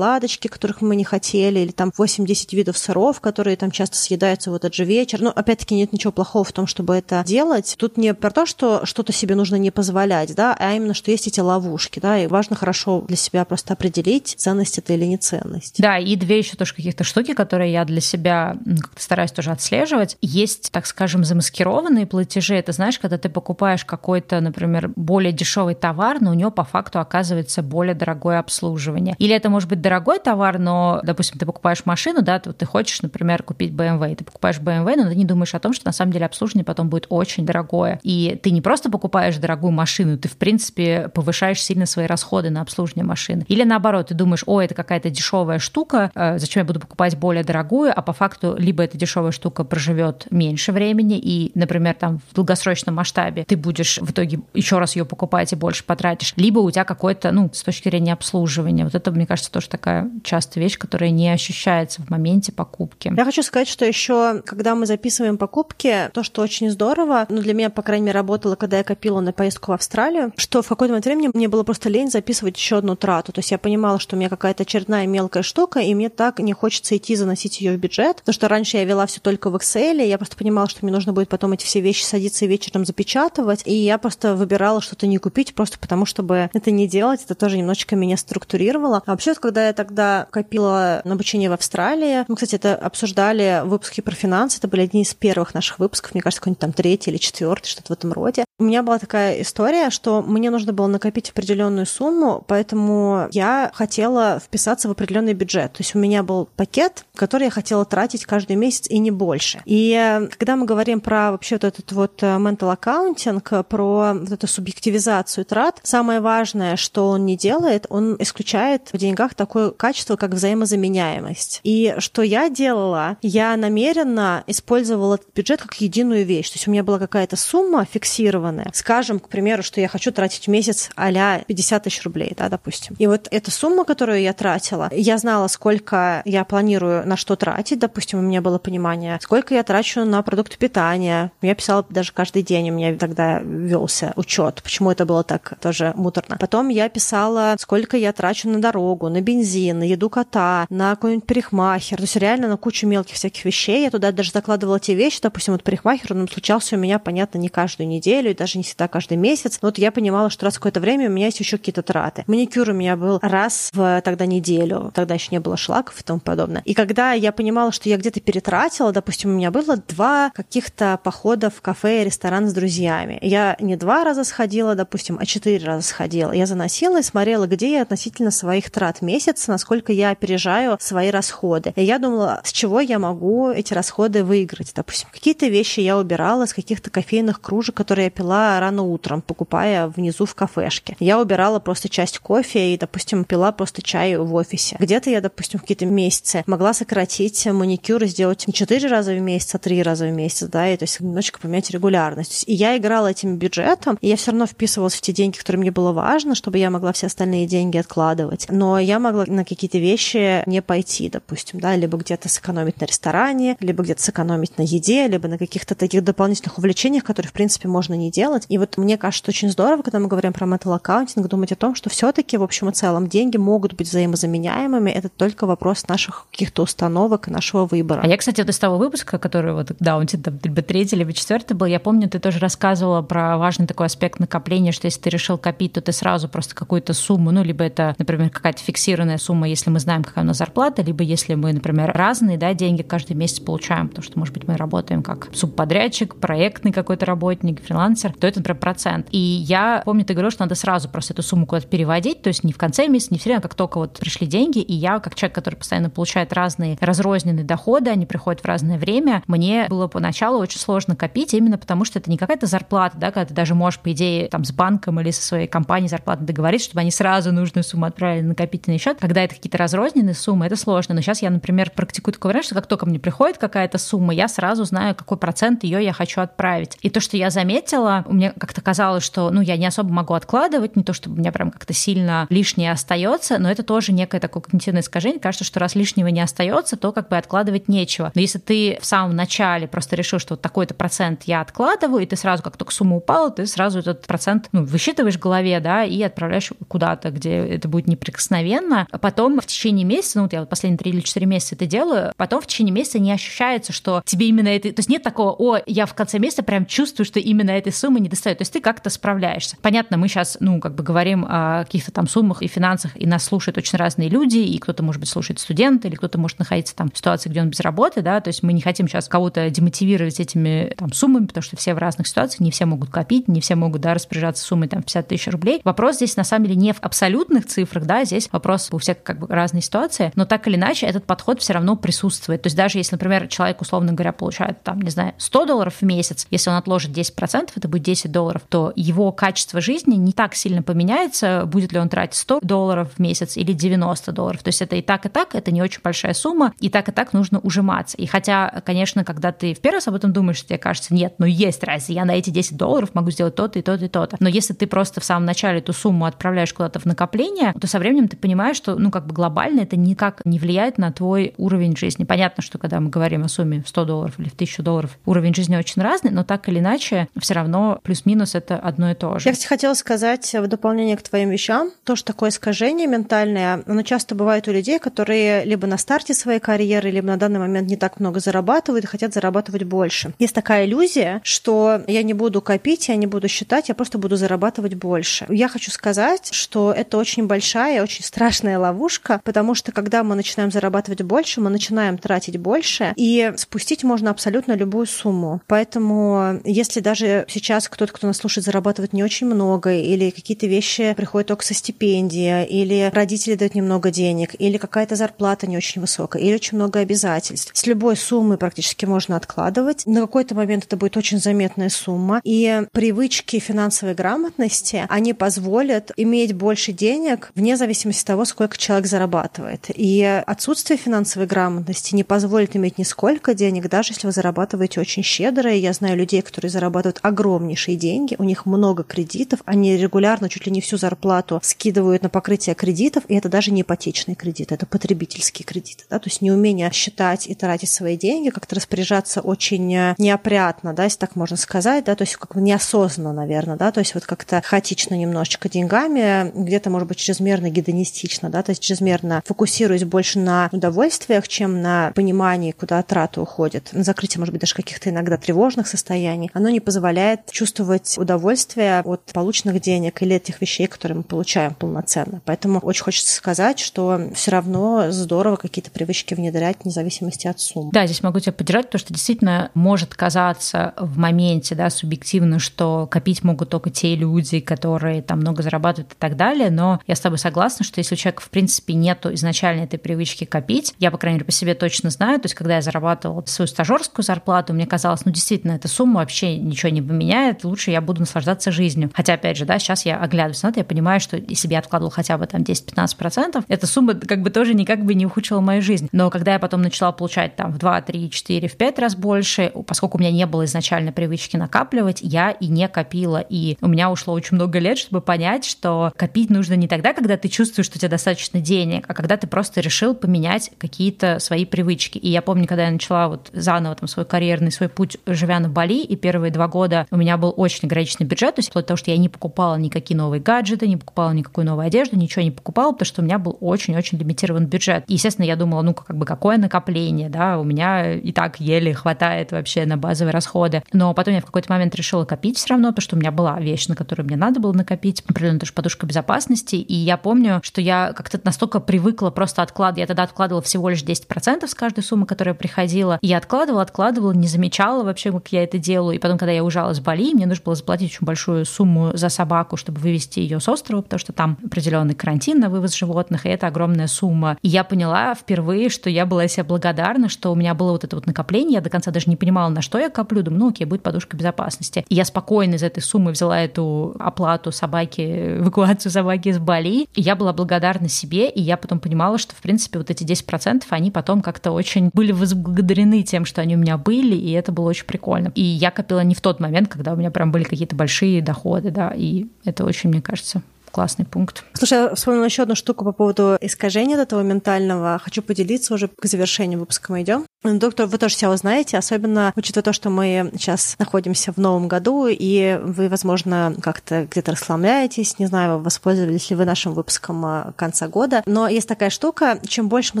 шоколадочки, 0.26 0.48
которых 0.48 0.80
мы 0.80 0.96
не 0.96 1.04
хотели, 1.04 1.60
или 1.60 1.70
там 1.70 1.92
8-10 1.96 2.56
видов 2.56 2.78
сыров, 2.78 3.20
которые 3.20 3.56
там 3.56 3.70
часто 3.70 3.96
съедаются 3.96 4.50
в 4.50 4.54
этот 4.54 4.74
же 4.74 4.84
вечер. 4.84 5.20
Но 5.20 5.30
опять-таки 5.30 5.74
нет 5.74 5.92
ничего 5.92 6.12
плохого 6.12 6.44
в 6.44 6.52
том, 6.52 6.66
чтобы 6.66 6.94
это 6.94 7.22
делать. 7.26 7.76
Тут 7.78 7.96
не 7.96 8.14
про 8.14 8.30
то, 8.30 8.46
что 8.46 8.84
что-то 8.84 9.12
себе 9.12 9.34
нужно 9.34 9.56
не 9.56 9.70
позволять, 9.70 10.34
да, 10.34 10.56
а 10.58 10.74
именно, 10.74 10.94
что 10.94 11.10
есть 11.10 11.26
эти 11.26 11.40
ловушки, 11.40 12.00
да, 12.00 12.18
и 12.18 12.26
важно 12.26 12.56
хорошо 12.56 13.02
для 13.02 13.16
себя 13.16 13.44
просто 13.44 13.74
определить, 13.74 14.34
ценность 14.36 14.78
это 14.78 14.92
или 14.92 15.04
не 15.04 15.16
ценность. 15.16 15.76
Да, 15.78 15.98
и 15.98 16.16
две 16.16 16.38
еще 16.38 16.56
тоже 16.56 16.74
каких-то 16.74 17.04
штуки, 17.04 17.34
которые 17.34 17.72
я 17.72 17.84
для 17.84 18.00
себя 18.00 18.56
как-то 18.64 19.02
стараюсь 19.02 19.32
тоже 19.32 19.50
отслеживать. 19.50 20.16
Есть, 20.20 20.72
так 20.72 20.86
скажем, 20.86 21.24
замаскированные 21.24 22.06
платежи. 22.06 22.54
Это 22.54 22.72
знаешь, 22.72 22.98
когда 22.98 23.18
ты 23.18 23.28
покупаешь 23.28 23.84
какой-то, 23.84 24.40
например, 24.40 24.90
более 24.96 25.32
дешевый 25.32 25.74
товар, 25.74 26.20
но 26.20 26.30
у 26.30 26.34
него 26.34 26.50
по 26.50 26.64
факту 26.64 27.00
оказывается 27.00 27.62
более 27.62 27.94
дорогое 27.94 28.38
обслуживание. 28.38 29.14
Или 29.18 29.34
это 29.34 29.50
может 29.50 29.68
быть 29.68 29.80
дорогой 29.80 30.15
товар, 30.18 30.58
но, 30.58 31.00
допустим, 31.02 31.38
ты 31.38 31.46
покупаешь 31.46 31.84
машину, 31.84 32.22
да, 32.22 32.38
ты, 32.38 32.52
ты 32.52 32.66
хочешь, 32.66 33.02
например, 33.02 33.42
купить 33.42 33.72
BMW, 33.72 34.16
ты 34.16 34.24
покупаешь 34.24 34.58
BMW, 34.58 34.96
но 34.96 35.08
ты 35.08 35.14
не 35.14 35.24
думаешь 35.24 35.54
о 35.54 35.58
том, 35.58 35.72
что 35.72 35.86
на 35.86 35.92
самом 35.92 36.12
деле 36.12 36.26
обслуживание 36.26 36.64
потом 36.64 36.88
будет 36.88 37.06
очень 37.08 37.46
дорогое. 37.46 38.00
И 38.02 38.38
ты 38.42 38.50
не 38.50 38.60
просто 38.60 38.90
покупаешь 38.90 39.36
дорогую 39.36 39.72
машину, 39.72 40.18
ты, 40.18 40.28
в 40.28 40.36
принципе, 40.36 41.08
повышаешь 41.08 41.62
сильно 41.62 41.86
свои 41.86 42.06
расходы 42.06 42.50
на 42.50 42.60
обслуживание 42.60 43.04
машины. 43.04 43.44
Или 43.48 43.64
наоборот, 43.64 44.08
ты 44.08 44.14
думаешь, 44.14 44.42
о, 44.46 44.60
это 44.60 44.74
какая-то 44.74 45.10
дешевая 45.10 45.58
штука, 45.58 46.10
э, 46.14 46.38
зачем 46.38 46.62
я 46.62 46.64
буду 46.64 46.80
покупать 46.80 47.16
более 47.16 47.44
дорогую, 47.44 47.92
а 47.94 48.02
по 48.02 48.12
факту 48.12 48.54
либо 48.58 48.82
эта 48.82 48.96
дешевая 48.98 49.32
штука 49.32 49.64
проживет 49.64 50.26
меньше 50.30 50.72
времени, 50.72 51.18
и, 51.18 51.52
например, 51.54 51.94
там 51.94 52.20
в 52.30 52.34
долгосрочном 52.34 52.94
масштабе 52.94 53.44
ты 53.44 53.56
будешь 53.56 53.98
в 53.98 54.10
итоге 54.10 54.40
еще 54.54 54.78
раз 54.78 54.96
ее 54.96 55.04
покупать 55.04 55.52
и 55.52 55.56
больше 55.56 55.84
потратишь, 55.84 56.34
либо 56.36 56.60
у 56.60 56.70
тебя 56.70 56.84
какой-то, 56.84 57.32
ну, 57.32 57.50
с 57.52 57.62
точки 57.62 57.88
зрения 57.88 58.12
обслуживания. 58.12 58.84
Вот 58.84 58.94
это, 58.94 59.10
мне 59.10 59.26
кажется, 59.26 59.50
тоже 59.50 59.68
такая 59.68 60.05
частая 60.22 60.62
вещь, 60.62 60.78
которая 60.78 61.10
не 61.10 61.30
ощущается 61.30 62.02
в 62.02 62.10
моменте 62.10 62.52
покупки. 62.52 63.12
Я 63.16 63.24
хочу 63.24 63.42
сказать, 63.42 63.68
что 63.68 63.84
еще, 63.84 64.42
когда 64.44 64.74
мы 64.74 64.86
записываем 64.86 65.38
покупки, 65.38 66.10
то, 66.12 66.22
что 66.22 66.42
очень 66.42 66.70
здорово, 66.70 67.26
ну, 67.28 67.40
для 67.40 67.54
меня, 67.54 67.70
по 67.70 67.82
крайней 67.82 68.06
мере, 68.06 68.16
работало, 68.16 68.56
когда 68.56 68.78
я 68.78 68.84
копила 68.84 69.20
на 69.20 69.32
поездку 69.32 69.72
в 69.72 69.74
Австралию, 69.74 70.32
что 70.36 70.62
в 70.62 70.68
какой-то 70.68 70.92
момент 70.92 71.06
времени 71.06 71.30
мне 71.32 71.48
было 71.48 71.62
просто 71.62 71.88
лень 71.88 72.10
записывать 72.10 72.56
еще 72.56 72.78
одну 72.78 72.96
трату. 72.96 73.32
То 73.32 73.40
есть 73.40 73.50
я 73.50 73.58
понимала, 73.58 73.98
что 73.98 74.16
у 74.16 74.18
меня 74.18 74.28
какая-то 74.28 74.62
очередная 74.62 75.06
мелкая 75.06 75.42
штука, 75.42 75.80
и 75.80 75.94
мне 75.94 76.08
так 76.08 76.38
не 76.38 76.52
хочется 76.52 76.96
идти 76.96 77.16
заносить 77.16 77.60
ее 77.60 77.76
в 77.76 77.80
бюджет, 77.80 78.16
потому 78.16 78.34
что 78.34 78.48
раньше 78.48 78.76
я 78.78 78.84
вела 78.84 79.06
все 79.06 79.20
только 79.20 79.50
в 79.50 79.56
Excel, 79.56 80.02
и 80.02 80.08
я 80.08 80.18
просто 80.18 80.36
понимала, 80.36 80.68
что 80.68 80.80
мне 80.84 80.92
нужно 80.92 81.12
будет 81.12 81.28
потом 81.28 81.52
эти 81.52 81.64
все 81.64 81.80
вещи 81.80 82.02
садиться 82.02 82.44
и 82.44 82.48
вечером 82.48 82.84
запечатывать, 82.84 83.62
и 83.64 83.74
я 83.74 83.98
просто 83.98 84.34
выбирала 84.34 84.80
что-то 84.80 85.06
не 85.06 85.18
купить, 85.18 85.54
просто 85.54 85.78
потому 85.78 86.06
чтобы 86.06 86.50
это 86.52 86.70
не 86.70 86.88
делать, 86.88 87.22
это 87.24 87.34
тоже 87.34 87.58
немножечко 87.58 87.96
меня 87.96 88.16
структурировало. 88.16 89.02
А 89.06 89.10
вообще, 89.10 89.34
когда 89.34 89.66
я 89.66 89.72
тогда 89.96 90.26
копила 90.30 91.00
на 91.04 91.14
обучение 91.14 91.48
в 91.48 91.54
Австралии, 91.54 92.26
мы, 92.28 92.34
кстати, 92.34 92.54
это 92.56 92.74
обсуждали 92.74 93.62
в 93.64 93.68
выпуске 93.68 94.02
про 94.02 94.14
финансы, 94.14 94.58
это 94.58 94.68
были 94.68 94.82
одни 94.82 95.02
из 95.02 95.14
первых 95.14 95.54
наших 95.54 95.78
выпусков, 95.78 96.12
мне 96.12 96.22
кажется, 96.22 96.42
какой-нибудь 96.42 96.60
там 96.60 96.72
третий 96.74 97.10
или 97.10 97.16
четвертый, 97.16 97.68
что-то 97.68 97.94
в 97.94 97.96
этом 97.96 98.12
роде. 98.12 98.44
У 98.58 98.64
меня 98.64 98.82
была 98.82 98.98
такая 98.98 99.40
история, 99.40 99.90
что 99.90 100.22
мне 100.22 100.50
нужно 100.50 100.72
было 100.72 100.86
накопить 100.86 101.30
определенную 101.30 101.86
сумму, 101.86 102.44
поэтому 102.46 103.28
я 103.32 103.70
хотела 103.74 104.38
вписаться 104.38 104.88
в 104.88 104.90
определенный 104.90 105.34
бюджет. 105.34 105.72
То 105.72 105.82
есть 105.82 105.94
у 105.94 105.98
меня 105.98 106.22
был 106.22 106.48
пакет, 106.56 107.04
который 107.14 107.44
я 107.44 107.50
хотела 107.50 107.84
тратить 107.84 108.24
каждый 108.24 108.56
месяц 108.56 108.88
и 108.88 108.98
не 108.98 109.10
больше. 109.10 109.60
И 109.64 110.28
когда 110.38 110.56
мы 110.56 110.64
говорим 110.66 111.00
про 111.00 111.32
вообще 111.32 111.56
вот 111.56 111.64
этот 111.64 111.92
вот 111.92 112.22
э, 112.22 112.26
mental 112.36 112.74
accounting, 112.78 113.64
про 113.64 114.14
вот 114.14 114.30
эту 114.30 114.46
субъективизацию 114.46 115.44
трат, 115.44 115.80
самое 115.82 116.20
важное, 116.20 116.76
что 116.76 117.08
он 117.08 117.26
не 117.26 117.36
делает, 117.36 117.86
он 117.90 118.16
исключает 118.18 118.88
в 118.92 118.96
деньгах 118.96 119.34
такое 119.34 119.70
качество, 119.86 120.16
как 120.16 120.32
взаимозаменяемость. 120.32 121.60
И 121.62 121.94
что 121.98 122.22
я 122.22 122.48
делала, 122.48 123.18
я 123.22 123.56
намеренно 123.56 124.42
использовала 124.48 125.14
этот 125.14 125.32
бюджет 125.32 125.62
как 125.62 125.80
единую 125.80 126.24
вещь. 126.24 126.50
То 126.50 126.56
есть 126.56 126.66
у 126.66 126.72
меня 126.72 126.82
была 126.82 126.98
какая-то 126.98 127.36
сумма 127.36 127.86
фиксированная. 127.88 128.70
Скажем, 128.74 129.20
к 129.20 129.28
примеру, 129.28 129.62
что 129.62 129.80
я 129.80 129.86
хочу 129.86 130.10
тратить 130.10 130.46
в 130.46 130.50
месяц 130.50 130.90
а 130.96 131.38
50 131.46 131.84
тысяч 131.84 132.02
рублей, 132.02 132.34
да, 132.36 132.48
допустим. 132.48 132.96
И 132.98 133.06
вот 133.06 133.28
эта 133.30 133.52
сумма, 133.52 133.84
которую 133.84 134.22
я 134.22 134.32
тратила, 134.32 134.88
я 134.92 135.18
знала, 135.18 135.46
сколько 135.46 136.22
я 136.24 136.44
планирую 136.44 137.06
на 137.06 137.16
что 137.16 137.36
тратить. 137.36 137.78
Допустим, 137.78 138.18
у 138.18 138.22
меня 138.22 138.40
было 138.40 138.58
понимание, 138.58 139.20
сколько 139.22 139.54
я 139.54 139.62
трачу 139.62 140.04
на 140.04 140.20
продукты 140.22 140.58
питания. 140.58 141.30
Я 141.42 141.54
писала 141.54 141.86
даже 141.88 142.12
каждый 142.12 142.42
день, 142.42 142.70
у 142.70 142.74
меня 142.74 142.96
тогда 142.96 143.38
велся 143.38 144.12
учет, 144.16 144.62
почему 144.64 144.90
это 144.90 145.06
было 145.06 145.22
так 145.22 145.54
тоже 145.60 145.92
муторно. 145.94 146.38
Потом 146.40 146.70
я 146.70 146.88
писала, 146.88 147.54
сколько 147.60 147.96
я 147.96 148.12
трачу 148.12 148.48
на 148.48 148.60
дорогу, 148.60 149.08
на 149.08 149.20
бензин, 149.20 149.65
на 149.74 149.84
еду 149.84 150.10
кота, 150.10 150.66
на 150.70 150.94
какой-нибудь 150.94 151.26
парикмахер. 151.26 151.96
То 151.96 152.02
есть 152.02 152.16
реально 152.16 152.48
на 152.48 152.56
кучу 152.56 152.86
мелких 152.86 153.14
всяких 153.16 153.44
вещей. 153.44 153.82
Я 153.82 153.90
туда 153.90 154.12
даже 154.12 154.32
закладывала 154.32 154.80
те 154.80 154.94
вещи, 154.94 155.20
допустим, 155.22 155.54
вот 155.54 155.62
парикмахер, 155.62 156.12
он 156.12 156.28
случался 156.28 156.76
у 156.76 156.78
меня, 156.78 156.98
понятно, 156.98 157.38
не 157.38 157.48
каждую 157.48 157.88
неделю, 157.88 158.30
и 158.30 158.34
даже 158.34 158.58
не 158.58 158.64
всегда 158.64 158.88
каждый 158.88 159.16
месяц. 159.16 159.58
Но 159.62 159.68
вот 159.68 159.78
я 159.78 159.92
понимала, 159.92 160.30
что 160.30 160.46
раз 160.46 160.54
в 160.54 160.58
какое-то 160.58 160.80
время 160.80 161.08
у 161.08 161.12
меня 161.12 161.26
есть 161.26 161.40
еще 161.40 161.58
какие-то 161.58 161.82
траты. 161.82 162.24
Маникюр 162.26 162.70
у 162.70 162.72
меня 162.72 162.96
был 162.96 163.18
раз 163.22 163.70
в 163.72 164.00
тогда 164.02 164.26
неделю, 164.26 164.92
тогда 164.94 165.14
еще 165.14 165.28
не 165.30 165.40
было 165.40 165.56
шлаков 165.56 166.00
и 166.00 166.02
тому 166.02 166.20
подобное. 166.20 166.62
И 166.64 166.74
когда 166.74 167.12
я 167.12 167.32
понимала, 167.32 167.72
что 167.72 167.88
я 167.88 167.96
где-то 167.96 168.20
перетратила, 168.20 168.92
допустим, 168.92 169.30
у 169.30 169.34
меня 169.34 169.50
было 169.50 169.76
два 169.76 170.30
каких-то 170.34 170.98
похода 171.02 171.50
в 171.50 171.60
кафе 171.60 172.02
и 172.02 172.04
ресторан 172.04 172.48
с 172.48 172.52
друзьями. 172.52 173.18
Я 173.22 173.56
не 173.60 173.76
два 173.76 174.04
раза 174.04 174.24
сходила, 174.24 174.74
допустим, 174.74 175.18
а 175.20 175.26
четыре 175.26 175.64
раза 175.64 175.86
сходила. 175.86 176.32
Я 176.32 176.46
заносила 176.46 177.00
и 177.00 177.02
смотрела, 177.02 177.46
где 177.46 177.72
я 177.72 177.82
относительно 177.82 178.30
своих 178.30 178.70
трат 178.70 179.02
месяца, 179.02 179.50
насколько 179.56 179.90
я 179.90 180.10
опережаю 180.10 180.76
свои 180.80 181.10
расходы. 181.10 181.72
И 181.76 181.82
я 181.82 181.98
думала, 181.98 182.42
с 182.44 182.52
чего 182.52 182.80
я 182.80 182.98
могу 182.98 183.50
эти 183.50 183.72
расходы 183.72 184.22
выиграть. 184.22 184.72
Допустим, 184.74 185.08
какие-то 185.10 185.46
вещи 185.46 185.80
я 185.80 185.96
убирала 185.96 186.44
с 186.44 186.52
каких-то 186.52 186.90
кофейных 186.90 187.40
кружек, 187.40 187.74
которые 187.74 188.04
я 188.04 188.10
пила 188.10 188.60
рано 188.60 188.82
утром, 188.82 189.22
покупая 189.22 189.88
внизу 189.88 190.26
в 190.26 190.34
кафешке. 190.34 190.94
Я 191.00 191.18
убирала 191.18 191.58
просто 191.58 191.88
часть 191.88 192.18
кофе 192.18 192.74
и, 192.74 192.78
допустим, 192.78 193.24
пила 193.24 193.50
просто 193.50 193.80
чай 193.80 194.16
в 194.16 194.34
офисе. 194.34 194.76
Где-то 194.78 195.08
я, 195.08 195.22
допустим, 195.22 195.58
в 195.58 195.62
какие-то 195.62 195.86
месяцы 195.86 196.44
могла 196.46 196.74
сократить 196.74 197.46
маникюр 197.46 198.02
и 198.04 198.06
сделать 198.06 198.46
не 198.46 198.52
четыре 198.52 198.88
раза 198.88 199.14
в 199.14 199.20
месяц, 199.20 199.54
а 199.54 199.58
три 199.58 199.82
раза 199.82 200.06
в 200.06 200.10
месяц, 200.10 200.48
да, 200.48 200.68
и 200.68 200.76
то 200.76 200.82
есть 200.82 201.00
немножечко 201.00 201.40
поменять 201.40 201.70
регулярность. 201.70 202.44
И 202.46 202.52
я 202.52 202.76
играла 202.76 203.08
этим 203.08 203.38
бюджетом, 203.38 203.96
и 204.02 204.08
я 204.08 204.16
все 204.16 204.32
равно 204.32 204.44
вписывалась 204.44 204.94
в 204.94 205.00
те 205.00 205.14
деньги, 205.14 205.38
которые 205.38 205.60
мне 205.60 205.70
было 205.70 205.92
важно, 205.92 206.34
чтобы 206.34 206.58
я 206.58 206.68
могла 206.68 206.92
все 206.92 207.06
остальные 207.06 207.46
деньги 207.46 207.78
откладывать. 207.78 208.46
Но 208.50 208.78
я 208.78 208.98
могла 208.98 209.24
на 209.26 209.45
какие-то 209.46 209.78
вещи 209.78 210.42
не 210.46 210.62
пойти, 210.62 211.08
допустим, 211.08 211.60
да, 211.60 211.76
либо 211.76 211.98
где-то 211.98 212.28
сэкономить 212.28 212.80
на 212.80 212.86
ресторане, 212.86 213.56
либо 213.60 213.82
где-то 213.82 214.02
сэкономить 214.02 214.58
на 214.58 214.62
еде, 214.62 215.06
либо 215.08 215.28
на 215.28 215.38
каких-то 215.38 215.74
таких 215.74 216.04
дополнительных 216.04 216.58
увлечениях, 216.58 217.04
которые, 217.04 217.30
в 217.30 217.32
принципе, 217.32 217.68
можно 217.68 217.94
не 217.94 218.10
делать. 218.10 218.44
И 218.48 218.58
вот 218.58 218.76
мне 218.76 218.96
кажется, 218.96 219.30
очень 219.30 219.50
здорово, 219.50 219.82
когда 219.82 219.98
мы 219.98 220.08
говорим 220.08 220.32
про 220.32 220.46
metal 220.46 220.74
аккаунтинг, 220.74 221.28
думать 221.28 221.52
о 221.52 221.56
том, 221.56 221.74
что 221.74 221.90
все-таки, 221.90 222.36
в 222.36 222.42
общем 222.42 222.68
и 222.68 222.72
целом, 222.72 223.08
деньги 223.08 223.36
могут 223.36 223.74
быть 223.74 223.88
взаимозаменяемыми. 223.88 224.90
Это 224.90 225.08
только 225.08 225.46
вопрос 225.46 225.86
наших 225.88 226.26
каких-то 226.30 226.62
установок 226.62 227.28
и 227.28 227.30
нашего 227.30 227.66
выбора. 227.66 228.00
А 228.02 228.06
я, 228.06 228.16
кстати, 228.16 228.40
вот 228.40 228.50
из 228.50 228.58
того 228.58 228.78
выпуска, 228.78 229.18
который 229.18 229.52
вот, 229.52 229.72
да, 229.78 229.96
он 229.96 230.06
там 230.06 230.38
либо 230.42 230.62
третий, 230.62 230.96
либо 230.96 231.12
четвертый 231.12 231.54
был, 231.54 231.66
я 231.66 231.80
помню, 231.80 232.08
ты 232.08 232.18
тоже 232.18 232.38
рассказывала 232.38 233.02
про 233.02 233.36
важный 233.38 233.66
такой 233.66 233.86
аспект 233.86 234.18
накопления, 234.18 234.72
что 234.72 234.86
если 234.86 235.00
ты 235.00 235.10
решил 235.10 235.38
копить, 235.38 235.74
то 235.74 235.80
ты 235.80 235.92
сразу 235.92 236.28
просто 236.28 236.54
какую-то 236.54 236.94
сумму, 236.94 237.30
ну, 237.30 237.42
либо 237.42 237.64
это, 237.64 237.94
например, 237.98 238.30
какая-то 238.30 238.62
фиксированная 238.62 239.18
сумма 239.18 239.35
сумма, 239.36 239.48
если 239.48 239.68
мы 239.68 239.80
знаем, 239.80 240.02
какая 240.02 240.24
у 240.24 240.26
нас 240.26 240.38
зарплата, 240.38 240.80
либо 240.80 241.02
если 241.02 241.34
мы, 241.34 241.52
например, 241.52 241.92
разные 241.92 242.38
да, 242.38 242.54
деньги 242.54 242.80
каждый 242.80 243.14
месяц 243.14 243.38
получаем, 243.38 243.88
потому 243.88 244.02
что, 244.02 244.18
может 244.18 244.32
быть, 244.32 244.48
мы 244.48 244.56
работаем 244.56 245.02
как 245.02 245.28
субподрядчик, 245.34 246.14
проектный 246.16 246.72
какой-то 246.72 247.04
работник, 247.04 247.62
фрилансер, 247.62 248.14
то 248.18 248.26
это, 248.26 248.38
например, 248.38 248.58
процент. 248.58 249.08
И 249.10 249.18
я 249.18 249.82
помню, 249.84 250.06
ты 250.06 250.14
говорил, 250.14 250.30
что 250.30 250.44
надо 250.44 250.54
сразу 250.54 250.88
просто 250.88 251.12
эту 251.12 251.22
сумму 251.22 251.44
куда-то 251.44 251.66
переводить, 251.66 252.22
то 252.22 252.28
есть 252.28 252.44
не 252.44 252.52
в 252.52 252.56
конце 252.56 252.88
месяца, 252.88 253.12
не 253.12 253.18
все 253.18 253.28
время, 253.28 253.42
как 253.42 253.54
только 253.54 253.76
вот 253.76 253.98
пришли 253.98 254.26
деньги, 254.26 254.60
и 254.60 254.72
я, 254.72 255.00
как 255.00 255.14
человек, 255.14 255.34
который 255.34 255.56
постоянно 255.56 255.90
получает 255.90 256.32
разные 256.32 256.78
разрозненные 256.80 257.44
доходы, 257.44 257.90
они 257.90 258.06
приходят 258.06 258.40
в 258.40 258.46
разное 258.46 258.78
время, 258.78 259.22
мне 259.26 259.66
было 259.68 259.86
поначалу 259.86 260.38
очень 260.38 260.60
сложно 260.60 260.96
копить, 260.96 261.34
именно 261.34 261.58
потому 261.58 261.84
что 261.84 261.98
это 261.98 262.10
не 262.10 262.16
какая-то 262.16 262.46
зарплата, 262.46 262.96
да, 262.96 263.10
когда 263.10 263.26
ты 263.26 263.34
даже 263.34 263.54
можешь, 263.54 263.80
по 263.80 263.92
идее, 263.92 264.28
там, 264.28 264.44
с 264.44 264.52
банком 264.52 264.98
или 265.00 265.10
со 265.10 265.22
своей 265.22 265.46
компанией 265.46 265.90
зарплаты 265.90 266.24
договориться, 266.24 266.68
чтобы 266.68 266.80
они 266.80 266.90
сразу 266.90 267.32
нужную 267.32 267.64
сумму 267.64 267.84
отправили 267.84 268.22
на 268.22 268.28
накопительный 268.28 268.78
счет. 268.78 268.98
Когда 269.00 269.25
это 269.26 269.34
какие-то 269.34 269.58
разрозненные 269.58 270.14
суммы, 270.14 270.46
это 270.46 270.56
сложно. 270.56 270.94
Но 270.94 271.00
сейчас 271.00 271.22
я, 271.22 271.30
например, 271.30 271.70
практикую 271.70 272.14
такой 272.14 272.30
вариант, 272.30 272.46
что 272.46 272.54
как 272.54 272.66
только 272.66 272.86
мне 272.86 272.98
приходит 272.98 273.38
какая-то 273.38 273.78
сумма, 273.78 274.14
я 274.14 274.28
сразу 274.28 274.64
знаю, 274.64 274.94
какой 274.94 275.18
процент 275.18 275.64
ее 275.64 275.84
я 275.84 275.92
хочу 275.92 276.20
отправить. 276.20 276.78
И 276.80 276.90
то, 276.90 277.00
что 277.00 277.16
я 277.16 277.30
заметила, 277.30 278.04
мне 278.08 278.32
как-то 278.32 278.60
казалось, 278.60 279.04
что 279.04 279.30
ну, 279.30 279.40
я 279.40 279.56
не 279.56 279.66
особо 279.66 279.92
могу 279.92 280.14
откладывать, 280.14 280.76
не 280.76 280.82
то, 280.82 280.92
чтобы 280.92 281.16
у 281.16 281.18
меня 281.18 281.32
прям 281.32 281.50
как-то 281.50 281.72
сильно 281.72 282.26
лишнее 282.30 282.72
остается, 282.72 283.38
но 283.38 283.50
это 283.50 283.62
тоже 283.62 283.92
некое 283.92 284.20
такое 284.20 284.42
когнитивное 284.42 284.82
искажение. 284.82 285.20
Кажется, 285.20 285.44
что 285.44 285.60
раз 285.60 285.74
лишнего 285.74 286.08
не 286.08 286.20
остается, 286.20 286.76
то 286.76 286.92
как 286.92 287.08
бы 287.08 287.16
откладывать 287.16 287.68
нечего. 287.68 288.12
Но 288.14 288.20
если 288.20 288.38
ты 288.38 288.78
в 288.80 288.86
самом 288.86 289.14
начале 289.16 289.68
просто 289.68 289.96
решил, 289.96 290.18
что 290.18 290.34
вот 290.34 290.42
такой-то 290.42 290.74
процент 290.74 291.24
я 291.24 291.40
откладываю, 291.40 292.02
и 292.02 292.06
ты 292.06 292.16
сразу, 292.16 292.42
как 292.42 292.56
только 292.56 292.72
сумма 292.72 292.96
упала, 292.96 293.30
ты 293.30 293.46
сразу 293.46 293.80
этот 293.80 294.06
процент 294.06 294.48
ну, 294.52 294.64
высчитываешь 294.64 295.16
в 295.16 295.20
голове, 295.20 295.60
да, 295.60 295.84
и 295.84 296.02
отправляешь 296.02 296.52
куда-то, 296.68 297.10
где 297.10 297.36
это 297.36 297.68
будет 297.68 297.86
неприкосновенно. 297.86 298.86
А 298.90 298.98
потом 299.16 299.40
в 299.40 299.46
течение 299.46 299.86
месяца, 299.86 300.18
ну 300.18 300.24
вот 300.24 300.34
я 300.34 300.40
вот 300.40 300.50
последние 300.50 300.76
три 300.76 300.90
или 300.90 301.00
четыре 301.00 301.24
месяца 301.24 301.54
это 301.54 301.64
делаю, 301.64 302.12
потом 302.18 302.42
в 302.42 302.46
течение 302.46 302.72
месяца 302.72 302.98
не 302.98 303.10
ощущается, 303.10 303.72
что 303.72 304.02
тебе 304.04 304.28
именно 304.28 304.48
это... 304.48 304.70
То 304.70 304.80
есть 304.80 304.90
нет 304.90 305.02
такого, 305.02 305.30
о, 305.32 305.58
я 305.64 305.86
в 305.86 305.94
конце 305.94 306.18
месяца 306.18 306.42
прям 306.42 306.66
чувствую, 306.66 307.06
что 307.06 307.18
именно 307.18 307.50
этой 307.50 307.72
суммы 307.72 308.00
не 308.00 308.10
достает. 308.10 308.36
То 308.38 308.42
есть 308.42 308.52
ты 308.52 308.60
как-то 308.60 308.90
справляешься. 308.90 309.56
Понятно, 309.62 309.96
мы 309.96 310.08
сейчас, 310.08 310.36
ну, 310.40 310.60
как 310.60 310.74
бы 310.74 310.82
говорим 310.82 311.24
о 311.26 311.64
каких-то 311.64 311.92
там 311.92 312.06
суммах 312.08 312.42
и 312.42 312.46
финансах, 312.46 312.90
и 312.94 313.06
нас 313.06 313.24
слушают 313.24 313.56
очень 313.56 313.78
разные 313.78 314.10
люди, 314.10 314.36
и 314.36 314.58
кто-то, 314.58 314.82
может 314.82 315.00
быть, 315.00 315.08
слушает 315.08 315.40
студент, 315.40 315.86
или 315.86 315.94
кто-то 315.94 316.18
может 316.18 316.38
находиться 316.38 316.76
там 316.76 316.90
в 316.90 316.98
ситуации, 316.98 317.30
где 317.30 317.40
он 317.40 317.48
без 317.48 317.60
работы, 317.60 318.02
да, 318.02 318.20
то 318.20 318.28
есть 318.28 318.42
мы 318.42 318.52
не 318.52 318.60
хотим 318.60 318.86
сейчас 318.86 319.08
кого-то 319.08 319.48
демотивировать 319.48 320.20
этими 320.20 320.74
там 320.76 320.92
суммами, 320.92 321.24
потому 321.24 321.42
что 321.42 321.56
все 321.56 321.72
в 321.72 321.78
разных 321.78 322.06
ситуациях, 322.06 322.40
не 322.40 322.50
все 322.50 322.66
могут 322.66 322.90
копить, 322.90 323.28
не 323.28 323.40
все 323.40 323.54
могут, 323.54 323.80
да, 323.80 323.94
распоряжаться 323.94 324.44
суммой 324.44 324.68
там 324.68 324.82
50 324.82 325.08
тысяч 325.08 325.28
рублей. 325.28 325.62
Вопрос 325.64 325.96
здесь 325.96 326.16
на 326.18 326.24
самом 326.24 326.44
деле 326.44 326.56
не 326.56 326.74
в 326.74 326.80
абсолютных 326.82 327.46
цифрах, 327.46 327.86
да, 327.86 328.04
здесь 328.04 328.28
вопрос 328.30 328.68
у 328.72 328.78
всех 328.78 329.05
как 329.06 329.18
бы 329.18 329.26
разные 329.28 329.62
ситуации, 329.62 330.12
но 330.16 330.24
так 330.26 330.46
или 330.48 330.56
иначе 330.56 330.86
этот 330.86 331.04
подход 331.04 331.40
все 331.40 331.52
равно 331.52 331.76
присутствует. 331.76 332.42
То 332.42 332.48
есть 332.48 332.56
даже 332.56 332.78
если, 332.78 332.94
например, 332.94 333.28
человек, 333.28 333.60
условно 333.60 333.92
говоря, 333.92 334.12
получает 334.12 334.62
там, 334.62 334.82
не 334.82 334.90
знаю, 334.90 335.14
100 335.16 335.46
долларов 335.46 335.74
в 335.80 335.82
месяц, 335.82 336.26
если 336.30 336.50
он 336.50 336.56
отложит 336.56 336.90
10%, 336.90 337.50
это 337.54 337.68
будет 337.68 337.82
10 337.82 338.10
долларов, 338.10 338.42
то 338.48 338.72
его 338.74 339.12
качество 339.12 339.60
жизни 339.60 339.94
не 339.94 340.12
так 340.12 340.34
сильно 340.34 340.62
поменяется, 340.62 341.44
будет 341.46 341.72
ли 341.72 341.78
он 341.78 341.88
тратить 341.88 342.18
100 342.18 342.40
долларов 342.42 342.92
в 342.96 342.98
месяц 342.98 343.36
или 343.36 343.52
90 343.52 344.12
долларов. 344.12 344.42
То 344.42 344.48
есть 344.48 344.60
это 344.60 344.76
и 344.76 344.82
так, 344.82 345.06
и 345.06 345.08
так, 345.08 345.34
это 345.34 345.50
не 345.50 345.62
очень 345.62 345.80
большая 345.82 346.14
сумма, 346.14 346.52
и 346.58 346.68
так, 346.68 346.88
и 346.88 346.92
так 346.92 347.12
нужно 347.12 347.38
ужиматься. 347.38 347.96
И 347.96 348.06
хотя, 348.06 348.62
конечно, 348.64 349.04
когда 349.04 349.32
ты 349.32 349.54
в 349.54 349.60
первый 349.60 349.76
раз 349.76 349.88
об 349.88 349.94
этом 349.94 350.12
думаешь, 350.12 350.44
тебе 350.44 350.58
кажется, 350.58 350.92
нет, 350.92 351.14
ну 351.18 351.26
есть 351.26 351.62
разница, 351.62 351.92
я 351.92 352.04
на 352.04 352.12
эти 352.12 352.30
10 352.30 352.56
долларов 352.56 352.90
могу 352.94 353.10
сделать 353.10 353.34
то-то 353.34 353.58
и 353.58 353.62
то-то 353.62 353.84
и 353.84 353.88
то-то. 353.88 354.16
Но 354.18 354.28
если 354.28 354.54
ты 354.54 354.66
просто 354.66 355.00
в 355.00 355.04
самом 355.04 355.26
начале 355.26 355.58
эту 355.58 355.72
сумму 355.72 356.06
отправляешь 356.06 356.52
куда-то 356.52 356.80
в 356.80 356.84
накопление, 356.86 357.52
то 357.60 357.66
со 357.66 357.78
временем 357.78 358.08
ты 358.08 358.16
понимаешь, 358.16 358.56
что, 358.56 358.76
ну, 358.76 358.90
как 358.96 359.06
бы 359.06 359.12
глобально 359.12 359.60
это 359.60 359.76
никак 359.76 360.22
не 360.24 360.38
влияет 360.38 360.78
на 360.78 360.90
твой 360.90 361.34
уровень 361.36 361.76
жизни. 361.76 362.04
Понятно, 362.04 362.42
что 362.42 362.56
когда 362.56 362.80
мы 362.80 362.88
говорим 362.88 363.24
о 363.24 363.28
сумме 363.28 363.62
в 363.62 363.68
100 363.68 363.84
долларов 363.84 364.18
или 364.18 364.30
в 364.30 364.32
1000 364.32 364.62
долларов, 364.62 364.98
уровень 365.04 365.34
жизни 365.34 365.54
очень 365.54 365.82
разный, 365.82 366.10
но 366.10 366.24
так 366.24 366.48
или 366.48 366.60
иначе, 366.60 367.08
все 367.18 367.34
равно 367.34 367.78
плюс-минус 367.82 368.34
это 368.34 368.56
одно 368.56 368.90
и 368.90 368.94
то 368.94 369.18
же. 369.18 369.28
Я, 369.28 369.34
кстати, 369.34 369.46
хотела 369.46 369.74
сказать 369.74 370.34
в 370.34 370.46
дополнение 370.46 370.96
к 370.96 371.02
твоим 371.02 371.28
вещам, 371.28 371.72
то, 371.84 371.94
что 371.94 372.06
такое 372.06 372.30
искажение 372.30 372.86
ментальное, 372.86 373.62
оно 373.66 373.82
часто 373.82 374.14
бывает 374.14 374.48
у 374.48 374.52
людей, 374.52 374.78
которые 374.78 375.44
либо 375.44 375.66
на 375.66 375.76
старте 375.76 376.14
своей 376.14 376.40
карьеры, 376.40 376.90
либо 376.90 377.08
на 377.08 377.18
данный 377.18 377.38
момент 377.38 377.68
не 377.68 377.76
так 377.76 378.00
много 378.00 378.20
зарабатывают 378.20 378.86
и 378.86 378.88
хотят 378.88 379.12
зарабатывать 379.12 379.64
больше. 379.64 380.14
Есть 380.18 380.34
такая 380.34 380.64
иллюзия, 380.64 381.20
что 381.22 381.82
я 381.86 382.02
не 382.02 382.14
буду 382.14 382.40
копить, 382.40 382.88
я 382.88 382.96
не 382.96 383.06
буду 383.06 383.28
считать, 383.28 383.68
я 383.68 383.74
просто 383.74 383.98
буду 383.98 384.16
зарабатывать 384.16 384.74
больше. 384.74 385.26
Я 385.28 385.48
хочу 385.48 385.70
сказать, 385.70 386.30
что 386.32 386.72
это 386.72 386.96
очень 386.96 387.26
большая, 387.26 387.82
очень 387.82 388.02
страшная 388.02 388.58
ловушка, 388.58 388.75
потому 389.24 389.54
что 389.54 389.72
когда 389.72 390.02
мы 390.02 390.14
начинаем 390.14 390.50
зарабатывать 390.50 391.02
больше, 391.02 391.40
мы 391.40 391.50
начинаем 391.50 391.98
тратить 391.98 392.36
больше, 392.36 392.92
и 392.96 393.32
спустить 393.36 393.84
можно 393.84 394.10
абсолютно 394.10 394.52
любую 394.52 394.86
сумму. 394.86 395.40
Поэтому, 395.46 396.40
если 396.44 396.80
даже 396.80 397.24
сейчас 397.28 397.68
кто-то, 397.68 397.92
кто 397.92 398.06
нас 398.06 398.18
слушает, 398.18 398.44
зарабатывает 398.44 398.92
не 398.92 399.02
очень 399.02 399.26
много, 399.26 399.72
или 399.72 400.10
какие-то 400.10 400.46
вещи 400.46 400.94
приходят 400.96 401.28
только 401.28 401.44
со 401.44 401.54
стипендии, 401.54 402.44
или 402.46 402.90
родители 402.92 403.34
дают 403.34 403.54
немного 403.54 403.90
денег, 403.90 404.34
или 404.38 404.58
какая-то 404.58 404.96
зарплата 404.96 405.46
не 405.46 405.56
очень 405.56 405.80
высокая, 405.80 406.22
или 406.22 406.34
очень 406.34 406.56
много 406.56 406.80
обязательств. 406.80 407.50
С 407.54 407.66
любой 407.66 407.96
суммы 407.96 408.36
практически 408.36 408.84
можно 408.84 409.16
откладывать. 409.16 409.86
На 409.86 410.00
какой-то 410.00 410.34
момент 410.34 410.64
это 410.64 410.76
будет 410.76 410.96
очень 410.96 411.18
заметная 411.18 411.68
сумма. 411.68 412.20
И 412.24 412.62
привычки 412.72 413.38
финансовой 413.38 413.94
грамотности, 413.94 414.84
они 414.88 415.14
позволят 415.14 415.92
иметь 415.96 416.34
больше 416.34 416.72
денег 416.72 417.30
вне 417.34 417.56
зависимости 417.56 418.02
от 418.02 418.06
того, 418.06 418.24
сколько 418.24 418.56
человек 418.56 418.65
зарабатывает. 418.86 419.66
И 419.74 420.02
отсутствие 420.26 420.76
финансовой 420.76 421.26
грамотности 421.26 421.94
не 421.94 422.04
позволит 422.04 422.56
иметь 422.56 422.78
нисколько 422.78 423.34
денег, 423.34 423.68
даже 423.68 423.92
если 423.92 424.06
вы 424.06 424.12
зарабатываете 424.12 424.80
очень 424.80 425.02
щедро. 425.02 425.52
И 425.52 425.58
я 425.58 425.72
знаю 425.72 425.96
людей, 425.96 426.22
которые 426.22 426.50
зарабатывают 426.50 426.98
огромнейшие 427.02 427.76
деньги, 427.76 428.16
у 428.18 428.24
них 428.24 428.46
много 428.46 428.82
кредитов, 428.82 429.40
они 429.44 429.76
регулярно 429.76 430.28
чуть 430.28 430.46
ли 430.46 430.52
не 430.52 430.60
всю 430.60 430.76
зарплату 430.76 431.40
скидывают 431.42 432.02
на 432.02 432.08
покрытие 432.08 432.54
кредитов, 432.54 433.04
и 433.08 433.14
это 433.14 433.28
даже 433.28 433.50
не 433.50 433.62
ипотечные 433.62 434.14
кредиты, 434.14 434.54
это 434.54 434.66
потребительские 434.66 435.44
кредиты. 435.44 435.84
Да? 435.90 435.98
То 435.98 436.08
есть 436.08 436.20
неумение 436.20 436.70
считать 436.72 437.26
и 437.26 437.34
тратить 437.34 437.70
свои 437.70 437.96
деньги, 437.96 438.30
как-то 438.30 438.56
распоряжаться 438.56 439.20
очень 439.20 439.66
неопрятно, 439.98 440.72
да, 440.72 440.84
если 440.84 440.98
так 440.98 441.16
можно 441.16 441.36
сказать, 441.36 441.84
да, 441.84 441.94
то 441.94 442.02
есть 442.02 442.16
как 442.16 442.34
бы 442.34 442.40
неосознанно, 442.40 443.12
наверное, 443.12 443.56
да, 443.56 443.72
то 443.72 443.80
есть 443.80 443.94
вот 443.94 444.04
как-то 444.06 444.42
хаотично 444.44 444.94
немножечко 444.94 445.48
деньгами, 445.48 446.32
где-то, 446.34 446.70
может 446.70 446.88
быть, 446.88 446.98
чрезмерно 446.98 447.50
гедонистично, 447.50 448.30
да, 448.30 448.42
то 448.42 448.50
есть 448.56 448.62
чрезмерно 448.62 449.22
фокусируясь 449.24 449.84
больше 449.84 450.18
на 450.18 450.48
удовольствиях, 450.52 451.28
чем 451.28 451.62
на 451.62 451.92
понимании, 451.94 452.52
куда 452.52 452.82
траты 452.82 453.20
уходят, 453.20 453.70
на 453.72 453.84
закрытие, 453.84 454.20
может 454.20 454.32
быть, 454.32 454.40
даже 454.40 454.54
каких-то 454.54 454.90
иногда 454.90 455.16
тревожных 455.16 455.66
состояний, 455.66 456.30
оно 456.32 456.48
не 456.48 456.60
позволяет 456.60 457.30
чувствовать 457.30 457.96
удовольствие 457.98 458.80
от 458.80 459.02
полученных 459.12 459.60
денег 459.60 460.02
или 460.02 460.16
этих 460.16 460.40
вещей, 460.40 460.66
которые 460.66 460.98
мы 460.98 461.02
получаем 461.02 461.54
полноценно. 461.54 462.20
Поэтому 462.24 462.58
очень 462.60 462.82
хочется 462.82 463.14
сказать, 463.14 463.58
что 463.58 464.10
все 464.14 464.30
равно 464.30 464.90
здорово 464.90 465.36
какие-то 465.36 465.70
привычки 465.70 466.14
внедрять 466.14 466.58
вне 466.62 466.72
зависимости 466.72 467.26
от 467.26 467.40
суммы. 467.40 467.70
Да, 467.72 467.86
здесь 467.86 468.02
могу 468.02 468.20
тебя 468.20 468.32
поддержать, 468.32 468.66
потому 468.66 468.80
что 468.80 468.94
действительно 468.94 469.50
может 469.54 469.94
казаться 469.94 470.74
в 470.78 470.98
моменте, 470.98 471.54
да, 471.54 471.70
субъективно, 471.70 472.38
что 472.38 472.86
копить 472.90 473.22
могут 473.24 473.50
только 473.50 473.70
те 473.70 473.94
люди, 473.94 474.40
которые 474.40 475.02
там 475.02 475.20
много 475.20 475.42
зарабатывают 475.42 475.92
и 475.92 475.96
так 475.98 476.16
далее, 476.16 476.50
но 476.50 476.80
я 476.86 476.94
с 476.94 477.00
тобой 477.00 477.18
согласна, 477.18 477.64
что 477.64 477.80
если 477.80 477.94
у 477.94 477.98
человека, 477.98 478.22
в 478.22 478.30
принципе, 478.30 478.45
нету 478.68 479.12
изначально 479.14 479.62
этой 479.62 479.78
привычки 479.78 480.24
копить, 480.24 480.74
я, 480.78 480.90
по 480.90 480.98
крайней 480.98 481.16
мере, 481.16 481.26
по 481.26 481.32
себе 481.32 481.54
точно 481.54 481.90
знаю, 481.90 482.20
то 482.20 482.26
есть 482.26 482.34
когда 482.34 482.56
я 482.56 482.62
зарабатывала 482.62 483.24
свою 483.26 483.46
стажерскую 483.46 484.04
зарплату, 484.04 484.52
мне 484.52 484.66
казалось, 484.66 485.04
ну, 485.04 485.12
действительно, 485.12 485.52
эта 485.52 485.68
сумма 485.68 486.00
вообще 486.00 486.36
ничего 486.36 486.70
не 486.70 486.82
поменяет, 486.82 487.44
лучше 487.44 487.70
я 487.70 487.80
буду 487.80 488.00
наслаждаться 488.00 488.50
жизнью. 488.50 488.90
Хотя, 488.94 489.14
опять 489.14 489.36
же, 489.36 489.44
да, 489.44 489.58
сейчас 489.58 489.84
я 489.86 489.98
оглядываюсь 489.98 490.42
на 490.42 490.48
это, 490.48 490.60
я 490.60 490.64
понимаю, 490.64 491.00
что 491.00 491.16
если 491.16 491.48
бы 491.48 491.54
я 491.54 491.60
откладывала 491.60 491.90
хотя 491.90 492.18
бы 492.18 492.26
там 492.26 492.42
10-15%, 492.42 493.44
эта 493.48 493.66
сумма 493.66 493.94
как 493.94 494.22
бы 494.22 494.30
тоже 494.30 494.54
никак 494.54 494.84
бы 494.84 494.94
не 494.94 495.06
ухудшила 495.06 495.40
мою 495.40 495.62
жизнь. 495.62 495.88
Но 495.92 496.10
когда 496.10 496.34
я 496.34 496.38
потом 496.38 496.62
начала 496.62 496.92
получать 496.92 497.36
там 497.36 497.52
в 497.52 497.58
2, 497.58 497.80
3, 497.82 498.10
4, 498.10 498.48
в 498.48 498.56
5 498.56 498.78
раз 498.78 498.96
больше, 498.96 499.52
поскольку 499.66 499.98
у 499.98 500.00
меня 500.00 500.10
не 500.10 500.26
было 500.26 500.44
изначально 500.44 500.92
привычки 500.92 501.36
накапливать, 501.36 501.98
я 502.02 502.30
и 502.30 502.46
не 502.46 502.68
копила. 502.68 503.24
И 503.28 503.56
у 503.60 503.68
меня 503.68 503.90
ушло 503.90 504.14
очень 504.14 504.36
много 504.36 504.58
лет, 504.58 504.78
чтобы 504.78 505.00
понять, 505.00 505.44
что 505.44 505.92
копить 505.96 506.30
нужно 506.30 506.54
не 506.54 506.68
тогда, 506.68 506.92
когда 506.92 507.16
ты 507.16 507.28
чувствуешь, 507.28 507.66
что 507.66 507.76
у 507.76 507.78
тебя 507.78 507.90
достаточно 507.90 508.35
денег, 508.40 508.84
а 508.88 508.94
когда 508.94 509.16
ты 509.16 509.26
просто 509.26 509.60
решил 509.60 509.94
поменять 509.94 510.50
какие-то 510.58 511.18
свои 511.18 511.44
привычки. 511.44 511.98
И 511.98 512.08
я 512.08 512.22
помню, 512.22 512.46
когда 512.46 512.66
я 512.66 512.70
начала 512.70 513.08
вот 513.08 513.30
заново 513.32 513.74
там 513.74 513.88
свой 513.88 514.04
карьерный 514.04 514.50
свой 514.50 514.68
путь, 514.68 514.96
живя 515.06 515.40
на 515.40 515.48
Бали, 515.48 515.82
и 515.82 515.96
первые 515.96 516.30
два 516.30 516.48
года 516.48 516.86
у 516.90 516.96
меня 516.96 517.16
был 517.16 517.32
очень 517.36 517.66
ограниченный 517.66 518.06
бюджет, 518.06 518.36
то 518.36 518.40
есть 518.40 518.50
вплоть 518.50 518.64
до 518.64 518.68
того, 518.68 518.76
что 518.76 518.90
я 518.90 518.96
не 518.96 519.08
покупала 519.08 519.56
никакие 519.56 519.96
новые 519.96 520.20
гаджеты, 520.20 520.66
не 520.66 520.76
покупала 520.76 521.12
никакую 521.12 521.46
новую 521.46 521.66
одежду, 521.66 521.96
ничего 521.96 522.22
не 522.22 522.30
покупала, 522.30 522.72
потому 522.72 522.86
что 522.86 523.02
у 523.02 523.04
меня 523.04 523.18
был 523.18 523.36
очень-очень 523.40 523.98
лимитирован 523.98 524.46
бюджет. 524.46 524.84
И, 524.88 524.94
естественно, 524.94 525.26
я 525.26 525.36
думала, 525.36 525.62
ну, 525.62 525.74
как 525.74 525.96
бы 525.96 526.06
какое 526.06 526.38
накопление, 526.38 527.08
да, 527.08 527.38
у 527.38 527.44
меня 527.44 527.94
и 527.94 528.12
так 528.12 528.40
еле 528.40 528.74
хватает 528.74 529.32
вообще 529.32 529.66
на 529.66 529.76
базовые 529.76 530.12
расходы. 530.12 530.62
Но 530.72 530.94
потом 530.94 531.14
я 531.14 531.20
в 531.20 531.26
какой-то 531.26 531.52
момент 531.52 531.74
решила 531.74 532.04
копить 532.04 532.38
все 532.38 532.50
равно, 532.50 532.68
потому 532.68 532.82
что 532.82 532.96
у 532.96 532.98
меня 532.98 533.10
была 533.10 533.38
вещь, 533.40 533.68
на 533.68 533.76
которую 533.76 534.06
мне 534.06 534.16
надо 534.16 534.40
было 534.40 534.52
накопить, 534.52 535.02
определенно 535.08 535.38
тоже 535.38 535.52
подушка 535.52 535.86
безопасности. 535.86 536.56
И 536.56 536.74
я 536.74 536.96
помню, 536.96 537.40
что 537.42 537.60
я 537.60 537.92
как-то 537.92 538.18
настолько 538.26 538.60
привыкла 538.60 539.10
просто 539.10 539.42
откладывать. 539.42 539.78
Я 539.78 539.86
тогда 539.86 540.02
откладывала 540.02 540.42
всего 540.42 540.68
лишь 540.68 540.82
10% 540.82 541.46
с 541.46 541.54
каждой 541.54 541.82
суммы, 541.82 542.06
которая 542.06 542.34
приходила. 542.34 542.98
И 543.00 543.06
я 543.06 543.18
откладывала, 543.18 543.62
откладывала, 543.62 544.12
не 544.12 544.28
замечала 544.28 544.82
вообще, 544.84 545.12
как 545.12 545.28
я 545.32 545.44
это 545.44 545.58
делаю. 545.58 545.96
И 545.96 545.98
потом, 545.98 546.18
когда 546.18 546.32
я 546.32 546.44
уезжала 546.44 546.74
с 546.74 546.80
Бали, 546.80 547.14
мне 547.14 547.26
нужно 547.26 547.44
было 547.44 547.54
заплатить 547.54 547.92
очень 547.92 548.04
большую 548.04 548.44
сумму 548.44 548.90
за 548.94 549.08
собаку, 549.08 549.56
чтобы 549.56 549.80
вывести 549.80 550.20
ее 550.20 550.40
с 550.40 550.48
острова, 550.48 550.82
потому 550.82 550.98
что 550.98 551.12
там 551.12 551.38
определенный 551.44 551.94
карантин 551.94 552.40
на 552.40 552.50
вывоз 552.50 552.74
животных, 552.74 553.26
и 553.26 553.28
это 553.28 553.46
огромная 553.46 553.86
сумма. 553.86 554.36
И 554.42 554.48
я 554.48 554.64
поняла 554.64 555.14
впервые, 555.14 555.68
что 555.70 555.88
я 555.88 556.04
была 556.04 556.28
себе 556.28 556.44
благодарна, 556.44 557.08
что 557.08 557.32
у 557.32 557.34
меня 557.34 557.54
было 557.54 557.72
вот 557.72 557.84
это 557.84 557.96
вот 557.96 558.06
накопление, 558.06 558.54
я 558.54 558.60
до 558.60 558.70
конца 558.70 558.90
даже 558.90 559.08
не 559.08 559.16
понимала, 559.16 559.48
на 559.48 559.62
что 559.62 559.78
я 559.78 559.88
коплю, 559.88 560.22
думаю, 560.22 560.40
ну 560.40 560.48
окей, 560.50 560.66
будет 560.66 560.82
подушка 560.82 561.16
безопасности. 561.16 561.84
И 561.88 561.94
я 561.94 562.04
спокойно 562.04 562.54
из 562.54 562.62
этой 562.62 562.82
суммы 562.82 563.12
взяла 563.12 563.40
эту 563.40 563.94
оплату 563.98 564.52
собаки, 564.52 565.38
эвакуацию 565.38 565.92
собаки 565.92 566.28
из 566.28 566.38
Бали, 566.38 566.88
и 566.94 567.00
я 567.00 567.14
была 567.14 567.32
благодарна 567.32 567.88
себе, 567.88 568.15
и 568.24 568.40
я 568.40 568.56
потом 568.56 568.80
понимала, 568.80 569.18
что, 569.18 569.34
в 569.34 569.42
принципе, 569.42 569.78
вот 569.78 569.90
эти 569.90 570.04
10%, 570.04 570.64
они 570.70 570.90
потом 570.90 571.22
как-то 571.22 571.52
очень 571.52 571.90
были 571.92 572.12
возблагодарены 572.12 573.02
тем, 573.02 573.24
что 573.24 573.40
они 573.40 573.56
у 573.56 573.58
меня 573.58 573.78
были, 573.78 574.14
и 574.14 574.32
это 574.32 574.52
было 574.52 574.68
очень 574.68 574.86
прикольно. 574.86 575.32
И 575.34 575.42
я 575.42 575.70
копила 575.70 576.00
не 576.00 576.14
в 576.14 576.20
тот 576.20 576.40
момент, 576.40 576.68
когда 576.68 576.92
у 576.92 576.96
меня 576.96 577.10
прям 577.10 577.32
были 577.32 577.44
какие-то 577.44 577.76
большие 577.76 578.22
доходы, 578.22 578.70
да, 578.70 578.92
и 578.94 579.26
это 579.44 579.64
очень, 579.64 579.90
мне 579.90 580.02
кажется, 580.02 580.42
классный 580.76 581.06
пункт. 581.06 581.42
Слушай, 581.54 581.78
я 581.78 581.94
вспомнила 581.94 582.26
еще 582.26 582.42
одну 582.42 582.54
штуку 582.54 582.84
по 582.84 582.92
поводу 582.92 583.38
искажения 583.40 583.96
этого 583.96 584.20
ментального. 584.20 585.00
Хочу 585.02 585.22
поделиться 585.22 585.72
уже 585.72 585.88
к 585.88 586.04
завершению 586.04 586.60
выпуска 586.60 586.92
мы 586.92 587.00
идем. 587.00 587.24
Доктор, 587.54 587.86
вы 587.86 587.98
тоже 587.98 588.16
себя 588.16 588.30
узнаете, 588.30 588.76
особенно 588.76 589.32
учитывая 589.36 589.62
то, 589.62 589.72
что 589.72 589.88
мы 589.88 590.32
сейчас 590.34 590.74
находимся 590.78 591.32
в 591.32 591.36
новом 591.36 591.68
году, 591.68 592.06
и 592.08 592.58
вы, 592.62 592.88
возможно, 592.88 593.54
как-то 593.62 594.06
где-то 594.10 594.32
расслабляетесь, 594.32 595.18
не 595.18 595.26
знаю, 595.26 595.60
воспользовались 595.60 596.28
ли 596.30 596.36
вы 596.36 596.44
нашим 596.44 596.74
выпуском 596.74 597.24
а, 597.24 597.52
конца 597.56 597.86
года, 597.86 598.22
но 598.26 598.48
есть 598.48 598.68
такая 598.68 598.90
штука, 598.90 599.38
чем 599.46 599.68
больше 599.68 599.92
мы 599.94 600.00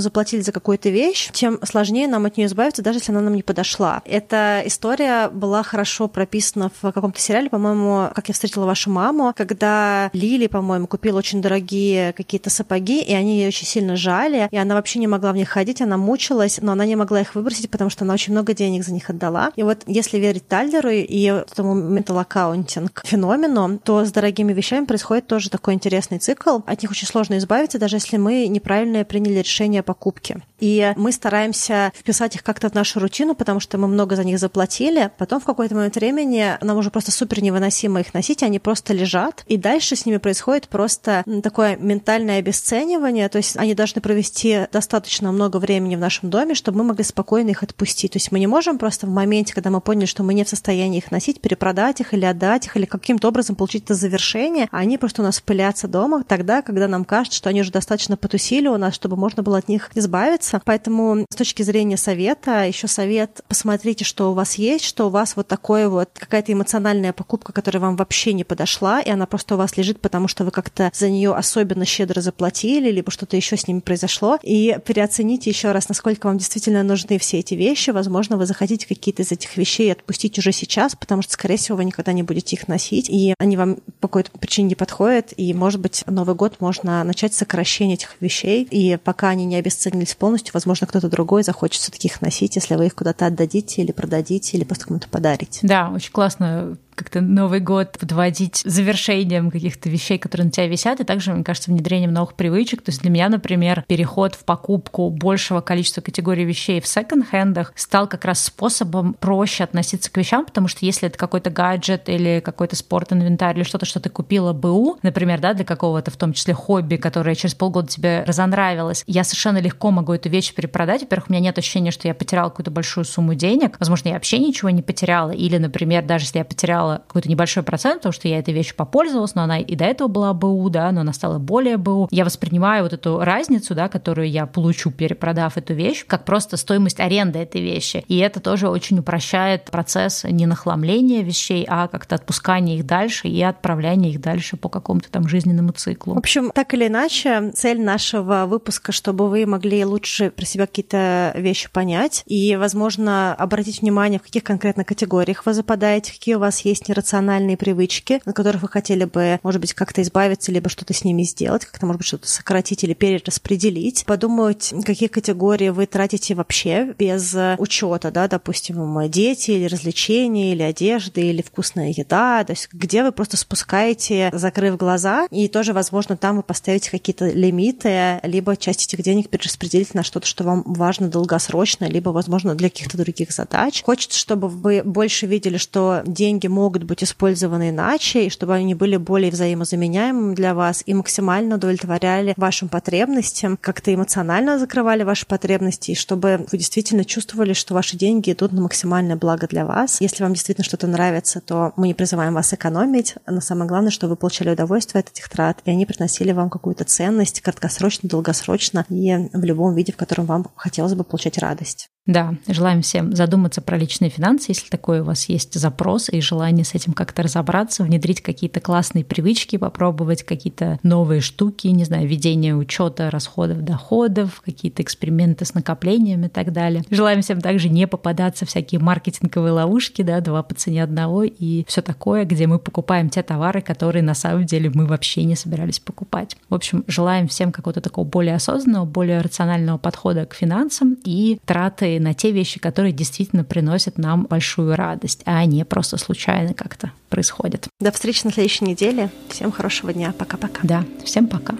заплатили 0.00 0.40
за 0.40 0.50
какую-то 0.50 0.88
вещь, 0.88 1.30
тем 1.32 1.60
сложнее 1.62 2.08
нам 2.08 2.26
от 2.26 2.36
нее 2.36 2.46
избавиться, 2.46 2.82
даже 2.82 2.98
если 2.98 3.12
она 3.12 3.20
нам 3.20 3.34
не 3.34 3.42
подошла. 3.42 4.02
Эта 4.04 4.62
история 4.64 5.28
была 5.28 5.62
хорошо 5.62 6.08
прописана 6.08 6.70
в 6.80 6.92
каком-то 6.92 7.20
сериале, 7.20 7.48
по-моему, 7.48 8.10
«Как 8.14 8.28
я 8.28 8.34
встретила 8.34 8.66
вашу 8.66 8.90
маму», 8.90 9.32
когда 9.36 10.10
Лили, 10.12 10.48
по-моему, 10.48 10.86
купила 10.86 11.18
очень 11.18 11.40
дорогие 11.40 12.12
какие-то 12.12 12.50
сапоги, 12.50 13.02
и 13.02 13.14
они 13.14 13.38
ее 13.38 13.48
очень 13.48 13.66
сильно 13.66 13.96
жали, 13.96 14.48
и 14.50 14.56
она 14.56 14.74
вообще 14.74 14.98
не 14.98 15.06
могла 15.06 15.32
в 15.32 15.36
них 15.36 15.48
ходить, 15.48 15.80
она 15.80 15.96
мучилась, 15.96 16.58
но 16.60 16.72
она 16.72 16.84
не 16.84 16.96
могла 16.96 17.20
их 17.20 17.35
выбросить, 17.36 17.70
потому 17.70 17.90
что 17.90 18.04
она 18.04 18.14
очень 18.14 18.32
много 18.32 18.54
денег 18.54 18.84
за 18.84 18.92
них 18.92 19.08
отдала. 19.08 19.52
И 19.56 19.62
вот 19.62 19.82
если 19.86 20.18
верить 20.18 20.48
Тайлеру 20.48 20.90
и 20.90 21.22
этому 21.24 21.74
accounting 21.96 22.90
феномену, 23.04 23.78
то 23.78 24.04
с 24.04 24.12
дорогими 24.12 24.52
вещами 24.52 24.84
происходит 24.84 25.26
тоже 25.26 25.50
такой 25.50 25.74
интересный 25.74 26.18
цикл. 26.18 26.60
От 26.66 26.82
них 26.82 26.90
очень 26.90 27.06
сложно 27.06 27.38
избавиться, 27.38 27.78
даже 27.78 27.96
если 27.96 28.16
мы 28.16 28.46
неправильно 28.48 29.04
приняли 29.04 29.38
решение 29.38 29.80
о 29.80 29.82
покупке. 29.82 30.42
И 30.58 30.92
мы 30.96 31.12
стараемся 31.12 31.92
вписать 31.94 32.34
их 32.36 32.42
как-то 32.42 32.70
в 32.70 32.74
нашу 32.74 33.00
рутину, 33.00 33.34
потому 33.34 33.60
что 33.60 33.78
мы 33.78 33.88
много 33.88 34.16
за 34.16 34.24
них 34.24 34.38
заплатили. 34.38 35.10
Потом 35.18 35.40
в 35.40 35.44
какой-то 35.44 35.74
момент 35.74 35.96
времени 35.96 36.56
нам 36.62 36.76
уже 36.78 36.90
просто 36.90 37.10
супер 37.10 37.42
невыносимо 37.42 38.00
их 38.00 38.14
носить, 38.14 38.42
они 38.42 38.58
просто 38.58 38.94
лежат. 38.94 39.44
И 39.46 39.56
дальше 39.56 39.96
с 39.96 40.06
ними 40.06 40.16
происходит 40.16 40.68
просто 40.68 41.24
такое 41.42 41.76
ментальное 41.76 42.38
обесценивание. 42.38 43.28
То 43.28 43.38
есть 43.38 43.56
они 43.56 43.74
должны 43.74 44.00
провести 44.00 44.66
достаточно 44.72 45.30
много 45.32 45.58
времени 45.58 45.96
в 45.96 46.00
нашем 46.00 46.30
доме, 46.30 46.54
чтобы 46.54 46.78
мы 46.78 46.84
могли 46.84 47.04
спокойно 47.16 47.48
их 47.48 47.62
отпустить. 47.62 48.12
То 48.12 48.18
есть 48.18 48.30
мы 48.30 48.38
не 48.38 48.46
можем 48.46 48.76
просто 48.76 49.06
в 49.06 49.10
моменте, 49.10 49.54
когда 49.54 49.70
мы 49.70 49.80
поняли, 49.80 50.04
что 50.04 50.22
мы 50.22 50.34
не 50.34 50.44
в 50.44 50.48
состоянии 50.50 50.98
их 50.98 51.10
носить, 51.10 51.40
перепродать 51.40 51.98
их 52.02 52.12
или 52.12 52.26
отдать 52.26 52.66
их, 52.66 52.76
или 52.76 52.84
каким-то 52.84 53.28
образом 53.28 53.56
получить 53.56 53.84
это 53.84 53.94
завершение, 53.94 54.68
а 54.70 54.78
они 54.78 54.98
просто 54.98 55.22
у 55.22 55.24
нас 55.24 55.40
пылятся 55.40 55.88
дома 55.88 56.24
тогда, 56.24 56.60
когда 56.60 56.88
нам 56.88 57.06
кажется, 57.06 57.38
что 57.38 57.48
они 57.48 57.62
уже 57.62 57.72
достаточно 57.72 58.18
потусили 58.18 58.68
у 58.68 58.76
нас, 58.76 58.94
чтобы 58.94 59.16
можно 59.16 59.42
было 59.42 59.56
от 59.56 59.68
них 59.68 59.90
избавиться. 59.94 60.60
Поэтому 60.66 61.24
с 61.30 61.36
точки 61.36 61.62
зрения 61.62 61.96
совета, 61.96 62.64
еще 62.66 62.86
совет, 62.86 63.40
посмотрите, 63.48 64.04
что 64.04 64.32
у 64.32 64.34
вас 64.34 64.56
есть, 64.56 64.84
что 64.84 65.06
у 65.06 65.10
вас 65.10 65.36
вот 65.36 65.48
такое 65.48 65.88
вот 65.88 66.10
какая-то 66.12 66.52
эмоциональная 66.52 67.14
покупка, 67.14 67.54
которая 67.54 67.80
вам 67.80 67.96
вообще 67.96 68.34
не 68.34 68.44
подошла, 68.44 69.00
и 69.00 69.08
она 69.08 69.24
просто 69.24 69.54
у 69.54 69.58
вас 69.58 69.78
лежит, 69.78 70.02
потому 70.02 70.28
что 70.28 70.44
вы 70.44 70.50
как-то 70.50 70.90
за 70.92 71.08
нее 71.08 71.34
особенно 71.34 71.86
щедро 71.86 72.20
заплатили, 72.20 72.90
либо 72.90 73.10
что-то 73.10 73.36
еще 73.36 73.56
с 73.56 73.66
ними 73.66 73.80
произошло. 73.80 74.38
И 74.42 74.76
переоцените 74.84 75.48
еще 75.48 75.72
раз, 75.72 75.88
насколько 75.88 76.26
вам 76.26 76.36
действительно 76.36 76.82
нужны 77.10 77.18
все 77.18 77.38
эти 77.38 77.54
вещи. 77.54 77.90
Возможно, 77.90 78.36
вы 78.36 78.46
захотите 78.46 78.86
какие-то 78.86 79.22
из 79.22 79.32
этих 79.32 79.56
вещей 79.56 79.92
отпустить 79.92 80.38
уже 80.38 80.52
сейчас, 80.52 80.94
потому 80.94 81.22
что, 81.22 81.32
скорее 81.32 81.56
всего, 81.56 81.76
вы 81.76 81.84
никогда 81.84 82.12
не 82.12 82.22
будете 82.22 82.56
их 82.56 82.68
носить, 82.68 83.08
и 83.08 83.34
они 83.38 83.56
вам 83.56 83.76
по 84.00 84.08
какой-то 84.08 84.30
причине 84.38 84.68
не 84.68 84.74
подходят, 84.74 85.32
и, 85.36 85.52
может 85.54 85.80
быть, 85.80 86.04
Новый 86.06 86.34
год 86.34 86.60
можно 86.60 87.02
начать 87.04 87.34
сокращение 87.34 87.94
этих 87.94 88.16
вещей, 88.20 88.66
и 88.70 88.96
пока 88.96 89.28
они 89.28 89.44
не 89.44 89.56
обесценились 89.56 90.14
полностью, 90.14 90.52
возможно, 90.54 90.86
кто-то 90.86 91.08
другой 91.08 91.42
захочет 91.42 91.80
все-таки 91.80 92.08
их 92.08 92.20
носить, 92.20 92.56
если 92.56 92.74
вы 92.74 92.86
их 92.86 92.94
куда-то 92.94 93.26
отдадите 93.26 93.82
или 93.82 93.92
продадите, 93.92 94.56
или 94.56 94.64
просто 94.64 94.86
кому-то 94.86 95.08
подарите. 95.08 95.60
Да, 95.62 95.90
очень 95.90 96.12
классно 96.12 96.76
как-то 96.96 97.20
Новый 97.20 97.60
год 97.60 97.98
подводить 97.98 98.62
завершением 98.64 99.50
каких-то 99.50 99.88
вещей, 99.88 100.18
которые 100.18 100.46
на 100.46 100.50
тебя 100.50 100.66
висят, 100.66 101.00
и 101.00 101.04
также, 101.04 101.32
мне 101.32 101.44
кажется, 101.44 101.70
внедрением 101.70 102.12
новых 102.12 102.34
привычек. 102.34 102.82
То 102.82 102.90
есть 102.90 103.02
для 103.02 103.10
меня, 103.10 103.28
например, 103.28 103.84
переход 103.86 104.34
в 104.34 104.44
покупку 104.44 105.10
большего 105.10 105.60
количества 105.60 106.00
категорий 106.00 106.44
вещей 106.44 106.80
в 106.80 106.86
секонд-хендах 106.86 107.72
стал 107.76 108.08
как 108.08 108.24
раз 108.24 108.42
способом 108.42 109.14
проще 109.14 109.64
относиться 109.64 110.10
к 110.10 110.16
вещам, 110.16 110.44
потому 110.44 110.68
что 110.68 110.84
если 110.84 111.08
это 111.08 111.18
какой-то 111.18 111.50
гаджет 111.50 112.08
или 112.08 112.40
какой-то 112.44 112.76
спорт-инвентарь 112.76 113.56
или 113.56 113.64
что-то, 113.64 113.86
что 113.86 114.00
ты 114.00 114.08
купила 114.08 114.52
БУ, 114.52 114.98
например, 115.02 115.40
да, 115.40 115.52
для 115.52 115.64
какого-то 115.64 116.10
в 116.10 116.16
том 116.16 116.32
числе 116.32 116.54
хобби, 116.54 116.96
которое 116.96 117.34
через 117.34 117.54
полгода 117.54 117.88
тебе 117.88 118.24
разонравилось, 118.26 119.04
я 119.06 119.24
совершенно 119.24 119.58
легко 119.58 119.90
могу 119.90 120.12
эту 120.14 120.28
вещь 120.28 120.54
перепродать. 120.54 121.02
Во-первых, 121.02 121.28
у 121.28 121.32
меня 121.32 121.42
нет 121.42 121.58
ощущения, 121.58 121.90
что 121.90 122.08
я 122.08 122.14
потеряла 122.14 122.48
какую-то 122.48 122.70
большую 122.70 123.04
сумму 123.04 123.34
денег. 123.34 123.76
Возможно, 123.78 124.08
я 124.08 124.14
вообще 124.14 124.38
ничего 124.38 124.70
не 124.70 124.82
потеряла. 124.82 125.32
Или, 125.32 125.58
например, 125.58 126.04
даже 126.04 126.24
если 126.24 126.38
я 126.38 126.44
потеряла 126.44 126.85
потеряла 126.86 127.02
какой-то 127.06 127.28
небольшой 127.28 127.62
процент, 127.62 127.98
потому 127.98 128.12
что 128.12 128.28
я 128.28 128.38
этой 128.38 128.54
вещью 128.54 128.76
попользовалась, 128.76 129.34
но 129.34 129.42
она 129.42 129.58
и 129.58 129.74
до 129.74 129.84
этого 129.84 130.08
была 130.08 130.32
БУ, 130.32 130.68
да, 130.70 130.90
но 130.92 131.00
она 131.00 131.12
стала 131.12 131.38
более 131.38 131.76
БУ. 131.76 132.08
Я 132.10 132.24
воспринимаю 132.24 132.84
вот 132.84 132.92
эту 132.92 133.20
разницу, 133.20 133.74
да, 133.74 133.88
которую 133.88 134.30
я 134.30 134.46
получу, 134.46 134.90
перепродав 134.90 135.56
эту 135.56 135.74
вещь, 135.74 136.04
как 136.06 136.24
просто 136.24 136.56
стоимость 136.56 137.00
аренды 137.00 137.38
этой 137.38 137.60
вещи. 137.60 138.04
И 138.08 138.18
это 138.18 138.40
тоже 138.40 138.68
очень 138.68 138.98
упрощает 138.98 139.64
процесс 139.64 140.24
не 140.24 140.46
нахламления 140.46 141.22
вещей, 141.22 141.66
а 141.68 141.88
как-то 141.88 142.14
отпускания 142.14 142.76
их 142.76 142.86
дальше 142.86 143.28
и 143.28 143.42
отправляния 143.42 144.10
их 144.10 144.20
дальше 144.20 144.56
по 144.56 144.68
какому-то 144.68 145.10
там 145.10 145.28
жизненному 145.28 145.72
циклу. 145.72 146.14
В 146.14 146.18
общем, 146.18 146.50
так 146.54 146.74
или 146.74 146.86
иначе, 146.86 147.50
цель 147.54 147.80
нашего 147.80 148.46
выпуска, 148.46 148.92
чтобы 148.92 149.28
вы 149.28 149.46
могли 149.46 149.84
лучше 149.84 150.30
про 150.30 150.44
себя 150.44 150.66
какие-то 150.66 151.32
вещи 151.36 151.68
понять 151.70 152.22
и, 152.26 152.56
возможно, 152.56 153.34
обратить 153.34 153.82
внимание, 153.82 154.18
в 154.18 154.22
каких 154.22 154.44
конкретно 154.44 154.84
категориях 154.84 155.44
вы 155.46 155.52
западаете, 155.52 156.12
какие 156.12 156.34
у 156.34 156.38
вас 156.38 156.60
есть 156.60 156.75
есть 156.76 156.88
нерациональные 156.88 157.56
привычки, 157.56 158.20
на 158.24 158.32
которых 158.32 158.62
вы 158.62 158.68
хотели 158.68 159.04
бы, 159.04 159.40
может 159.42 159.60
быть, 159.60 159.74
как-то 159.74 160.02
избавиться, 160.02 160.52
либо 160.52 160.68
что-то 160.68 160.92
с 160.92 161.04
ними 161.04 161.22
сделать, 161.22 161.64
как-то, 161.64 161.86
может 161.86 161.98
быть, 161.98 162.06
что-то 162.06 162.28
сократить 162.28 162.84
или 162.84 162.94
перераспределить, 162.94 164.04
подумать, 164.04 164.74
какие 164.84 165.08
категории 165.08 165.70
вы 165.70 165.86
тратите 165.86 166.34
вообще 166.34 166.94
без 166.98 167.34
учета, 167.58 168.10
да, 168.10 168.28
допустим, 168.28 168.76
дети 169.10 169.52
или 169.52 169.66
развлечения, 169.66 170.52
или 170.52 170.62
одежды, 170.62 171.22
или 171.22 171.42
вкусная 171.42 171.92
еда, 171.96 172.44
то 172.44 172.52
есть 172.52 172.68
где 172.72 173.02
вы 173.02 173.12
просто 173.12 173.36
спускаете, 173.36 174.30
закрыв 174.32 174.76
глаза, 174.76 175.26
и 175.30 175.48
тоже, 175.48 175.72
возможно, 175.72 176.16
там 176.16 176.36
вы 176.36 176.42
поставите 176.42 176.90
какие-то 176.90 177.26
лимиты, 177.30 178.20
либо 178.22 178.56
часть 178.56 178.84
этих 178.86 179.02
денег 179.02 179.30
перераспределить 179.30 179.94
на 179.94 180.02
что-то, 180.02 180.26
что 180.26 180.44
вам 180.44 180.62
важно 180.66 181.08
долгосрочно, 181.08 181.86
либо, 181.86 182.10
возможно, 182.10 182.54
для 182.54 182.68
каких-то 182.68 182.98
других 182.98 183.32
задач. 183.32 183.82
Хочется, 183.82 184.18
чтобы 184.18 184.48
вы 184.48 184.82
больше 184.84 185.26
видели, 185.26 185.56
что 185.56 186.02
деньги 186.06 186.46
могут 186.46 186.65
быть 186.70 187.02
использованы 187.02 187.70
иначе, 187.70 188.26
и 188.26 188.30
чтобы 188.30 188.54
они 188.54 188.74
были 188.74 188.96
более 188.96 189.30
взаимозаменяемыми 189.30 190.34
для 190.34 190.54
вас 190.54 190.82
и 190.86 190.94
максимально 190.94 191.56
удовлетворяли 191.56 192.34
вашим 192.36 192.68
потребностям, 192.68 193.58
как-то 193.60 193.94
эмоционально 193.94 194.58
закрывали 194.58 195.02
ваши 195.02 195.26
потребности, 195.26 195.92
и 195.92 195.94
чтобы 195.94 196.46
вы 196.50 196.58
действительно 196.58 197.04
чувствовали, 197.04 197.52
что 197.52 197.74
ваши 197.74 197.96
деньги 197.96 198.32
идут 198.32 198.52
на 198.52 198.62
максимальное 198.62 199.16
благо 199.16 199.46
для 199.46 199.64
вас. 199.64 200.00
Если 200.00 200.22
вам 200.22 200.34
действительно 200.34 200.64
что-то 200.64 200.86
нравится, 200.86 201.40
то 201.40 201.72
мы 201.76 201.88
не 201.88 201.94
призываем 201.94 202.34
вас 202.34 202.52
экономить, 202.52 203.14
но 203.26 203.40
самое 203.40 203.68
главное, 203.68 203.90
чтобы 203.90 204.10
вы 204.10 204.16
получали 204.16 204.50
удовольствие 204.50 205.00
от 205.00 205.10
этих 205.10 205.28
трат, 205.28 205.60
и 205.64 205.70
они 205.70 205.86
приносили 205.86 206.32
вам 206.32 206.50
какую-то 206.50 206.84
ценность 206.84 207.40
краткосрочно, 207.40 208.08
долгосрочно 208.08 208.84
и 208.88 209.28
в 209.32 209.44
любом 209.44 209.74
виде, 209.74 209.92
в 209.92 209.96
котором 209.96 210.26
вам 210.26 210.46
хотелось 210.56 210.94
бы 210.94 211.04
получать 211.04 211.38
радость. 211.38 211.88
Да, 212.06 212.36
желаем 212.46 212.82
всем 212.82 213.16
задуматься 213.16 213.60
про 213.60 213.76
личные 213.76 214.10
финансы, 214.10 214.52
если 214.52 214.68
такой 214.68 215.00
у 215.00 215.04
вас 215.04 215.28
есть 215.28 215.58
запрос 215.58 216.08
и 216.08 216.20
желание 216.20 216.55
с 216.64 216.74
этим 216.74 216.92
как-то 216.92 217.22
разобраться, 217.22 217.84
внедрить 217.84 218.20
какие-то 218.20 218.60
классные 218.60 219.04
привычки, 219.04 219.56
попробовать 219.56 220.22
какие-то 220.22 220.78
новые 220.82 221.20
штуки, 221.20 221.68
не 221.68 221.84
знаю, 221.84 222.08
ведение 222.08 222.54
учета 222.54 223.10
расходов, 223.10 223.62
доходов, 223.62 224.42
какие-то 224.44 224.82
эксперименты 224.82 225.44
с 225.44 225.54
накоплением 225.54 226.24
и 226.24 226.28
так 226.28 226.52
далее. 226.52 226.82
Желаем 226.90 227.22
всем 227.22 227.40
также 227.40 227.68
не 227.68 227.86
попадаться 227.86 228.44
в 228.44 228.48
всякие 228.56 228.80
маркетинговые 228.80 229.52
ловушки, 229.52 230.02
да, 230.02 230.20
два 230.20 230.42
по 230.42 230.54
цене 230.54 230.82
одного 230.82 231.24
и 231.24 231.64
все 231.66 231.82
такое, 231.82 232.24
где 232.24 232.46
мы 232.46 232.58
покупаем 232.58 233.10
те 233.10 233.22
товары, 233.22 233.60
которые 233.60 234.02
на 234.02 234.14
самом 234.14 234.46
деле 234.46 234.70
мы 234.72 234.86
вообще 234.86 235.24
не 235.24 235.36
собирались 235.36 235.78
покупать. 235.78 236.36
В 236.48 236.54
общем, 236.54 236.84
желаем 236.86 237.28
всем 237.28 237.52
какого-то 237.52 237.80
такого 237.80 238.06
более 238.06 238.34
осознанного, 238.34 238.86
более 238.86 239.20
рационального 239.20 239.78
подхода 239.78 240.24
к 240.24 240.34
финансам 240.34 240.96
и 241.04 241.38
траты 241.44 242.00
на 242.00 242.14
те 242.14 242.30
вещи, 242.30 242.58
которые 242.58 242.92
действительно 242.92 243.44
приносят 243.44 243.98
нам 243.98 244.24
большую 244.24 244.74
радость, 244.74 245.22
а 245.26 245.44
не 245.44 245.64
просто 245.64 245.98
случайно 245.98 246.35
как-то 246.54 246.92
происходят. 247.08 247.68
До 247.80 247.92
встречи 247.92 248.24
на 248.24 248.32
следующей 248.32 248.64
неделе. 248.64 249.10
Всем 249.28 249.52
хорошего 249.52 249.92
дня. 249.92 250.12
Пока-пока. 250.16 250.60
Да, 250.62 250.84
всем 251.04 251.26
пока. 251.26 251.54